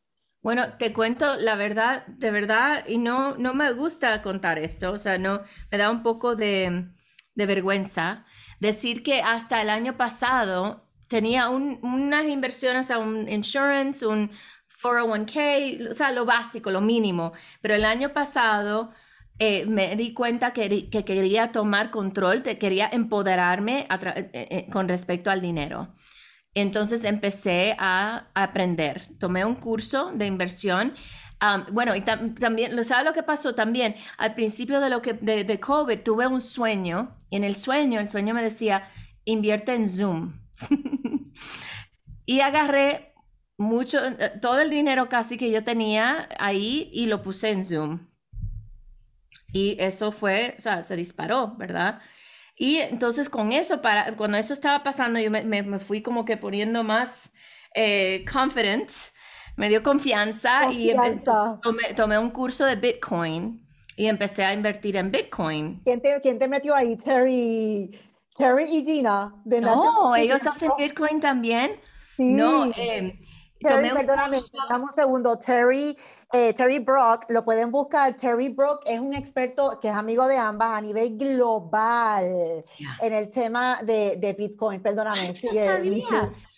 Bueno, 0.42 0.76
te 0.78 0.92
cuento 0.92 1.36
la 1.36 1.56
verdad, 1.56 2.06
de 2.06 2.30
verdad, 2.30 2.84
y 2.86 2.98
no, 2.98 3.36
no 3.36 3.54
me 3.54 3.72
gusta 3.72 4.20
contar 4.20 4.58
esto, 4.58 4.92
o 4.92 4.98
sea, 4.98 5.16
no, 5.16 5.40
me 5.70 5.78
da 5.78 5.90
un 5.90 6.02
poco 6.02 6.36
de, 6.36 6.90
de 7.34 7.46
vergüenza 7.46 8.26
decir 8.60 9.02
que 9.02 9.22
hasta 9.22 9.62
el 9.62 9.70
año 9.70 9.96
pasado 9.96 10.84
tenía 11.08 11.48
unas 11.48 12.26
inversiones 12.26 12.90
a 12.90 12.98
un 12.98 13.28
insurance, 13.28 14.06
un, 14.06 14.30
401k, 14.84 15.90
o 15.90 15.94
sea, 15.94 16.12
lo 16.12 16.24
básico, 16.24 16.70
lo 16.70 16.80
mínimo. 16.80 17.32
Pero 17.60 17.74
el 17.74 17.84
año 17.84 18.12
pasado 18.12 18.90
eh, 19.38 19.64
me 19.66 19.96
di 19.96 20.12
cuenta 20.12 20.52
que, 20.52 20.88
que, 20.90 21.04
quería 21.04 21.52
tomar 21.52 21.90
control, 21.90 22.42
que 22.42 22.58
quería 22.58 22.88
empoderarme 22.92 23.86
eh, 23.90 24.30
eh, 24.32 24.66
con 24.70 24.88
respecto 24.88 25.30
al 25.30 25.40
dinero. 25.40 25.94
Entonces 26.54 27.04
empecé 27.04 27.74
a, 27.78 28.28
aprender. 28.34 29.02
Tomé 29.18 29.44
un 29.44 29.56
curso 29.56 30.12
de 30.14 30.26
inversión 30.26 30.92
bueno, 31.72 31.94
y 31.94 32.00
también, 32.00 32.82
¿sabes 32.86 33.04
lo 33.04 33.12
que 33.12 33.22
pasó 33.22 33.54
también? 33.54 33.96
Al 34.16 34.34
principio 34.34 34.80
de 34.80 34.88
lo 34.88 35.02
que 35.02 35.12
de, 35.12 35.44
de, 35.44 35.60
COVID 35.60 35.98
tuve 35.98 36.26
un 36.26 36.40
sueño, 36.40 37.18
y 37.28 37.36
en 37.36 37.44
el 37.44 37.54
sueño, 37.54 38.00
el 38.00 38.08
sueño 38.08 38.32
me 38.32 38.42
decía, 38.42 38.88
invierte 39.26 39.74
en 39.74 39.86
Zoom. 39.86 40.40
y 42.24 42.40
agarré 42.40 43.13
mucho, 43.56 43.98
eh, 44.04 44.32
todo 44.40 44.60
el 44.60 44.70
dinero 44.70 45.08
casi 45.08 45.36
que 45.36 45.50
yo 45.50 45.64
tenía 45.64 46.28
ahí 46.38 46.90
y 46.92 47.06
lo 47.06 47.22
puse 47.22 47.50
en 47.50 47.64
Zoom. 47.64 48.08
Y 49.52 49.76
eso 49.78 50.10
fue, 50.10 50.54
o 50.58 50.60
sea, 50.60 50.82
se 50.82 50.96
disparó, 50.96 51.54
¿verdad? 51.56 52.00
Y 52.56 52.78
entonces 52.78 53.28
con 53.28 53.52
eso, 53.52 53.82
para, 53.82 54.16
cuando 54.16 54.36
eso 54.36 54.52
estaba 54.52 54.82
pasando, 54.82 55.20
yo 55.20 55.30
me, 55.30 55.42
me, 55.42 55.78
fui 55.78 56.02
como 56.02 56.24
que 56.24 56.36
poniendo 56.36 56.82
más 56.84 57.32
eh, 57.74 58.24
confident, 58.32 58.90
me 59.56 59.68
dio 59.68 59.82
confianza, 59.82 60.72
y 60.72 60.92
tomé, 61.62 61.94
tomé, 61.96 62.18
un 62.18 62.30
curso 62.30 62.64
de 62.64 62.76
Bitcoin 62.76 63.64
y 63.96 64.06
empecé 64.06 64.44
a 64.44 64.52
invertir 64.52 64.96
en 64.96 65.10
Bitcoin. 65.10 65.80
¿Quién 65.84 66.00
te, 66.00 66.20
quién 66.20 66.38
te 66.38 66.48
metió 66.48 66.74
ahí? 66.74 66.96
Terry, 66.96 68.00
Terry 68.36 68.64
y 68.64 68.84
Gina. 68.84 69.34
no, 69.44 70.16
ellos 70.16 70.44
hacen 70.46 70.72
Bitcoin 70.76 71.20
también. 71.20 71.72
Sí. 72.16 72.24
No, 72.24 72.66
eh, 72.76 73.18
Terry, 73.68 73.90
perdóname, 73.90 74.38
dame 74.68 74.84
un 74.84 74.92
segundo. 74.92 75.38
Terry, 75.38 75.96
eh, 76.32 76.52
Terry 76.52 76.78
Brock, 76.78 77.24
lo 77.28 77.44
pueden 77.44 77.70
buscar. 77.70 78.16
Terry 78.16 78.48
Brock 78.48 78.82
es 78.86 79.00
un 79.00 79.14
experto 79.14 79.78
que 79.80 79.88
es 79.88 79.94
amigo 79.94 80.26
de 80.28 80.36
ambas 80.36 80.78
a 80.78 80.80
nivel 80.80 81.16
global 81.16 82.64
en 83.00 83.12
el 83.12 83.30
tema 83.30 83.80
de, 83.82 84.16
de 84.16 84.32
Bitcoin. 84.32 84.82
Perdóname. 84.82 85.34
sí, 85.34 85.48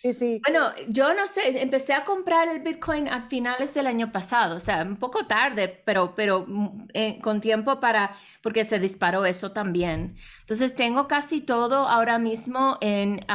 Sí, 0.01 0.13
sí. 0.13 0.41
Bueno, 0.45 0.69
yo 0.89 1.15
no 1.15 1.25
sé, 1.25 1.59
empecé 1.59 1.93
a 1.93 2.05
comprar 2.05 2.47
el 2.49 2.61
Bitcoin 2.61 3.07
a 3.07 3.27
finales 3.27 3.73
del 3.73 3.87
año 3.87 4.11
pasado, 4.11 4.55
o 4.55 4.59
sea, 4.59 4.83
un 4.83 4.97
poco 4.97 5.25
tarde, 5.25 5.81
pero, 5.85 6.13
pero 6.15 6.45
mm, 6.47 6.87
eh, 6.93 7.19
con 7.19 7.41
tiempo 7.41 7.79
para, 7.79 8.15
porque 8.43 8.63
se 8.63 8.79
disparó 8.79 9.25
eso 9.25 9.53
también. 9.53 10.15
Entonces 10.41 10.75
tengo 10.75 11.07
casi 11.07 11.41
todo 11.41 11.87
ahora 11.87 12.19
mismo 12.19 12.77
en... 12.81 13.25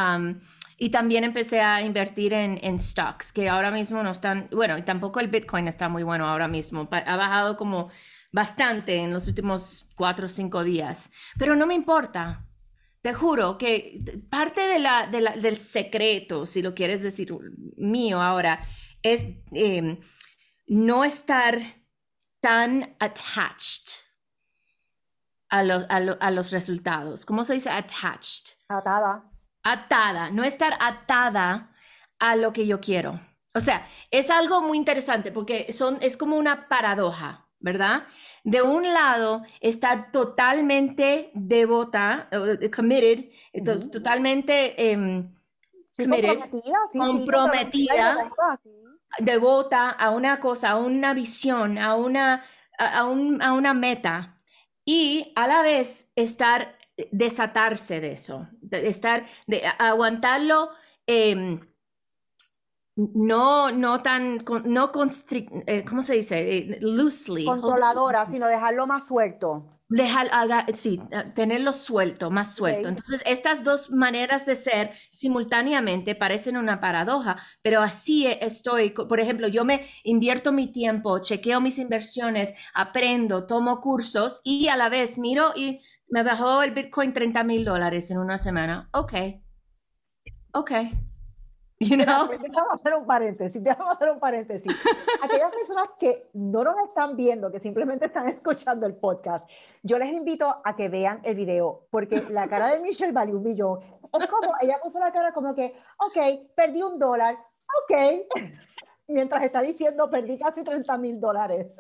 Y 0.83 0.91
también 0.91 1.23
empecé 1.23 1.61
a 1.61 1.81
invertir 1.81 2.33
en, 2.33 2.59
en, 2.61 2.77
stocks, 2.77 3.33
que 3.33 3.49
ahora 3.49 3.71
mismo 3.71 4.03
no 4.03 4.11
están, 4.11 4.49
bueno, 4.51 4.77
y 4.77 4.83
tampoco 4.83 5.21
el 5.21 5.29
Bitcoin 5.29 5.69
está 5.69 5.89
muy 5.89 6.03
bueno 6.03 6.27
ahora 6.27 6.49
mismo. 6.49 6.89
Ha 6.91 7.17
bajado 7.17 7.57
como 7.57 7.89
bastante 8.33 8.97
en 8.97 9.13
los 9.13 9.29
últimos 9.29 9.87
cuatro 9.95 10.27
o 10.27 10.29
cinco 10.29 10.65
días, 10.65 11.13
pero 11.39 11.55
no 11.55 11.69
me 11.69 11.75
importa. 11.75 12.49
Te 13.01 13.15
juro 13.15 13.59
que 13.59 14.03
parte 14.29 14.63
de 14.63 14.81
la, 14.81 15.07
del 15.07 15.57
secreto, 15.59 16.47
si 16.47 16.63
lo 16.63 16.75
quieres 16.75 17.01
decir 17.01 17.33
mío 17.77 18.21
ahora, 18.21 18.67
es 19.05 19.25
em, 19.53 20.01
no 20.67 21.05
estar 21.05 21.61
tan 22.41 22.97
attached 22.99 24.01
a, 25.49 25.61
a, 25.61 26.31
los 26.33 26.51
resultados. 26.51 27.25
¿Cómo 27.25 27.45
se 27.45 27.55
dice 27.55 27.71
attached? 27.71 28.57
Atada 28.69 29.32
atada, 29.63 30.31
no 30.31 30.45
estar 30.45 30.77
atada 30.81 31.73
a 32.19 32.37
lo 32.37 32.53
que 32.53 32.67
yo 32.67 32.81
quiero. 32.81 33.21
O 33.55 33.61
sea, 33.61 33.87
es 34.11 34.31
algo 34.31 34.63
muy 34.63 34.79
interesante 34.79 35.31
porque 35.33 35.73
son, 35.73 35.99
es 36.01 36.17
como 36.17 36.37
una 36.37 36.69
paradoja, 36.69 37.49
¿verdad? 37.61 38.05
De 38.45 38.63
un 38.63 38.83
lado, 38.83 39.43
estar 39.61 40.11
totalmente 40.11 41.31
devota, 41.35 42.29
committed, 42.75 43.31
totalmente 43.93 44.75
comprometida, 46.97 48.31
devota 49.19 49.91
a 49.91 50.11
una 50.11 50.41
cosa, 50.41 50.71
a 50.71 50.79
una 50.79 51.13
visión, 51.15 51.79
a 51.79 51.95
una, 51.95 52.45
a, 52.79 53.01
a 53.01 53.53
una 53.53 53.75
meta. 53.75 54.37
Y 54.85 55.33
a 55.37 55.47
la 55.47 55.63
vez 55.63 56.11
estar 56.17 56.77
desatarse 57.11 58.01
de 58.01 58.13
eso, 58.13 58.49
de 58.61 58.89
estar, 58.89 59.25
de 59.47 59.63
aguantarlo. 59.79 60.71
Em, 61.07 61.61
no, 62.95 63.71
no 63.71 64.03
tan, 64.03 64.45
no 64.65 64.93
eh, 65.67 65.85
¿cómo 65.89 66.03
se 66.03 66.15
dice? 66.15 66.59
Eh, 66.59 66.79
loosely. 66.81 67.47
Controladora, 67.47 68.27
sino 68.27 68.47
dejarlo 68.47 68.87
más 68.87 69.07
suelto. 69.07 69.73
Dejar, 69.89 70.31
sí, 70.75 70.99
tenerlo 71.35 71.75
suelto, 71.75 72.31
más 72.31 72.55
suelto. 72.55 72.89
Entonces, 72.89 73.21
estas 73.27 73.63
dos 73.63 73.91
maneras 73.91 74.47
de 74.47 74.57
ser 74.57 74.93
simultáneamente 75.11 76.15
parecen 76.15 76.57
una 76.57 76.81
paradoja, 76.81 77.37
pero 77.61 77.83
así 77.83 78.27
estoy. 78.27 78.91
Por 78.91 79.21
ejemplo, 79.21 79.49
yo 79.49 79.67
me 79.67 79.87
invierto 80.03 80.51
mi 80.51 80.73
tiempo, 80.73 81.19
chequeo 81.19 81.61
mis 81.61 81.77
inversiones, 81.77 82.55
aprendo, 82.73 83.47
tomo 83.47 83.83
cursos 83.83 84.41
y 84.45 84.69
a 84.69 84.77
la 84.77 84.89
vez 84.89 85.19
miro 85.19 85.53
y 85.55 85.81
me 86.13 86.23
bajó 86.23 86.63
el 86.63 86.73
Bitcoin 86.73 87.15
30 87.15 87.43
mil 87.43 87.65
dólares 87.65 88.11
en 88.11 88.19
una 88.19 88.37
semana. 88.37 88.91
Ok. 88.93 89.15
Ok. 90.53 90.71
You 91.81 91.97
know? 91.97 92.29
Déjame 92.29 92.69
hacer 92.75 92.95
un 92.95 93.07
paréntesis, 93.07 93.61
déjame 93.61 93.91
hacer 93.91 94.11
un 94.11 94.21
paréntesis. 94.21 94.73
Aquellas 95.21 95.51
personas 95.51 95.89
que 95.99 96.31
no 96.35 96.63
nos 96.63 96.77
están 96.85 97.17
viendo, 97.17 97.51
que 97.51 97.59
simplemente 97.59 98.07
están 98.07 98.29
escuchando 98.29 98.87
el 98.87 98.95
podcast, 98.95 99.51
yo 99.83 99.99
les 99.99 100.13
invito 100.13 100.61
a 100.63 100.77
que 100.77 100.89
vean 100.89 101.21
el 101.25 101.35
video, 101.35 101.89
porque 101.91 102.23
la 102.31 102.47
cara 102.47 102.69
de 102.69 102.79
Michelle 102.79 103.11
vale 103.11 103.35
un 103.35 103.43
millón. 103.43 103.81
Es 103.81 104.27
como, 104.29 104.53
ella 104.61 104.79
puso 104.81 105.01
la 105.01 105.11
cara 105.11 105.33
como 105.33 105.57
que, 105.57 105.75
ok, 105.99 106.53
perdí 106.55 106.83
un 106.83 107.01
dólar, 107.01 107.35
ok, 107.35 108.29
mientras 109.09 109.43
está 109.43 109.61
diciendo, 109.61 110.09
perdí 110.09 110.39
casi 110.39 110.63
30 110.63 110.99
mil 110.99 111.19
dólares. 111.19 111.77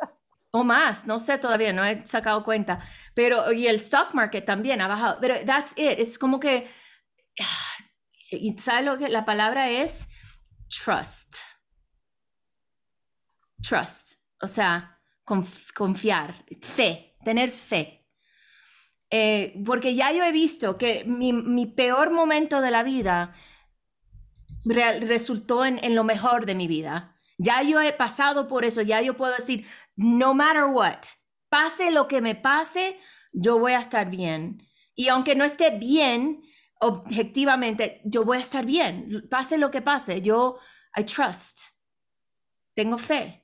O 0.54 0.64
más, 0.64 1.06
no 1.06 1.18
sé 1.18 1.38
todavía, 1.38 1.72
no 1.72 1.82
he 1.82 2.04
sacado 2.06 2.44
cuenta. 2.44 2.78
Pero, 3.14 3.52
y 3.52 3.66
el 3.66 3.76
stock 3.76 4.12
market 4.12 4.44
también 4.44 4.82
ha 4.82 4.86
bajado. 4.86 5.18
Pero 5.18 5.34
that's 5.46 5.72
it. 5.76 5.98
Es 5.98 6.18
como 6.18 6.38
que, 6.38 6.68
y 8.30 8.56
¿sabes 8.58 8.84
lo 8.84 8.98
que 8.98 9.08
la 9.08 9.24
palabra 9.24 9.70
es? 9.70 10.08
Trust. 10.68 11.36
Trust. 13.62 14.18
O 14.42 14.46
sea, 14.46 15.00
confiar, 15.74 16.34
fe, 16.60 17.16
tener 17.24 17.50
fe. 17.50 18.06
Eh, 19.08 19.54
porque 19.64 19.94
ya 19.94 20.12
yo 20.12 20.22
he 20.24 20.32
visto 20.32 20.76
que 20.76 21.04
mi, 21.04 21.66
peor 21.66 22.12
momento 22.12 22.60
de 22.60 22.70
la 22.70 22.82
vida 22.82 23.32
resultó 24.64 25.64
en, 25.64 25.82
en 25.82 25.94
lo 25.94 26.04
mejor 26.04 26.44
de 26.44 26.54
mi 26.54 26.66
vida. 26.66 27.16
Ya 27.38 27.62
yo 27.62 27.80
he 27.80 27.92
pasado 27.92 28.46
por 28.48 28.64
eso, 28.64 28.82
ya 28.82 29.00
yo 29.00 29.16
puedo 29.16 29.34
decir, 29.34 29.66
no 29.96 30.34
matter 30.34 30.66
what, 30.66 31.04
pase 31.48 31.90
lo 31.90 32.08
que 32.08 32.20
me 32.20 32.34
pase, 32.34 32.98
yo 33.32 33.58
voy 33.58 33.72
a 33.72 33.80
estar 33.80 34.10
bien. 34.10 34.62
Y 34.94 35.08
aunque 35.08 35.34
no 35.34 35.44
esté 35.44 35.70
bien, 35.70 36.42
objetivamente, 36.80 38.00
yo 38.04 38.24
voy 38.24 38.38
a 38.38 38.40
estar 38.40 38.66
bien. 38.66 39.26
Pase 39.30 39.58
lo 39.58 39.70
que 39.70 39.82
pase, 39.82 40.20
yo, 40.20 40.58
I 40.96 41.04
trust. 41.04 41.60
Tengo 42.74 42.98
fe. 42.98 43.42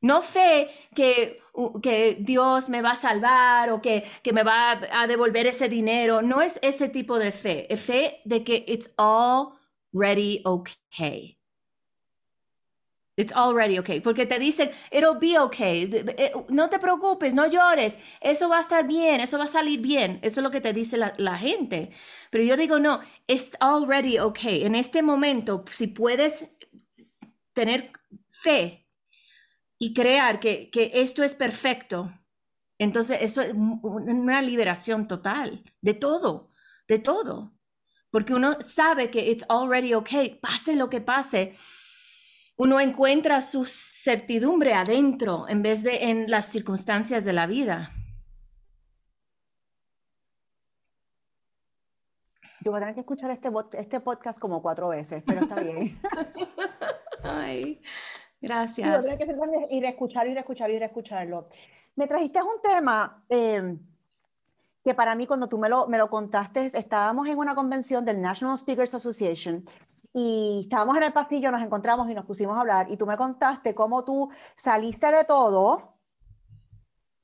No 0.00 0.22
fe 0.22 0.70
que, 0.94 1.38
que 1.82 2.18
Dios 2.20 2.68
me 2.68 2.82
va 2.82 2.92
a 2.92 2.96
salvar 2.96 3.70
o 3.70 3.82
que, 3.82 4.04
que 4.22 4.32
me 4.32 4.44
va 4.44 4.80
a, 4.92 5.06
devolver 5.08 5.46
ese 5.46 5.68
dinero. 5.68 6.22
No 6.22 6.40
es 6.40 6.58
ese 6.62 6.88
tipo 6.88 7.18
de 7.18 7.32
fe. 7.32 7.72
Es 7.72 7.80
fe 7.80 8.20
de 8.24 8.44
que 8.44 8.64
it's 8.68 8.94
already 8.96 10.40
okay. 10.44 11.37
It's 13.18 13.32
already 13.32 13.80
okay. 13.80 14.00
Porque 14.00 14.26
te 14.26 14.38
dicen, 14.38 14.70
it'll 14.92 15.18
be 15.18 15.36
okay. 15.36 15.90
Eh, 16.16 16.32
no 16.50 16.70
te 16.70 16.78
preocupes, 16.78 17.34
no 17.34 17.48
llores. 17.48 17.98
Eso 18.20 18.48
va 18.48 18.58
a 18.58 18.62
estar 18.62 18.86
bien, 18.86 19.20
eso 19.20 19.38
va 19.38 19.44
a 19.44 19.48
salir 19.48 19.80
bien. 19.80 20.20
Eso 20.22 20.38
es 20.38 20.44
lo 20.44 20.52
que 20.52 20.60
te 20.60 20.72
dice 20.72 20.96
la, 20.96 21.36
gente. 21.36 21.90
Pero 22.30 22.44
yo 22.44 22.56
digo, 22.56 22.78
no, 22.78 23.00
it's 23.26 23.56
already 23.60 24.20
okay. 24.20 24.64
En 24.64 24.76
este 24.76 25.02
momento, 25.02 25.64
si 25.68 25.88
puedes 25.88 26.48
tener 27.54 27.90
fe 28.30 28.86
y 29.80 29.92
crear 29.94 30.38
que, 30.38 30.70
que 30.70 30.92
esto 30.94 31.24
es 31.24 31.34
perfecto, 31.34 32.12
entonces 32.78 33.18
eso 33.22 33.42
es 33.42 33.52
una 33.52 34.40
liberación 34.42 35.08
total 35.08 35.64
de 35.80 35.94
todo, 35.94 36.50
de 36.86 37.00
todo. 37.00 37.52
Porque 38.10 38.32
uno 38.32 38.58
sabe 38.64 39.10
que 39.10 39.28
it's 39.28 39.44
already 39.48 39.94
okay, 39.94 40.38
pase 40.40 40.76
lo 40.76 40.88
que 40.88 41.00
pase 41.00 41.52
uno 42.58 42.80
encuentra 42.80 43.40
su 43.40 43.64
certidumbre 43.64 44.74
adentro 44.74 45.46
en 45.48 45.62
vez 45.62 45.84
de 45.84 46.10
en 46.10 46.28
las 46.28 46.46
circunstancias 46.46 47.24
de 47.24 47.32
la 47.32 47.46
vida. 47.46 47.92
Yo 52.60 52.72
voy 52.72 52.78
a 52.78 52.80
tener 52.80 52.94
que 52.96 53.00
escuchar 53.02 53.30
este, 53.30 53.48
este 53.74 54.00
podcast 54.00 54.40
como 54.40 54.60
cuatro 54.60 54.88
veces, 54.88 55.22
pero 55.24 55.42
está 55.42 55.60
bien. 55.60 55.96
Ay, 57.22 57.80
gracias. 58.40 59.06
Yo 59.06 59.16
que 59.16 59.76
ir 59.76 59.86
a 59.86 59.90
escuchar, 59.90 60.26
ir 60.26 60.36
a 60.36 60.40
escuchar, 60.40 60.70
ir 60.72 60.82
a 60.82 60.86
escucharlo. 60.86 61.48
Me 61.94 62.08
trajiste 62.08 62.42
un 62.42 62.60
tema 62.60 63.24
eh, 63.28 63.76
que 64.82 64.94
para 64.94 65.14
mí 65.14 65.28
cuando 65.28 65.48
tú 65.48 65.58
me 65.58 65.68
lo, 65.68 65.86
me 65.86 65.96
lo 65.96 66.10
contaste, 66.10 66.72
estábamos 66.74 67.28
en 67.28 67.38
una 67.38 67.54
convención 67.54 68.04
del 68.04 68.20
National 68.20 68.58
Speakers 68.58 68.94
Association 68.94 69.64
y 70.12 70.62
estábamos 70.64 70.96
en 70.96 71.04
el 71.04 71.12
pasillo, 71.12 71.50
nos 71.50 71.62
encontramos 71.62 72.10
y 72.10 72.14
nos 72.14 72.24
pusimos 72.24 72.56
a 72.56 72.60
hablar 72.60 72.90
y 72.90 72.96
tú 72.96 73.06
me 73.06 73.16
contaste 73.16 73.74
cómo 73.74 74.04
tú 74.04 74.30
saliste 74.56 75.06
de 75.12 75.24
todo, 75.24 75.94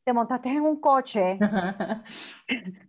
te 0.04 0.12
montaste 0.12 0.50
en 0.50 0.60
un 0.60 0.80
coche. 0.80 1.38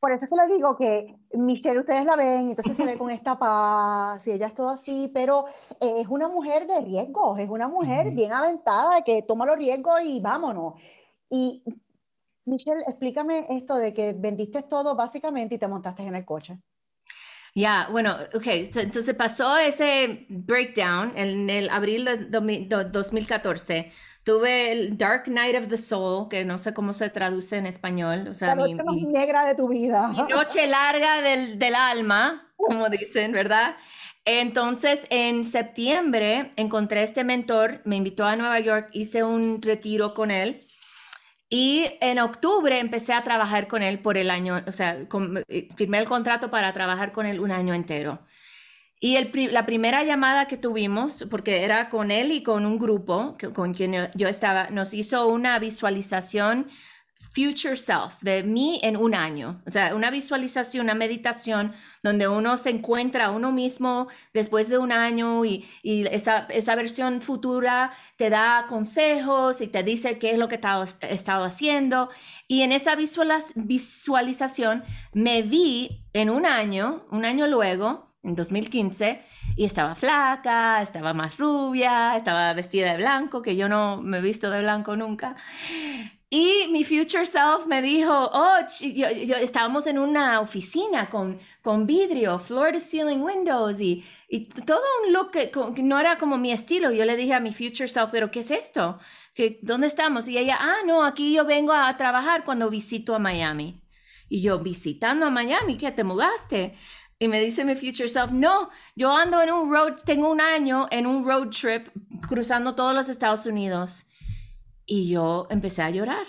Por 0.00 0.12
eso 0.12 0.24
es 0.24 0.30
que 0.30 0.36
le 0.36 0.54
digo 0.54 0.76
que 0.76 1.16
Michelle, 1.32 1.80
ustedes 1.80 2.04
la 2.04 2.14
ven, 2.14 2.50
entonces 2.50 2.76
se 2.76 2.84
ve 2.84 2.96
con 2.96 3.10
esta 3.10 3.36
paz 3.36 4.24
y 4.28 4.30
ella 4.30 4.46
es 4.46 4.54
todo 4.54 4.70
así, 4.70 5.10
pero 5.12 5.46
es 5.80 6.06
una 6.06 6.28
mujer 6.28 6.68
de 6.68 6.80
riesgos, 6.82 7.36
es 7.40 7.48
una 7.48 7.66
mujer 7.66 8.12
bien 8.12 8.32
aventada 8.32 9.02
que 9.02 9.22
toma 9.22 9.44
los 9.44 9.58
riesgos 9.58 10.04
y 10.04 10.20
vámonos. 10.20 10.74
Y 11.28 11.64
Michelle, 12.44 12.84
explícame 12.86 13.46
esto 13.50 13.74
de 13.74 13.92
que 13.92 14.12
vendiste 14.12 14.62
todo 14.62 14.94
básicamente 14.94 15.56
y 15.56 15.58
te 15.58 15.66
montaste 15.66 16.04
en 16.04 16.14
el 16.14 16.24
coche. 16.24 16.60
Ya, 17.54 17.88
bueno, 17.90 18.16
ok, 18.34 18.46
entonces 18.46 19.14
pasó 19.14 19.56
ese 19.58 20.26
breakdown 20.28 21.12
en 21.16 21.50
el 21.50 21.68
abril 21.70 22.04
de 22.04 22.16
2014. 22.26 23.90
Tuve 24.22 24.72
el 24.72 24.98
Dark 24.98 25.28
Night 25.28 25.56
of 25.56 25.68
the 25.68 25.78
Soul, 25.78 26.28
que 26.28 26.44
no 26.44 26.58
sé 26.58 26.74
cómo 26.74 26.92
se 26.92 27.08
traduce 27.08 27.56
en 27.56 27.66
español. 27.66 28.28
O 28.28 28.34
sea, 28.34 28.48
la 28.48 28.56
noche 28.56 28.76
mi, 28.84 29.04
negra 29.04 29.46
de 29.46 29.54
tu 29.54 29.68
vida. 29.68 30.08
Mi 30.08 30.22
noche 30.22 30.66
larga 30.66 31.22
del, 31.22 31.58
del 31.58 31.74
alma, 31.74 32.52
como 32.56 32.88
dicen, 32.90 33.32
¿verdad? 33.32 33.74
Entonces, 34.24 35.06
en 35.08 35.44
septiembre 35.44 36.50
encontré 36.56 37.02
este 37.02 37.24
mentor, 37.24 37.80
me 37.84 37.96
invitó 37.96 38.26
a 38.26 38.36
Nueva 38.36 38.60
York, 38.60 38.90
hice 38.92 39.24
un 39.24 39.62
retiro 39.62 40.12
con 40.12 40.30
él 40.30 40.60
y 41.50 41.86
en 42.00 42.18
octubre 42.18 42.78
empecé 42.78 43.12
a 43.14 43.24
trabajar 43.24 43.68
con 43.68 43.82
él 43.82 44.00
por 44.00 44.18
el 44.18 44.30
año, 44.30 44.62
o 44.66 44.72
sea, 44.72 44.98
eh, 45.48 45.68
firmé 45.76 45.98
el 45.98 46.04
contrato 46.04 46.50
para 46.50 46.72
trabajar 46.72 47.12
con 47.12 47.26
él 47.26 47.40
un 47.40 47.52
año 47.52 47.74
entero. 47.74 48.20
Y 49.00 49.16
el, 49.16 49.30
la 49.52 49.64
primera 49.64 50.02
llamada 50.04 50.46
que 50.48 50.56
tuvimos, 50.56 51.24
porque 51.30 51.62
era 51.62 51.88
con 51.88 52.10
él 52.10 52.32
y 52.32 52.42
con 52.42 52.66
un 52.66 52.78
grupo 52.78 53.36
con 53.54 53.72
quien 53.72 54.10
yo 54.14 54.28
estaba, 54.28 54.70
nos 54.70 54.92
hizo 54.92 55.28
una 55.28 55.58
visualización 55.58 56.66
future 57.30 57.76
self, 57.76 58.14
de 58.20 58.42
mí 58.42 58.80
en 58.82 58.96
un 58.96 59.14
año. 59.14 59.62
O 59.66 59.70
sea, 59.70 59.94
una 59.94 60.10
visualización, 60.10 60.84
una 60.84 60.94
meditación 60.94 61.72
donde 62.02 62.28
uno 62.28 62.58
se 62.58 62.70
encuentra 62.70 63.26
a 63.26 63.30
uno 63.30 63.52
mismo 63.52 64.08
después 64.32 64.68
de 64.68 64.78
un 64.78 64.92
año 64.92 65.44
y, 65.44 65.64
esa, 65.82 66.46
esa, 66.50 66.74
versión 66.74 67.22
futura 67.22 67.92
te 68.16 68.30
da 68.30 68.66
consejos 68.68 69.60
y 69.60 69.68
te 69.68 69.82
dice 69.82 70.18
qué 70.18 70.32
es 70.32 70.38
lo 70.38 70.48
que 70.48 70.60
he 71.02 71.14
estado, 71.14 71.44
haciendo. 71.44 72.10
Y 72.46 72.62
en 72.62 72.72
esa 72.72 72.96
visualización 72.96 74.84
me 75.12 75.42
vi 75.42 76.04
en 76.12 76.30
un 76.30 76.46
año, 76.46 77.06
un 77.10 77.24
año 77.24 77.46
luego, 77.46 78.08
en 78.22 78.34
2015, 78.34 79.22
y 79.56 79.64
estaba 79.64 79.94
flaca, 79.94 80.82
estaba 80.82 81.14
más 81.14 81.38
rubia, 81.38 82.16
estaba 82.16 82.52
vestida 82.54 82.92
de 82.92 82.98
blanco, 82.98 83.42
que 83.42 83.56
yo 83.56 83.68
no 83.68 84.02
me 84.02 84.18
he 84.18 84.22
visto 84.22 84.50
de 84.50 84.62
blanco 84.62 84.96
nunca. 84.96 85.36
Y 86.30 86.68
mi 86.70 86.84
future 86.84 87.24
self 87.24 87.64
me 87.66 87.80
dijo, 87.80 88.12
oh, 88.12 88.58
yo, 88.82 89.06
estábamos 89.36 89.86
en 89.86 89.98
una 89.98 90.40
oficina 90.40 91.08
con, 91.08 91.38
con 91.62 91.86
vidrio, 91.86 92.38
floor 92.38 92.72
to 92.72 92.80
ceiling 92.80 93.22
windows 93.22 93.80
y, 93.80 94.04
y 94.28 94.44
todo 94.44 94.82
un 95.06 95.14
look 95.14 95.30
que, 95.30 95.50
no 95.82 95.98
era 95.98 96.18
como 96.18 96.36
mi 96.36 96.52
estilo. 96.52 96.90
Yo 96.92 97.06
le 97.06 97.16
dije 97.16 97.32
a 97.32 97.40
mi 97.40 97.50
future 97.50 97.88
self, 97.88 98.10
pero 98.12 98.30
¿qué 98.30 98.40
es 98.40 98.50
esto? 98.50 98.98
¿Qué, 99.32 99.58
¿Dónde 99.62 99.86
estamos? 99.86 100.28
Y 100.28 100.36
ella, 100.36 100.58
ah, 100.60 100.84
no, 100.84 101.02
aquí 101.02 101.32
yo 101.32 101.46
vengo 101.46 101.72
a 101.72 101.96
trabajar 101.96 102.44
cuando 102.44 102.68
visito 102.68 103.14
a 103.14 103.18
Miami. 103.18 103.80
Y 104.28 104.42
yo, 104.42 104.58
visitando 104.58 105.24
a 105.24 105.30
Miami, 105.30 105.78
¿qué 105.78 105.92
te 105.92 106.04
mudaste? 106.04 106.74
Y 107.18 107.28
me 107.28 107.40
dice 107.40 107.64
mi 107.64 107.74
future 107.74 108.06
self, 108.06 108.32
no, 108.32 108.68
yo 108.94 109.16
ando 109.16 109.40
en 109.40 109.50
un 109.50 109.72
road, 109.72 109.94
tengo 110.04 110.28
un 110.30 110.42
año 110.42 110.88
en 110.90 111.06
un 111.06 111.24
road 111.24 111.48
trip 111.48 111.88
cruzando 112.28 112.74
todos 112.74 112.94
los 112.94 113.08
Estados 113.08 113.46
Unidos 113.46 114.07
y 114.88 115.08
yo 115.08 115.46
empecé 115.50 115.82
a 115.82 115.90
llorar. 115.90 116.26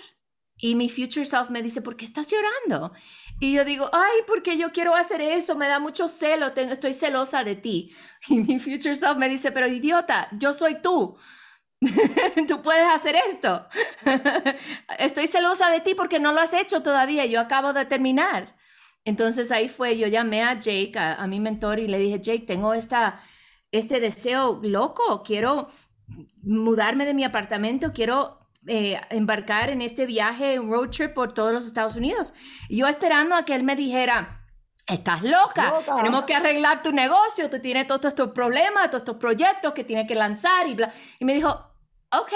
Y 0.58 0.74
mi 0.74 0.90
future 0.90 1.24
self 1.24 1.48
me 1.48 1.62
dice, 1.62 1.80
¿por 1.80 1.96
qué 1.96 2.04
estás 2.04 2.30
llorando? 2.30 2.92
Y 3.40 3.54
yo 3.54 3.64
digo, 3.64 3.88
ay, 3.92 4.20
porque 4.26 4.58
yo 4.58 4.70
quiero 4.70 4.94
hacer 4.94 5.22
eso, 5.22 5.56
me 5.56 5.66
da 5.66 5.80
mucho 5.80 6.06
celo, 6.06 6.52
tengo, 6.52 6.74
estoy 6.74 6.92
celosa 6.92 7.42
de 7.42 7.56
ti. 7.56 7.92
Y 8.28 8.40
mi 8.40 8.60
future 8.60 8.94
self 8.94 9.16
me 9.16 9.30
dice, 9.30 9.50
pero 9.50 9.66
idiota, 9.66 10.28
yo 10.32 10.52
soy 10.52 10.82
tú. 10.82 11.16
tú 12.48 12.60
puedes 12.60 12.86
hacer 12.86 13.16
esto. 13.30 13.66
estoy 14.98 15.26
celosa 15.26 15.70
de 15.70 15.80
ti 15.80 15.94
porque 15.94 16.20
no 16.20 16.32
lo 16.32 16.40
has 16.40 16.52
hecho 16.52 16.82
todavía, 16.82 17.24
yo 17.24 17.40
acabo 17.40 17.72
de 17.72 17.86
terminar. 17.86 18.54
Entonces 19.06 19.50
ahí 19.50 19.70
fue, 19.70 19.96
yo 19.96 20.06
llamé 20.06 20.42
a 20.42 20.58
Jake, 20.58 20.92
a, 20.98 21.26
mi 21.26 21.40
mentor, 21.40 21.78
y 21.78 21.88
le 21.88 21.98
dije, 21.98 22.20
Jake, 22.20 22.44
tengo 22.46 22.74
esta, 22.74 23.22
este 23.72 23.98
deseo 23.98 24.60
loco, 24.62 25.22
quiero 25.22 25.68
mudarme 26.42 27.06
de 27.06 27.14
mi 27.14 27.24
apartamento, 27.24 27.92
quiero 27.94 28.39
eh, 28.66 29.00
embarcar 29.10 29.70
en 29.70 29.82
este 29.82 30.06
viaje, 30.06 30.60
un 30.60 30.70
road 30.70 30.90
trip 30.90 31.14
por 31.14 31.32
todos 31.32 31.52
los 31.52 31.66
Estados 31.66 31.96
Unidos. 31.96 32.34
Y 32.68 32.78
yo 32.78 32.88
esperando 32.88 33.34
a 33.34 33.44
que 33.44 33.54
él 33.54 33.62
me 33.62 33.76
dijera, 33.76 34.46
estás 34.86 35.22
loca, 35.22 35.74
tenemos 35.96 36.24
que 36.24 36.34
arreglar 36.34 36.82
tu 36.82 36.92
negocio, 36.92 37.48
tú 37.48 37.60
tienes 37.60 37.86
todos 37.86 38.04
estos 38.06 38.32
problemas, 38.32 38.90
todos 38.90 39.02
estos 39.02 39.16
proyectos 39.16 39.72
que 39.72 39.84
tienes 39.84 40.06
que 40.06 40.14
lanzar 40.14 40.66
y 40.66 40.74
bla. 40.74 40.92
Y 41.18 41.24
me 41.24 41.34
dijo, 41.34 41.48
ok, 42.12 42.32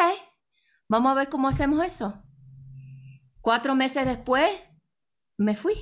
vamos 0.89 1.13
a 1.13 1.15
ver 1.15 1.29
cómo 1.29 1.49
hacemos 1.49 1.85
eso. 1.85 2.23
Cuatro 3.41 3.75
meses 3.75 4.07
después, 4.07 4.51
me 5.37 5.57
fui. 5.57 5.75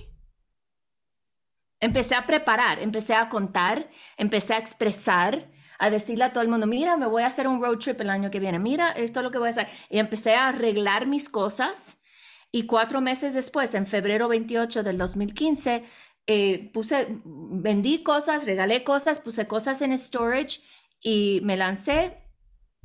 Empecé 1.79 2.15
a 2.15 2.27
preparar, 2.27 2.81
empecé 2.81 3.15
a 3.15 3.29
contar, 3.29 3.89
empecé 4.17 4.55
a 4.55 4.59
expresar, 4.59 5.51
a 5.79 5.91
decirle 5.91 6.25
a 6.25 6.33
todo 6.33 6.43
el 6.43 6.49
mundo, 6.49 6.67
mira, 6.67 6.97
me 6.97 7.07
voy 7.07 7.23
a 7.23 7.27
hacer 7.27 7.49
un 7.49 7.61
road 7.61 7.79
trip 7.79 8.01
el 8.01 8.11
año 8.11 8.31
que 8.31 8.41
viene, 8.41 8.59
mira, 8.59 8.91
esto 8.91 9.21
es 9.21 9.25
lo 9.25 9.31
que 9.31 9.39
voy 9.39 9.49
a 9.49 9.51
hacer. 9.51 9.69
Y 9.91 9.99
empecé 9.99 10.35
a 10.35 10.49
arreglar 10.49 11.07
mis 11.07 11.29
cosas 11.29 12.03
y 12.51 12.67
cuatro 12.67 13.01
meses 13.01 13.33
después, 13.33 13.75
en 13.75 13.87
febrero 13.87 14.29
28 14.29 14.83
del 14.83 14.99
2015, 14.99 15.85
eh, 16.27 16.71
puse, 16.73 17.21
vendí 17.25 18.03
cosas, 18.03 18.45
regalé 18.45 18.85
cosas, 18.85 19.19
puse 19.19 19.47
cosas 19.47 19.81
en 19.83 19.97
storage 19.97 20.61
y 21.01 21.41
me 21.45 21.57
lancé. 21.57 22.19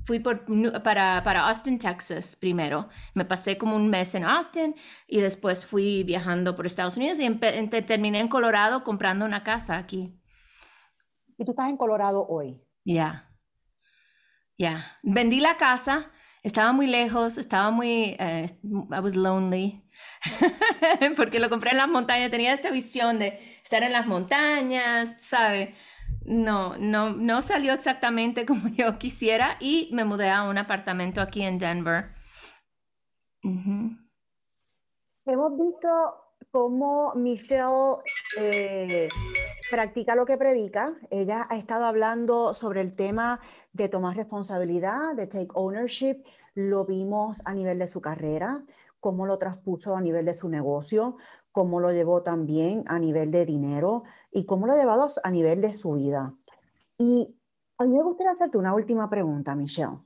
Fui 0.06 0.20
para, 0.20 1.22
para 1.22 1.50
Austin, 1.50 1.78
Texas 1.80 2.38
primero. 2.38 2.88
Me 3.14 3.26
pasé 3.26 3.58
como 3.58 3.76
un 3.76 3.90
mes 3.90 4.16
en 4.16 4.24
Austin 4.24 4.74
y 5.06 5.20
después 5.20 5.66
fui 5.66 6.04
viajando 6.04 6.56
por 6.56 6.66
Estados 6.66 6.96
Unidos 6.96 7.20
y 7.20 7.30
terminé 7.82 8.22
en 8.22 8.30
Colorado 8.30 8.86
comprando 8.86 9.26
una 9.26 9.44
casa 9.44 9.78
aquí. 9.78 10.18
¿Y 11.38 11.44
tú 11.44 11.52
estás 11.52 11.70
en 11.70 11.76
Colorado 11.76 12.26
hoy? 12.26 12.62
Ya. 12.88 13.30
Ya. 14.58 14.98
Vendí 15.04 15.42
la 15.42 15.58
casa. 15.58 16.10
Estaba 16.42 16.72
muy 16.72 16.88
lejos, 16.88 17.38
estaba 17.38 17.72
muy, 17.72 18.16
uh, 18.20 18.96
I 18.96 19.00
was 19.02 19.16
lonely, 19.16 19.84
porque 21.18 21.42
lo 21.42 21.50
compré 21.50 21.72
en 21.72 21.78
las 21.78 21.90
montañas, 21.90 22.32
tenía 22.32 22.54
esta 22.54 22.72
visión 22.72 23.20
de 23.20 23.40
estar 23.64 23.84
en 23.84 23.92
las 23.92 24.08
montañas, 24.08 25.22
¿sabe? 25.22 25.76
No, 26.22 26.78
no, 26.78 27.10
no 27.10 27.42
salió 27.42 27.74
exactamente 27.74 28.46
como 28.46 28.70
yo 28.70 28.98
quisiera 28.98 29.58
y 29.60 29.90
me 29.92 30.06
mudé 30.06 30.30
a 30.30 30.44
un 30.44 30.58
apartamento 30.58 31.20
aquí 31.20 31.44
en 31.44 31.58
Denver. 31.60 32.14
Hemos 33.44 34.00
visto 35.60 35.90
cómo 36.52 37.14
Michelle 37.16 37.98
eh, 38.38 39.10
practica 39.70 40.16
lo 40.16 40.26
que 40.26 40.38
predica. 40.38 40.94
Ella 41.10 41.48
ha 41.50 41.58
estado 41.58 41.86
hablando 41.86 42.54
sobre 42.54 42.82
el 42.82 42.96
tema 42.96 43.40
de 43.74 43.90
tomar 43.90 44.16
responsabilidad, 44.16 45.16
de 45.16 45.28
take 45.28 45.50
ownership. 45.54 46.24
Lo 46.56 46.86
vimos 46.86 47.42
a 47.46 47.54
nivel 47.54 47.80
de 47.80 47.88
su 47.88 48.02
carrera, 48.02 48.64
cómo 49.00 49.26
lo 49.26 49.38
traspuso 49.38 49.96
a 49.96 50.02
nivel 50.02 50.26
de 50.26 50.34
su 50.34 50.50
negocio, 50.50 51.18
cómo 51.52 51.80
lo 51.80 51.92
llevó 51.92 52.24
también 52.24 52.84
a 52.88 53.00
nivel 53.00 53.32
de 53.32 53.46
dinero 53.46 54.04
y 54.32 54.46
cómo 54.46 54.68
lo 54.68 54.74
ha 54.74 54.78
llevado 54.78 55.08
a 55.24 55.32
nivel 55.32 55.62
de 55.62 55.74
su 55.74 55.94
vida. 55.94 56.34
Y 56.98 57.36
a 57.78 57.86
mí 57.86 57.96
me 57.96 58.04
gustaría 58.04 58.32
hacerte 58.32 58.58
una 58.58 58.74
última 58.74 59.10
pregunta, 59.10 59.56
Michelle. 59.56 60.00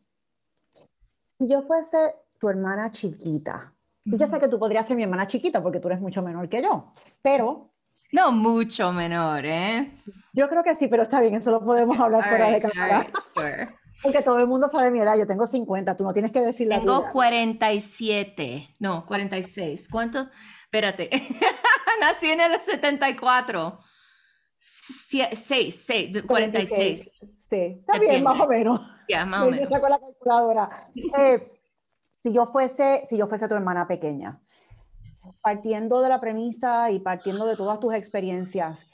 Si 1.37 1.47
yo 1.47 1.61
fuese 1.63 2.15
tu 2.39 2.49
hermana 2.49 2.91
chiquita, 2.91 3.73
y 4.03 4.17
ya 4.17 4.27
sé 4.27 4.39
que 4.39 4.47
tú 4.47 4.57
podrías 4.57 4.87
ser 4.87 4.97
mi 4.97 5.03
hermana 5.03 5.27
chiquita 5.27 5.61
porque 5.61 5.79
tú 5.79 5.87
eres 5.87 6.01
mucho 6.01 6.21
menor 6.21 6.49
que 6.49 6.61
yo, 6.61 6.91
pero 7.21 7.70
no 8.11 8.31
mucho 8.31 8.91
menor, 8.91 9.45
¿eh? 9.45 9.91
Yo 10.33 10.47
creo 10.49 10.63
que 10.63 10.75
sí, 10.75 10.87
pero 10.87 11.03
está 11.03 11.21
bien, 11.21 11.35
eso 11.35 11.51
lo 11.51 11.63
podemos 11.63 11.99
hablar 11.99 12.27
fuera 12.27 12.49
de 12.49 12.61
cámara. 12.61 13.07
Porque 14.03 14.21
todo 14.23 14.39
el 14.39 14.47
mundo 14.47 14.69
sabe 14.71 14.89
mi 14.89 14.99
edad, 14.99 15.17
yo 15.17 15.27
tengo 15.27 15.45
50, 15.45 15.95
tú 15.95 16.03
no 16.03 16.13
tienes 16.13 16.33
que 16.33 16.41
decir 16.41 16.67
la 16.67 16.79
Tengo 16.79 17.09
47, 17.11 18.75
no, 18.79 19.05
46. 19.05 19.89
¿Cuánto? 19.91 20.27
Espérate, 20.63 21.09
nací 22.01 22.31
en 22.31 22.41
el 22.41 22.59
74. 22.59 23.79
6, 24.57 25.75
6, 25.75 26.23
46. 26.25 27.09
Sí, 27.49 27.55
está 27.79 27.99
bien, 27.99 28.23
más 28.23 28.39
o 28.39 28.47
menos. 28.47 28.81
Ya, 29.09 29.25
más 29.25 29.43
o 29.43 29.51
menos. 29.51 29.69
Saco 29.69 29.89
la 29.89 29.99
calculadora. 29.99 30.69
Eh, 30.95 31.51
si 32.23 32.33
yo 32.33 32.45
fuese, 32.47 33.05
si 33.09 33.17
yo 33.17 33.27
fuese 33.27 33.47
tu 33.47 33.55
hermana 33.55 33.87
pequeña, 33.87 34.39
partiendo 35.41 36.01
de 36.01 36.09
la 36.09 36.19
premisa 36.19 36.91
y 36.91 36.99
partiendo 36.99 37.45
de 37.45 37.55
todas 37.55 37.79
tus 37.79 37.93
experiencias, 37.93 38.91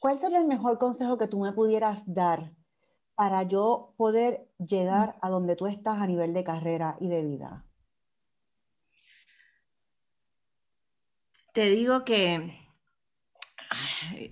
¿cuál 0.00 0.18
sería 0.20 0.38
el 0.38 0.46
mejor 0.46 0.78
consejo 0.78 1.18
que 1.18 1.28
tú 1.28 1.40
me 1.40 1.52
pudieras 1.52 2.12
dar 2.12 2.52
para 3.14 3.42
yo 3.42 3.94
poder 3.96 4.48
llegar 4.58 5.16
a 5.20 5.28
donde 5.28 5.56
tú 5.56 5.66
estás 5.66 5.98
a 6.00 6.06
nivel 6.06 6.32
de 6.32 6.44
carrera 6.44 6.96
y 7.00 7.08
de 7.08 7.22
vida? 7.22 7.64
Te 11.52 11.68
digo 11.70 12.04
que 12.04 12.54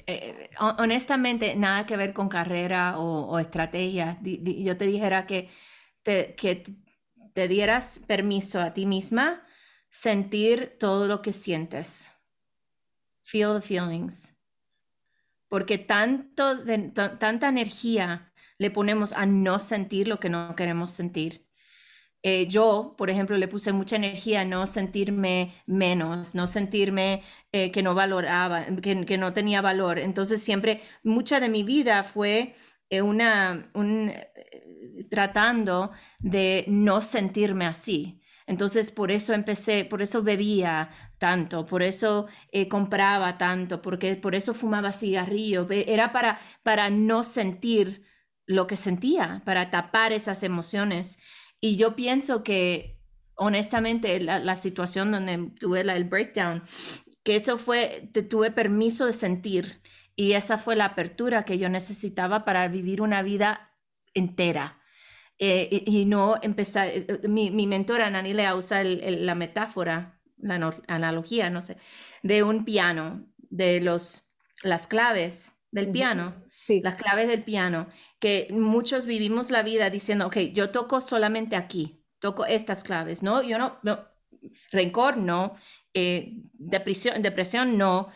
eh, 0.06 0.50
honestamente 0.78 1.56
nada 1.56 1.84
que 1.84 1.96
ver 1.96 2.12
con 2.12 2.28
carrera 2.28 2.98
o, 2.98 3.38
estrategia. 3.38 4.18
yo 4.22 4.76
te 4.76 4.86
dijera 4.86 5.26
que 5.26 5.48
que 6.04 6.64
te 7.34 7.48
dieras 7.48 8.00
permiso 8.06 8.60
a 8.60 8.72
ti 8.72 8.86
misma 8.86 9.42
sentir 9.88 10.76
todo 10.78 11.06
lo 11.08 11.22
que 11.22 11.32
sientes. 11.32 12.12
Feel 13.22 13.54
the 13.54 13.60
feelings. 13.60 14.34
Porque 15.48 15.78
tanto 15.78 16.58
tanta 17.18 17.48
energía 17.48 18.32
le 18.58 18.70
ponemos 18.70 19.12
a 19.12 19.24
no 19.26 19.58
sentir 19.58 20.08
lo 20.08 20.20
que 20.20 20.28
no 20.28 20.54
queremos 20.56 20.90
sentir. 20.90 21.48
Eh, 22.22 22.48
yo, 22.48 22.94
por 22.98 23.10
ejemplo, 23.10 23.36
le 23.36 23.46
puse 23.46 23.72
mucha 23.72 23.96
energía 23.96 24.40
a 24.40 24.44
no 24.44 24.66
sentirme 24.66 25.54
menos, 25.66 26.34
no 26.34 26.46
sentirme 26.48 27.22
eh, 27.52 27.70
que 27.70 27.82
no 27.82 27.94
valoraba, 27.94 28.66
que, 28.82 29.18
no 29.18 29.32
tenía 29.32 29.62
valor. 29.62 29.98
Entonces 29.98 30.42
siempre, 30.42 30.82
mucha 31.04 31.38
de 31.38 31.48
mi 31.48 31.62
vida 31.62 32.02
fue 32.02 32.54
eh, 32.90 33.02
una, 33.02 33.70
un, 33.74 34.12
tratando 35.10 35.92
de 36.18 36.64
no 36.68 37.02
sentirme 37.02 37.66
así. 37.66 38.20
Entonces, 38.48 38.90
por 38.90 39.10
eso 39.10 39.34
empecé, 39.34 39.84
por 39.84 40.00
eso 40.00 40.22
bebía 40.22 40.88
tanto, 41.18 41.66
por 41.66 41.82
eso 41.82 42.28
eh, 42.50 42.66
compraba 42.66 43.36
tanto, 43.36 43.82
porque 43.82 44.16
por 44.16 44.34
eso 44.34 44.54
fumaba 44.54 44.94
cigarrillo. 44.94 45.66
Era 45.70 46.12
para, 46.12 46.40
para 46.62 46.88
no 46.88 47.24
sentir 47.24 48.04
lo 48.46 48.66
que 48.66 48.78
sentía, 48.78 49.42
para 49.44 49.70
tapar 49.70 50.14
esas 50.14 50.42
emociones. 50.42 51.18
Y 51.60 51.76
yo 51.76 51.94
pienso 51.94 52.42
que, 52.42 52.98
honestamente, 53.34 54.18
la, 54.18 54.56
situación 54.56 55.12
donde 55.12 55.50
tuve 55.60 55.82
el 55.82 56.04
breakdown, 56.04 56.62
que 57.22 57.36
eso 57.36 57.58
fue, 57.58 58.10
tuve 58.30 58.50
permiso 58.50 59.04
de 59.04 59.12
sentir. 59.12 59.82
Y 60.16 60.32
esa 60.32 60.56
fue 60.56 60.74
la 60.74 60.86
apertura 60.86 61.44
que 61.44 61.58
yo 61.58 61.68
necesitaba 61.68 62.46
para 62.46 62.66
vivir 62.68 63.02
una 63.02 63.20
vida 63.20 63.74
entera 64.14 64.78
eh, 65.40 65.84
y, 65.86 66.04
no 66.04 66.34
empezar, 66.42 66.88
eh, 66.88 67.06
eh, 67.08 67.28
mi, 67.28 67.52
mi 67.52 67.68
mentora 67.68 68.10
Nani 68.10 68.34
Lea 68.34 68.56
usa 68.56 68.82
la 68.82 69.36
metáfora, 69.36 70.20
la 70.38 70.74
analogía, 70.88 71.48
no 71.48 71.62
sé, 71.62 71.76
de 72.24 72.42
un 72.42 72.64
piano, 72.64 73.24
de 73.38 73.80
los, 73.80 74.32
las 74.64 74.88
claves 74.88 75.54
del 75.70 75.90
piano. 75.92 76.34
Sí. 76.60 76.82
Las 76.82 76.96
claves 76.96 77.28
del 77.28 77.44
piano, 77.44 77.88
que 78.18 78.48
muchos 78.50 79.06
vivimos 79.06 79.50
la 79.50 79.62
vida 79.62 79.88
diciendo, 79.88 80.26
ok, 80.26 80.36
yo 80.52 80.68
toco 80.68 81.00
solamente 81.00 81.56
aquí, 81.56 82.04
toco 82.18 82.44
estas 82.44 82.84
claves, 82.84 83.22
¿no? 83.22 83.42
Yo 83.42 83.56
no, 83.56 83.78
no 83.82 84.06
rencor 84.70 85.16
no, 85.16 85.56
depresión, 85.94 87.22
depresión 87.22 87.78
no, 87.78 88.08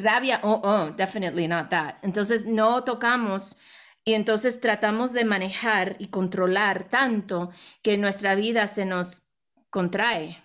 rabia, 0.00 0.40
oh, 0.44 0.62
oh, 0.64 0.94
definitely 0.96 1.46
not 1.46 1.68
that. 1.68 1.96
Entonces 2.02 2.46
no 2.46 2.84
tocamos 2.84 3.58
y 4.04 4.14
entonces 4.14 4.60
tratamos 4.60 5.12
de 5.12 5.24
manejar 5.24 5.96
y 5.98 6.08
controlar 6.08 6.88
tanto 6.88 7.50
que 7.82 7.96
nuestra 7.96 8.34
vida 8.34 8.66
se 8.68 8.84
nos 8.84 9.22
contrae. 9.70 10.42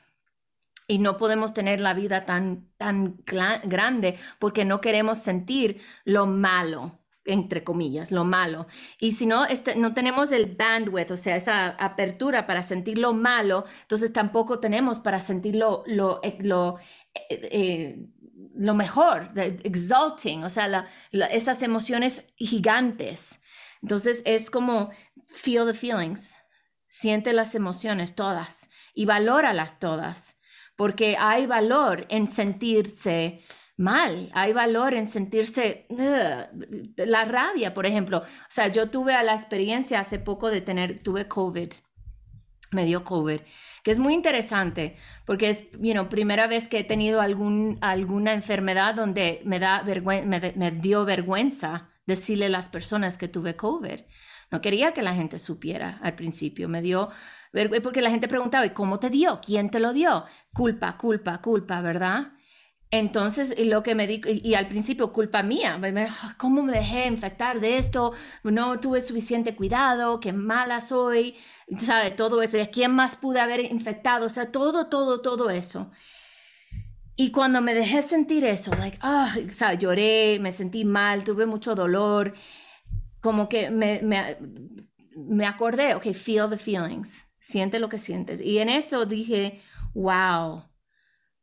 Y 0.87 0.97
no 0.97 1.17
podemos 1.17 1.53
tener 1.53 1.79
la 1.81 1.93
vida 1.93 2.25
tan, 2.25 2.67
tan 2.77 3.21
grande 3.25 4.17
porque 4.39 4.65
no 4.65 4.81
queremos 4.81 5.19
sentir 5.19 5.81
lo 6.03 6.25
malo, 6.25 6.99
entre 7.25 7.63
comillas, 7.63 8.11
lo 8.11 8.23
malo. 8.23 8.65
Y 8.99 9.11
si 9.11 9.27
no, 9.27 9.45
este, 9.45 9.75
no 9.75 9.93
tenemos 9.93 10.31
el 10.31 10.55
bandwidth, 10.55 11.11
o 11.11 11.17
sea, 11.17 11.35
esa 11.35 11.67
apertura 11.67 12.47
para 12.47 12.63
sentir 12.63 12.97
lo 12.97 13.13
malo, 13.13 13.65
entonces 13.81 14.11
tampoco 14.11 14.59
tenemos 14.59 14.99
para 14.99 15.21
sentir 15.21 15.57
lo, 15.57 15.83
lo, 15.85 16.21
eh, 16.23 16.37
eh, 17.29 18.07
lo 18.55 18.73
mejor, 18.73 19.29
exalting, 19.35 20.43
o 20.43 20.49
sea, 20.49 20.87
esas 21.11 21.61
emociones 21.61 22.33
gigantes. 22.35 23.39
Entonces 23.81 24.21
es 24.25 24.49
como 24.49 24.91
feel 25.27 25.65
the 25.65 25.73
feelings, 25.73 26.35
siente 26.85 27.33
las 27.33 27.55
emociones 27.55 28.15
todas 28.15 28.69
y 28.93 29.05
valóralas 29.05 29.79
todas, 29.79 30.37
porque 30.75 31.17
hay 31.17 31.45
valor 31.45 32.05
en 32.09 32.27
sentirse 32.27 33.41
mal, 33.77 34.29
hay 34.33 34.51
valor 34.53 34.93
en 34.93 35.07
sentirse 35.07 35.87
la 36.97 37.25
rabia, 37.25 37.73
por 37.73 37.85
ejemplo. 37.85 38.19
O 38.19 38.49
sea, 38.49 38.67
yo 38.67 38.89
tuve 38.89 39.13
la 39.23 39.33
experiencia 39.33 40.01
hace 40.01 40.19
poco 40.19 40.51
de 40.51 40.61
tener, 40.61 40.99
tuve 41.01 41.27
COVID, 41.27 41.71
me 42.71 42.85
dio 42.85 43.03
COVID, 43.03 43.39
que 43.83 43.91
es 43.91 43.99
muy 43.99 44.13
interesante 44.13 44.95
porque 45.25 45.49
es, 45.49 45.63
you 45.79 46.09
primera 46.09 46.47
vez 46.47 46.67
que 46.67 46.79
he 46.79 46.83
tenido 46.83 47.21
algún, 47.21 47.77
alguna 47.81 48.33
enfermedad 48.33 48.93
donde 48.93 49.41
me, 49.45 49.59
da 49.59 49.83
me 49.83 50.71
dio 50.71 51.05
vergüenza 51.05 51.89
decirle 52.09 52.47
a 52.47 52.49
las 52.49 52.67
personas 52.67 53.17
que 53.17 53.29
tuve 53.29 53.55
COVID. 53.55 54.01
No 54.51 54.61
quería 54.61 54.93
que 54.93 55.01
la 55.01 55.15
gente 55.15 55.39
supiera 55.39 55.99
al 56.03 56.15
principio. 56.15 56.67
Me 56.67 56.81
dio, 56.81 57.09
porque 57.83 58.01
la 58.01 58.09
gente 58.09 58.27
preguntaba, 58.27 58.65
¿y 58.65 58.71
cómo 58.71 58.99
te 58.99 59.09
dio? 59.09 59.39
¿Quién 59.45 59.69
te 59.69 59.79
lo 59.79 59.93
dio? 59.93 60.25
Culpa, 60.53 60.97
culpa, 60.97 61.41
culpa, 61.41 61.81
¿verdad? 61.81 62.33
Entonces, 62.91 63.53
lo 63.59 63.83
que 63.83 63.93
me 63.93 64.07
di, 64.07 64.19
y, 64.43 64.55
al 64.55 64.67
principio 64.67 65.13
culpa 65.13 65.43
mía, 65.43 65.79
¿cómo 66.37 66.63
me 66.63 66.73
dejé 66.73 67.05
infectar 67.05 67.59
de 67.59 67.77
esto? 67.77 68.13
No 68.43 68.79
tuve 68.79 69.03
suficiente 69.03 69.55
cuidado, 69.55 70.19
qué 70.19 70.33
mala 70.33 70.81
soy, 70.81 71.35
¿sabe? 71.79 72.09
Todo 72.11 72.41
eso, 72.41 72.57
¿y 72.57 72.65
quién 72.67 72.91
más 72.91 73.15
pude 73.15 73.39
haber 73.39 73.59
infectado? 73.59 74.25
O 74.25 74.29
sea, 74.29 74.51
todo, 74.51 74.87
todo, 74.89 75.21
todo 75.21 75.51
eso. 75.51 75.91
Y 77.21 77.31
cuando 77.31 77.59
me 77.59 77.73
dejé 77.73 78.01
sentir 78.01 78.45
eso, 78.45 78.71
like, 78.79 78.97
ah, 79.01 79.35
o 79.45 79.51
sea, 79.51 79.73
lloré, 79.73 80.39
me 80.39 80.53
sentí 80.53 80.85
mal, 80.85 81.25
tuve 81.25 81.45
mucho 81.45 81.75
dolor, 81.75 82.33
como 83.19 83.49
que 83.49 83.69
me, 83.69 83.99
me, 84.01 84.37
me 85.17 85.45
acordé, 85.45 85.95
ok, 85.95 86.13
feel 86.13 86.49
the 86.49 86.55
feelings, 86.55 87.25
siente 87.37 87.77
lo 87.79 87.89
que 87.89 87.97
sientes. 87.97 88.39
Y 88.39 88.59
en 88.59 88.69
eso 88.69 89.05
dije, 89.05 89.59
wow, 89.93 90.63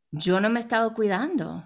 yo 0.09 0.39
no 0.39 0.49
me 0.49 0.59
he 0.59 0.63
estado 0.63 0.95
cuidando. 0.95 1.63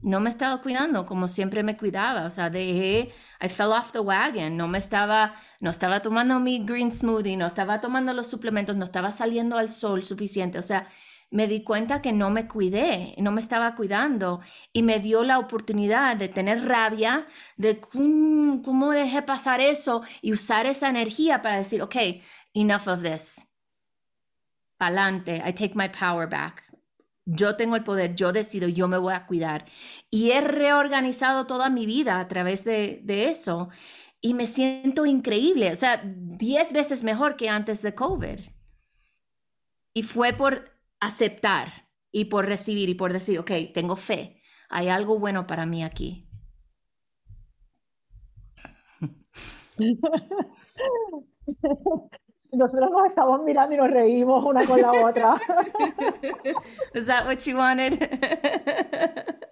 No 0.00 0.20
me 0.20 0.30
he 0.30 0.32
estado 0.32 0.62
cuidando 0.62 1.04
como 1.04 1.28
siempre 1.28 1.62
me 1.62 1.76
cuidaba, 1.76 2.24
o 2.24 2.30
sea, 2.30 2.48
dejé, 2.48 3.12
I 3.42 3.50
fell 3.50 3.72
off 3.72 3.92
the 3.92 3.98
wagon, 3.98 4.56
no 4.56 4.68
me 4.68 4.78
estaba, 4.78 5.34
no 5.60 5.68
estaba 5.68 6.00
tomando 6.00 6.40
mi 6.40 6.64
green 6.64 6.90
smoothie, 6.90 7.36
no 7.36 7.46
estaba 7.46 7.82
tomando 7.82 8.14
los 8.14 8.28
suplementos, 8.28 8.74
no 8.74 8.86
estaba 8.86 9.12
saliendo 9.12 9.58
al 9.58 9.70
sol 9.70 10.02
suficiente, 10.02 10.58
o 10.58 10.62
sea, 10.62 10.86
me 11.30 11.46
di 11.46 11.62
cuenta 11.62 12.02
que 12.02 12.12
no 12.12 12.30
me 12.30 12.48
cuidé, 12.48 13.14
no 13.18 13.30
me 13.30 13.40
estaba 13.40 13.76
cuidando 13.76 14.40
y 14.72 14.82
me 14.82 14.98
dio 14.98 15.22
la 15.22 15.38
oportunidad 15.38 16.16
de 16.16 16.28
tener 16.28 16.66
rabia, 16.66 17.26
de 17.56 17.80
cómo 17.80 18.90
dejé 18.90 19.22
pasar 19.22 19.60
eso 19.60 20.02
y 20.20 20.32
usar 20.32 20.66
esa 20.66 20.88
energía 20.88 21.40
para 21.40 21.58
decir, 21.58 21.82
ok, 21.82 21.96
enough 22.52 22.88
of 22.88 23.02
this. 23.02 23.46
Pa'lante, 24.76 25.42
I 25.46 25.52
take 25.52 25.74
my 25.74 25.88
power 25.88 26.28
back. 26.28 26.64
Yo 27.26 27.54
tengo 27.54 27.76
el 27.76 27.84
poder, 27.84 28.16
yo 28.16 28.32
decido, 28.32 28.66
yo 28.66 28.88
me 28.88 28.98
voy 28.98 29.14
a 29.14 29.26
cuidar. 29.26 29.66
Y 30.10 30.32
he 30.32 30.40
reorganizado 30.40 31.46
toda 31.46 31.70
mi 31.70 31.86
vida 31.86 32.18
a 32.18 32.26
través 32.26 32.64
de, 32.64 33.00
de 33.04 33.28
eso 33.28 33.68
y 34.20 34.34
me 34.34 34.46
siento 34.46 35.06
increíble, 35.06 35.72
o 35.72 35.76
sea, 35.76 36.02
10 36.04 36.72
veces 36.72 37.04
mejor 37.04 37.36
que 37.36 37.48
antes 37.48 37.82
de 37.82 37.94
COVID. 37.94 38.40
Y 39.94 40.02
fue 40.02 40.32
por 40.32 40.79
aceptar 41.00 41.88
y 42.12 42.26
por 42.26 42.46
recibir 42.46 42.88
y 42.88 42.94
por 42.94 43.12
decir, 43.12 43.38
ok, 43.38 43.50
tengo 43.74 43.96
fe, 43.96 44.42
hay 44.68 44.88
algo 44.88 45.18
bueno 45.18 45.46
para 45.46 45.66
mí 45.66 45.82
aquí. 45.82 46.28
Nosotros 52.52 52.90
nos 52.90 53.06
estamos 53.06 53.42
mirando 53.44 53.74
y 53.74 53.78
nos 53.78 53.90
reímos 53.90 54.44
una 54.44 54.66
con 54.66 54.80
la 54.80 54.90
otra. 54.92 55.34
Is 56.94 57.06
that 57.06 57.24
what 57.26 57.38
you 57.46 57.56
wanted? 57.56 57.92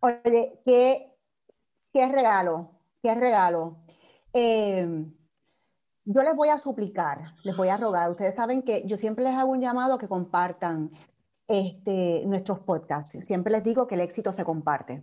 Oye, 0.00 0.60
qué, 0.64 1.12
qué 1.92 2.08
regalo, 2.08 2.72
qué 3.02 3.14
regalo. 3.14 3.78
Eh, 4.32 5.06
yo 6.06 6.22
les 6.22 6.36
voy 6.36 6.48
a 6.48 6.58
suplicar, 6.58 7.32
les 7.42 7.56
voy 7.56 7.68
a 7.68 7.76
rogar. 7.76 8.10
Ustedes 8.10 8.36
saben 8.36 8.62
que 8.62 8.84
yo 8.86 8.96
siempre 8.96 9.24
les 9.24 9.34
hago 9.34 9.50
un 9.50 9.60
llamado 9.60 9.98
que 9.98 10.08
compartan 10.08 10.92
este, 11.48 12.22
nuestros 12.26 12.60
podcasts. 12.60 13.18
Siempre 13.26 13.52
les 13.52 13.64
digo 13.64 13.88
que 13.88 13.96
el 13.96 14.00
éxito 14.00 14.32
se 14.32 14.44
comparte. 14.44 15.02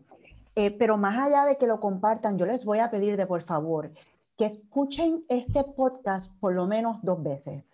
Eh, 0.55 0.71
pero 0.71 0.97
más 0.97 1.27
allá 1.27 1.45
de 1.45 1.57
que 1.57 1.67
lo 1.67 1.81
compartan, 1.81 2.37
yo 2.37 2.45
les 2.45 2.63
voy 2.63 2.79
a 2.79 2.89
pedir 2.89 3.17
de 3.17 3.27
por 3.27 3.41
favor 3.41 3.91
que 4.37 4.45
escuchen 4.45 5.25
este 5.27 5.63
podcast 5.63 6.31
por 6.39 6.53
lo 6.53 6.67
menos 6.67 6.97
dos 7.01 7.21
veces. 7.21 7.67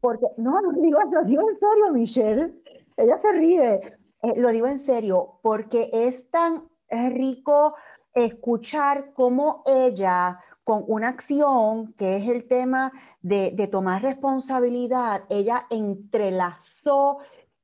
Porque, 0.00 0.26
no, 0.36 0.60
no 0.60 0.72
digo, 0.72 0.98
lo 1.10 1.24
digo 1.24 1.48
en 1.48 1.58
serio, 1.58 1.92
Michelle. 1.92 2.62
Ella 2.98 3.18
se 3.18 3.32
ríe. 3.32 3.80
Eh, 4.22 4.34
lo 4.36 4.50
digo 4.50 4.66
en 4.66 4.80
serio, 4.80 5.38
porque 5.42 5.88
es 5.92 6.30
tan 6.30 6.68
rico 6.90 7.74
escuchar 8.14 9.12
cómo 9.12 9.62
ella, 9.66 10.38
con 10.62 10.84
una 10.86 11.08
acción 11.08 11.92
que 11.94 12.16
es 12.16 12.28
el 12.28 12.46
tema 12.46 12.92
de, 13.20 13.68
tomar 13.70 14.02
responsabilidad, 14.02 15.24
ella 15.28 15.66
entrelazó 15.68 17.18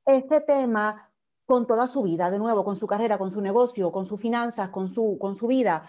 este 0.05 0.41
tema 0.41 1.09
con 1.45 1.65
toda 1.65 1.87
su 1.87 2.03
vida, 2.03 2.29
de 2.29 2.37
nuevo, 2.37 2.63
con 2.63 2.75
su 2.75 2.85
carrera, 2.85 3.17
con 3.17 3.31
su 3.31 3.41
negocio, 3.41 3.91
con 3.91 4.05
sus 4.05 4.19
finanzas, 4.19 4.69
con 4.69 4.89
su, 4.89 5.17
con 5.19 5.35
su 5.35 5.47
vida. 5.47 5.85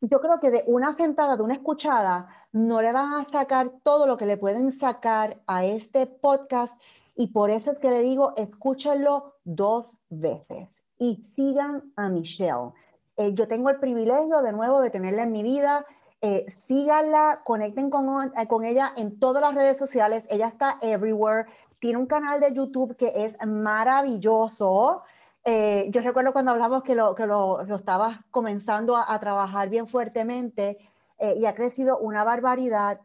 Yo 0.00 0.20
creo 0.20 0.38
que 0.40 0.50
de 0.50 0.64
una 0.66 0.92
sentada, 0.92 1.36
de 1.36 1.42
una 1.42 1.54
escuchada, 1.54 2.28
no 2.52 2.80
le 2.82 2.92
van 2.92 3.14
a 3.14 3.24
sacar 3.24 3.70
todo 3.82 4.06
lo 4.06 4.16
que 4.16 4.26
le 4.26 4.36
pueden 4.36 4.70
sacar 4.72 5.42
a 5.46 5.64
este 5.64 6.06
podcast 6.06 6.80
y 7.16 7.28
por 7.28 7.50
eso 7.50 7.72
es 7.72 7.78
que 7.78 7.90
le 7.90 8.00
digo, 8.00 8.34
escúchenlo 8.36 9.34
dos 9.44 9.86
veces 10.10 10.68
y 10.98 11.24
sigan 11.34 11.92
a 11.96 12.08
Michelle. 12.08 12.72
Eh, 13.16 13.32
yo 13.34 13.48
tengo 13.48 13.70
el 13.70 13.78
privilegio 13.78 14.42
de 14.42 14.52
nuevo 14.52 14.80
de 14.80 14.90
tenerla 14.90 15.22
en 15.22 15.32
mi 15.32 15.42
vida. 15.42 15.86
Eh, 16.22 16.46
síganla, 16.50 17.42
conecten 17.44 17.90
con, 17.90 18.32
eh, 18.36 18.48
con, 18.48 18.64
ella 18.64 18.92
en 18.96 19.18
todas 19.20 19.42
las 19.42 19.54
redes 19.54 19.76
sociales. 19.76 20.26
Ella 20.30 20.48
está 20.48 20.78
everywhere. 20.80 21.46
Tiene 21.78 21.98
un 21.98 22.06
canal 22.06 22.40
de 22.40 22.52
YouTube 22.54 22.96
que 22.96 23.12
es 23.14 23.46
maravilloso. 23.46 25.02
Eh, 25.44 25.86
yo 25.90 26.00
recuerdo 26.00 26.32
cuando 26.32 26.52
hablamos 26.52 26.82
que 26.82 26.94
lo, 26.94 27.14
que 27.14 27.26
lo, 27.26 27.62
lo 27.64 27.76
estabas 27.76 28.18
comenzando 28.30 28.96
a, 28.96 29.12
a, 29.12 29.20
trabajar 29.20 29.68
bien 29.68 29.86
fuertemente 29.86 30.78
y 31.36 31.46
ha 31.46 31.54
crecido 31.54 31.98
una 31.98 32.24
barbaridad. 32.24 33.00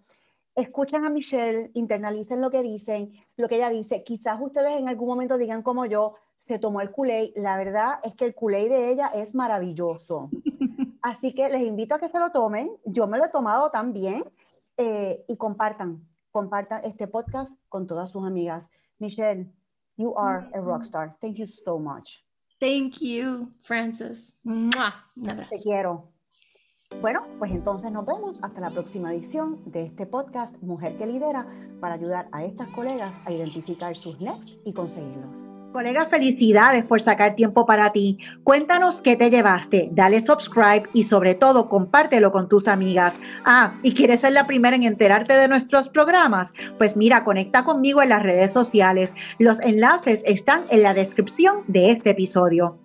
Escuchen 0.55 1.05
a 1.05 1.09
Michelle, 1.09 1.71
internalicen 1.75 2.41
lo 2.41 2.49
que 2.49 2.61
dicen, 2.61 3.13
lo 3.37 3.47
que 3.47 3.55
ella 3.55 3.69
dice. 3.69 4.03
Quizás 4.03 4.37
ustedes 4.41 4.77
en 4.77 4.89
algún 4.89 5.07
momento 5.07 5.37
digan 5.37 5.61
como 5.61 5.85
yo, 5.85 6.15
se 6.41 6.57
tomó 6.57 6.81
el 6.81 6.91
culé. 6.91 7.31
La 7.35 7.55
verdad 7.55 7.99
es 8.03 8.15
que 8.15 8.25
el 8.25 8.33
culé 8.33 8.67
de 8.67 8.91
ella 8.91 9.07
es 9.07 9.35
maravilloso. 9.35 10.29
Así 11.01 11.33
que 11.33 11.47
les 11.49 11.61
invito 11.61 11.95
a 11.95 11.99
que 11.99 12.09
se 12.09 12.19
lo 12.19 12.31
tomen. 12.31 12.71
Yo 12.85 13.07
me 13.07 13.17
lo 13.17 13.25
he 13.25 13.29
tomado 13.29 13.69
también. 13.69 14.25
Eh, 14.77 15.23
y 15.27 15.37
compartan, 15.37 16.03
compartan 16.31 16.83
este 16.83 17.07
podcast 17.07 17.59
con 17.69 17.85
todas 17.85 18.09
sus 18.09 18.25
amigas. 18.25 18.63
Michelle, 18.97 19.51
you 19.97 20.15
are 20.17 20.47
a 20.55 20.59
rock 20.59 20.81
star. 20.81 21.15
Thank 21.19 21.35
you 21.35 21.45
so 21.45 21.77
much. 21.77 22.17
Thank 22.59 22.99
you, 23.01 23.51
Francis. 23.61 24.39
Un 24.43 24.71
abrazo. 24.75 25.49
Te 25.51 25.57
quiero. 25.63 26.09
Bueno, 27.01 27.23
pues 27.37 27.51
entonces 27.51 27.91
nos 27.91 28.05
vemos 28.05 28.43
hasta 28.43 28.59
la 28.59 28.71
próxima 28.71 29.13
edición 29.13 29.61
de 29.71 29.83
este 29.83 30.05
podcast 30.07 30.55
Mujer 30.61 30.97
que 30.97 31.05
Lidera 31.05 31.45
para 31.79 31.95
ayudar 31.95 32.27
a 32.31 32.43
estas 32.43 32.67
colegas 32.69 33.13
a 33.25 33.31
identificar 33.31 33.95
sus 33.95 34.19
next 34.19 34.59
y 34.65 34.73
conseguirlos. 34.73 35.45
Colega, 35.71 36.07
felicidades 36.07 36.83
por 36.83 36.99
sacar 36.99 37.35
tiempo 37.35 37.65
para 37.65 37.93
ti. 37.93 38.17
Cuéntanos 38.43 39.01
qué 39.01 39.15
te 39.15 39.29
llevaste, 39.29 39.87
dale 39.93 40.19
subscribe 40.19 40.83
y 40.93 41.03
sobre 41.03 41.33
todo 41.33 41.69
compártelo 41.69 42.33
con 42.33 42.49
tus 42.49 42.67
amigas. 42.67 43.13
Ah, 43.45 43.75
¿y 43.81 43.93
quieres 43.93 44.19
ser 44.19 44.33
la 44.33 44.47
primera 44.47 44.75
en 44.75 44.83
enterarte 44.83 45.33
de 45.33 45.47
nuestros 45.47 45.87
programas? 45.87 46.51
Pues 46.77 46.97
mira, 46.97 47.23
conecta 47.23 47.63
conmigo 47.63 48.01
en 48.01 48.09
las 48.09 48.21
redes 48.21 48.51
sociales. 48.51 49.13
Los 49.39 49.61
enlaces 49.61 50.23
están 50.25 50.65
en 50.69 50.83
la 50.83 50.93
descripción 50.93 51.63
de 51.67 51.91
este 51.91 52.09
episodio. 52.09 52.80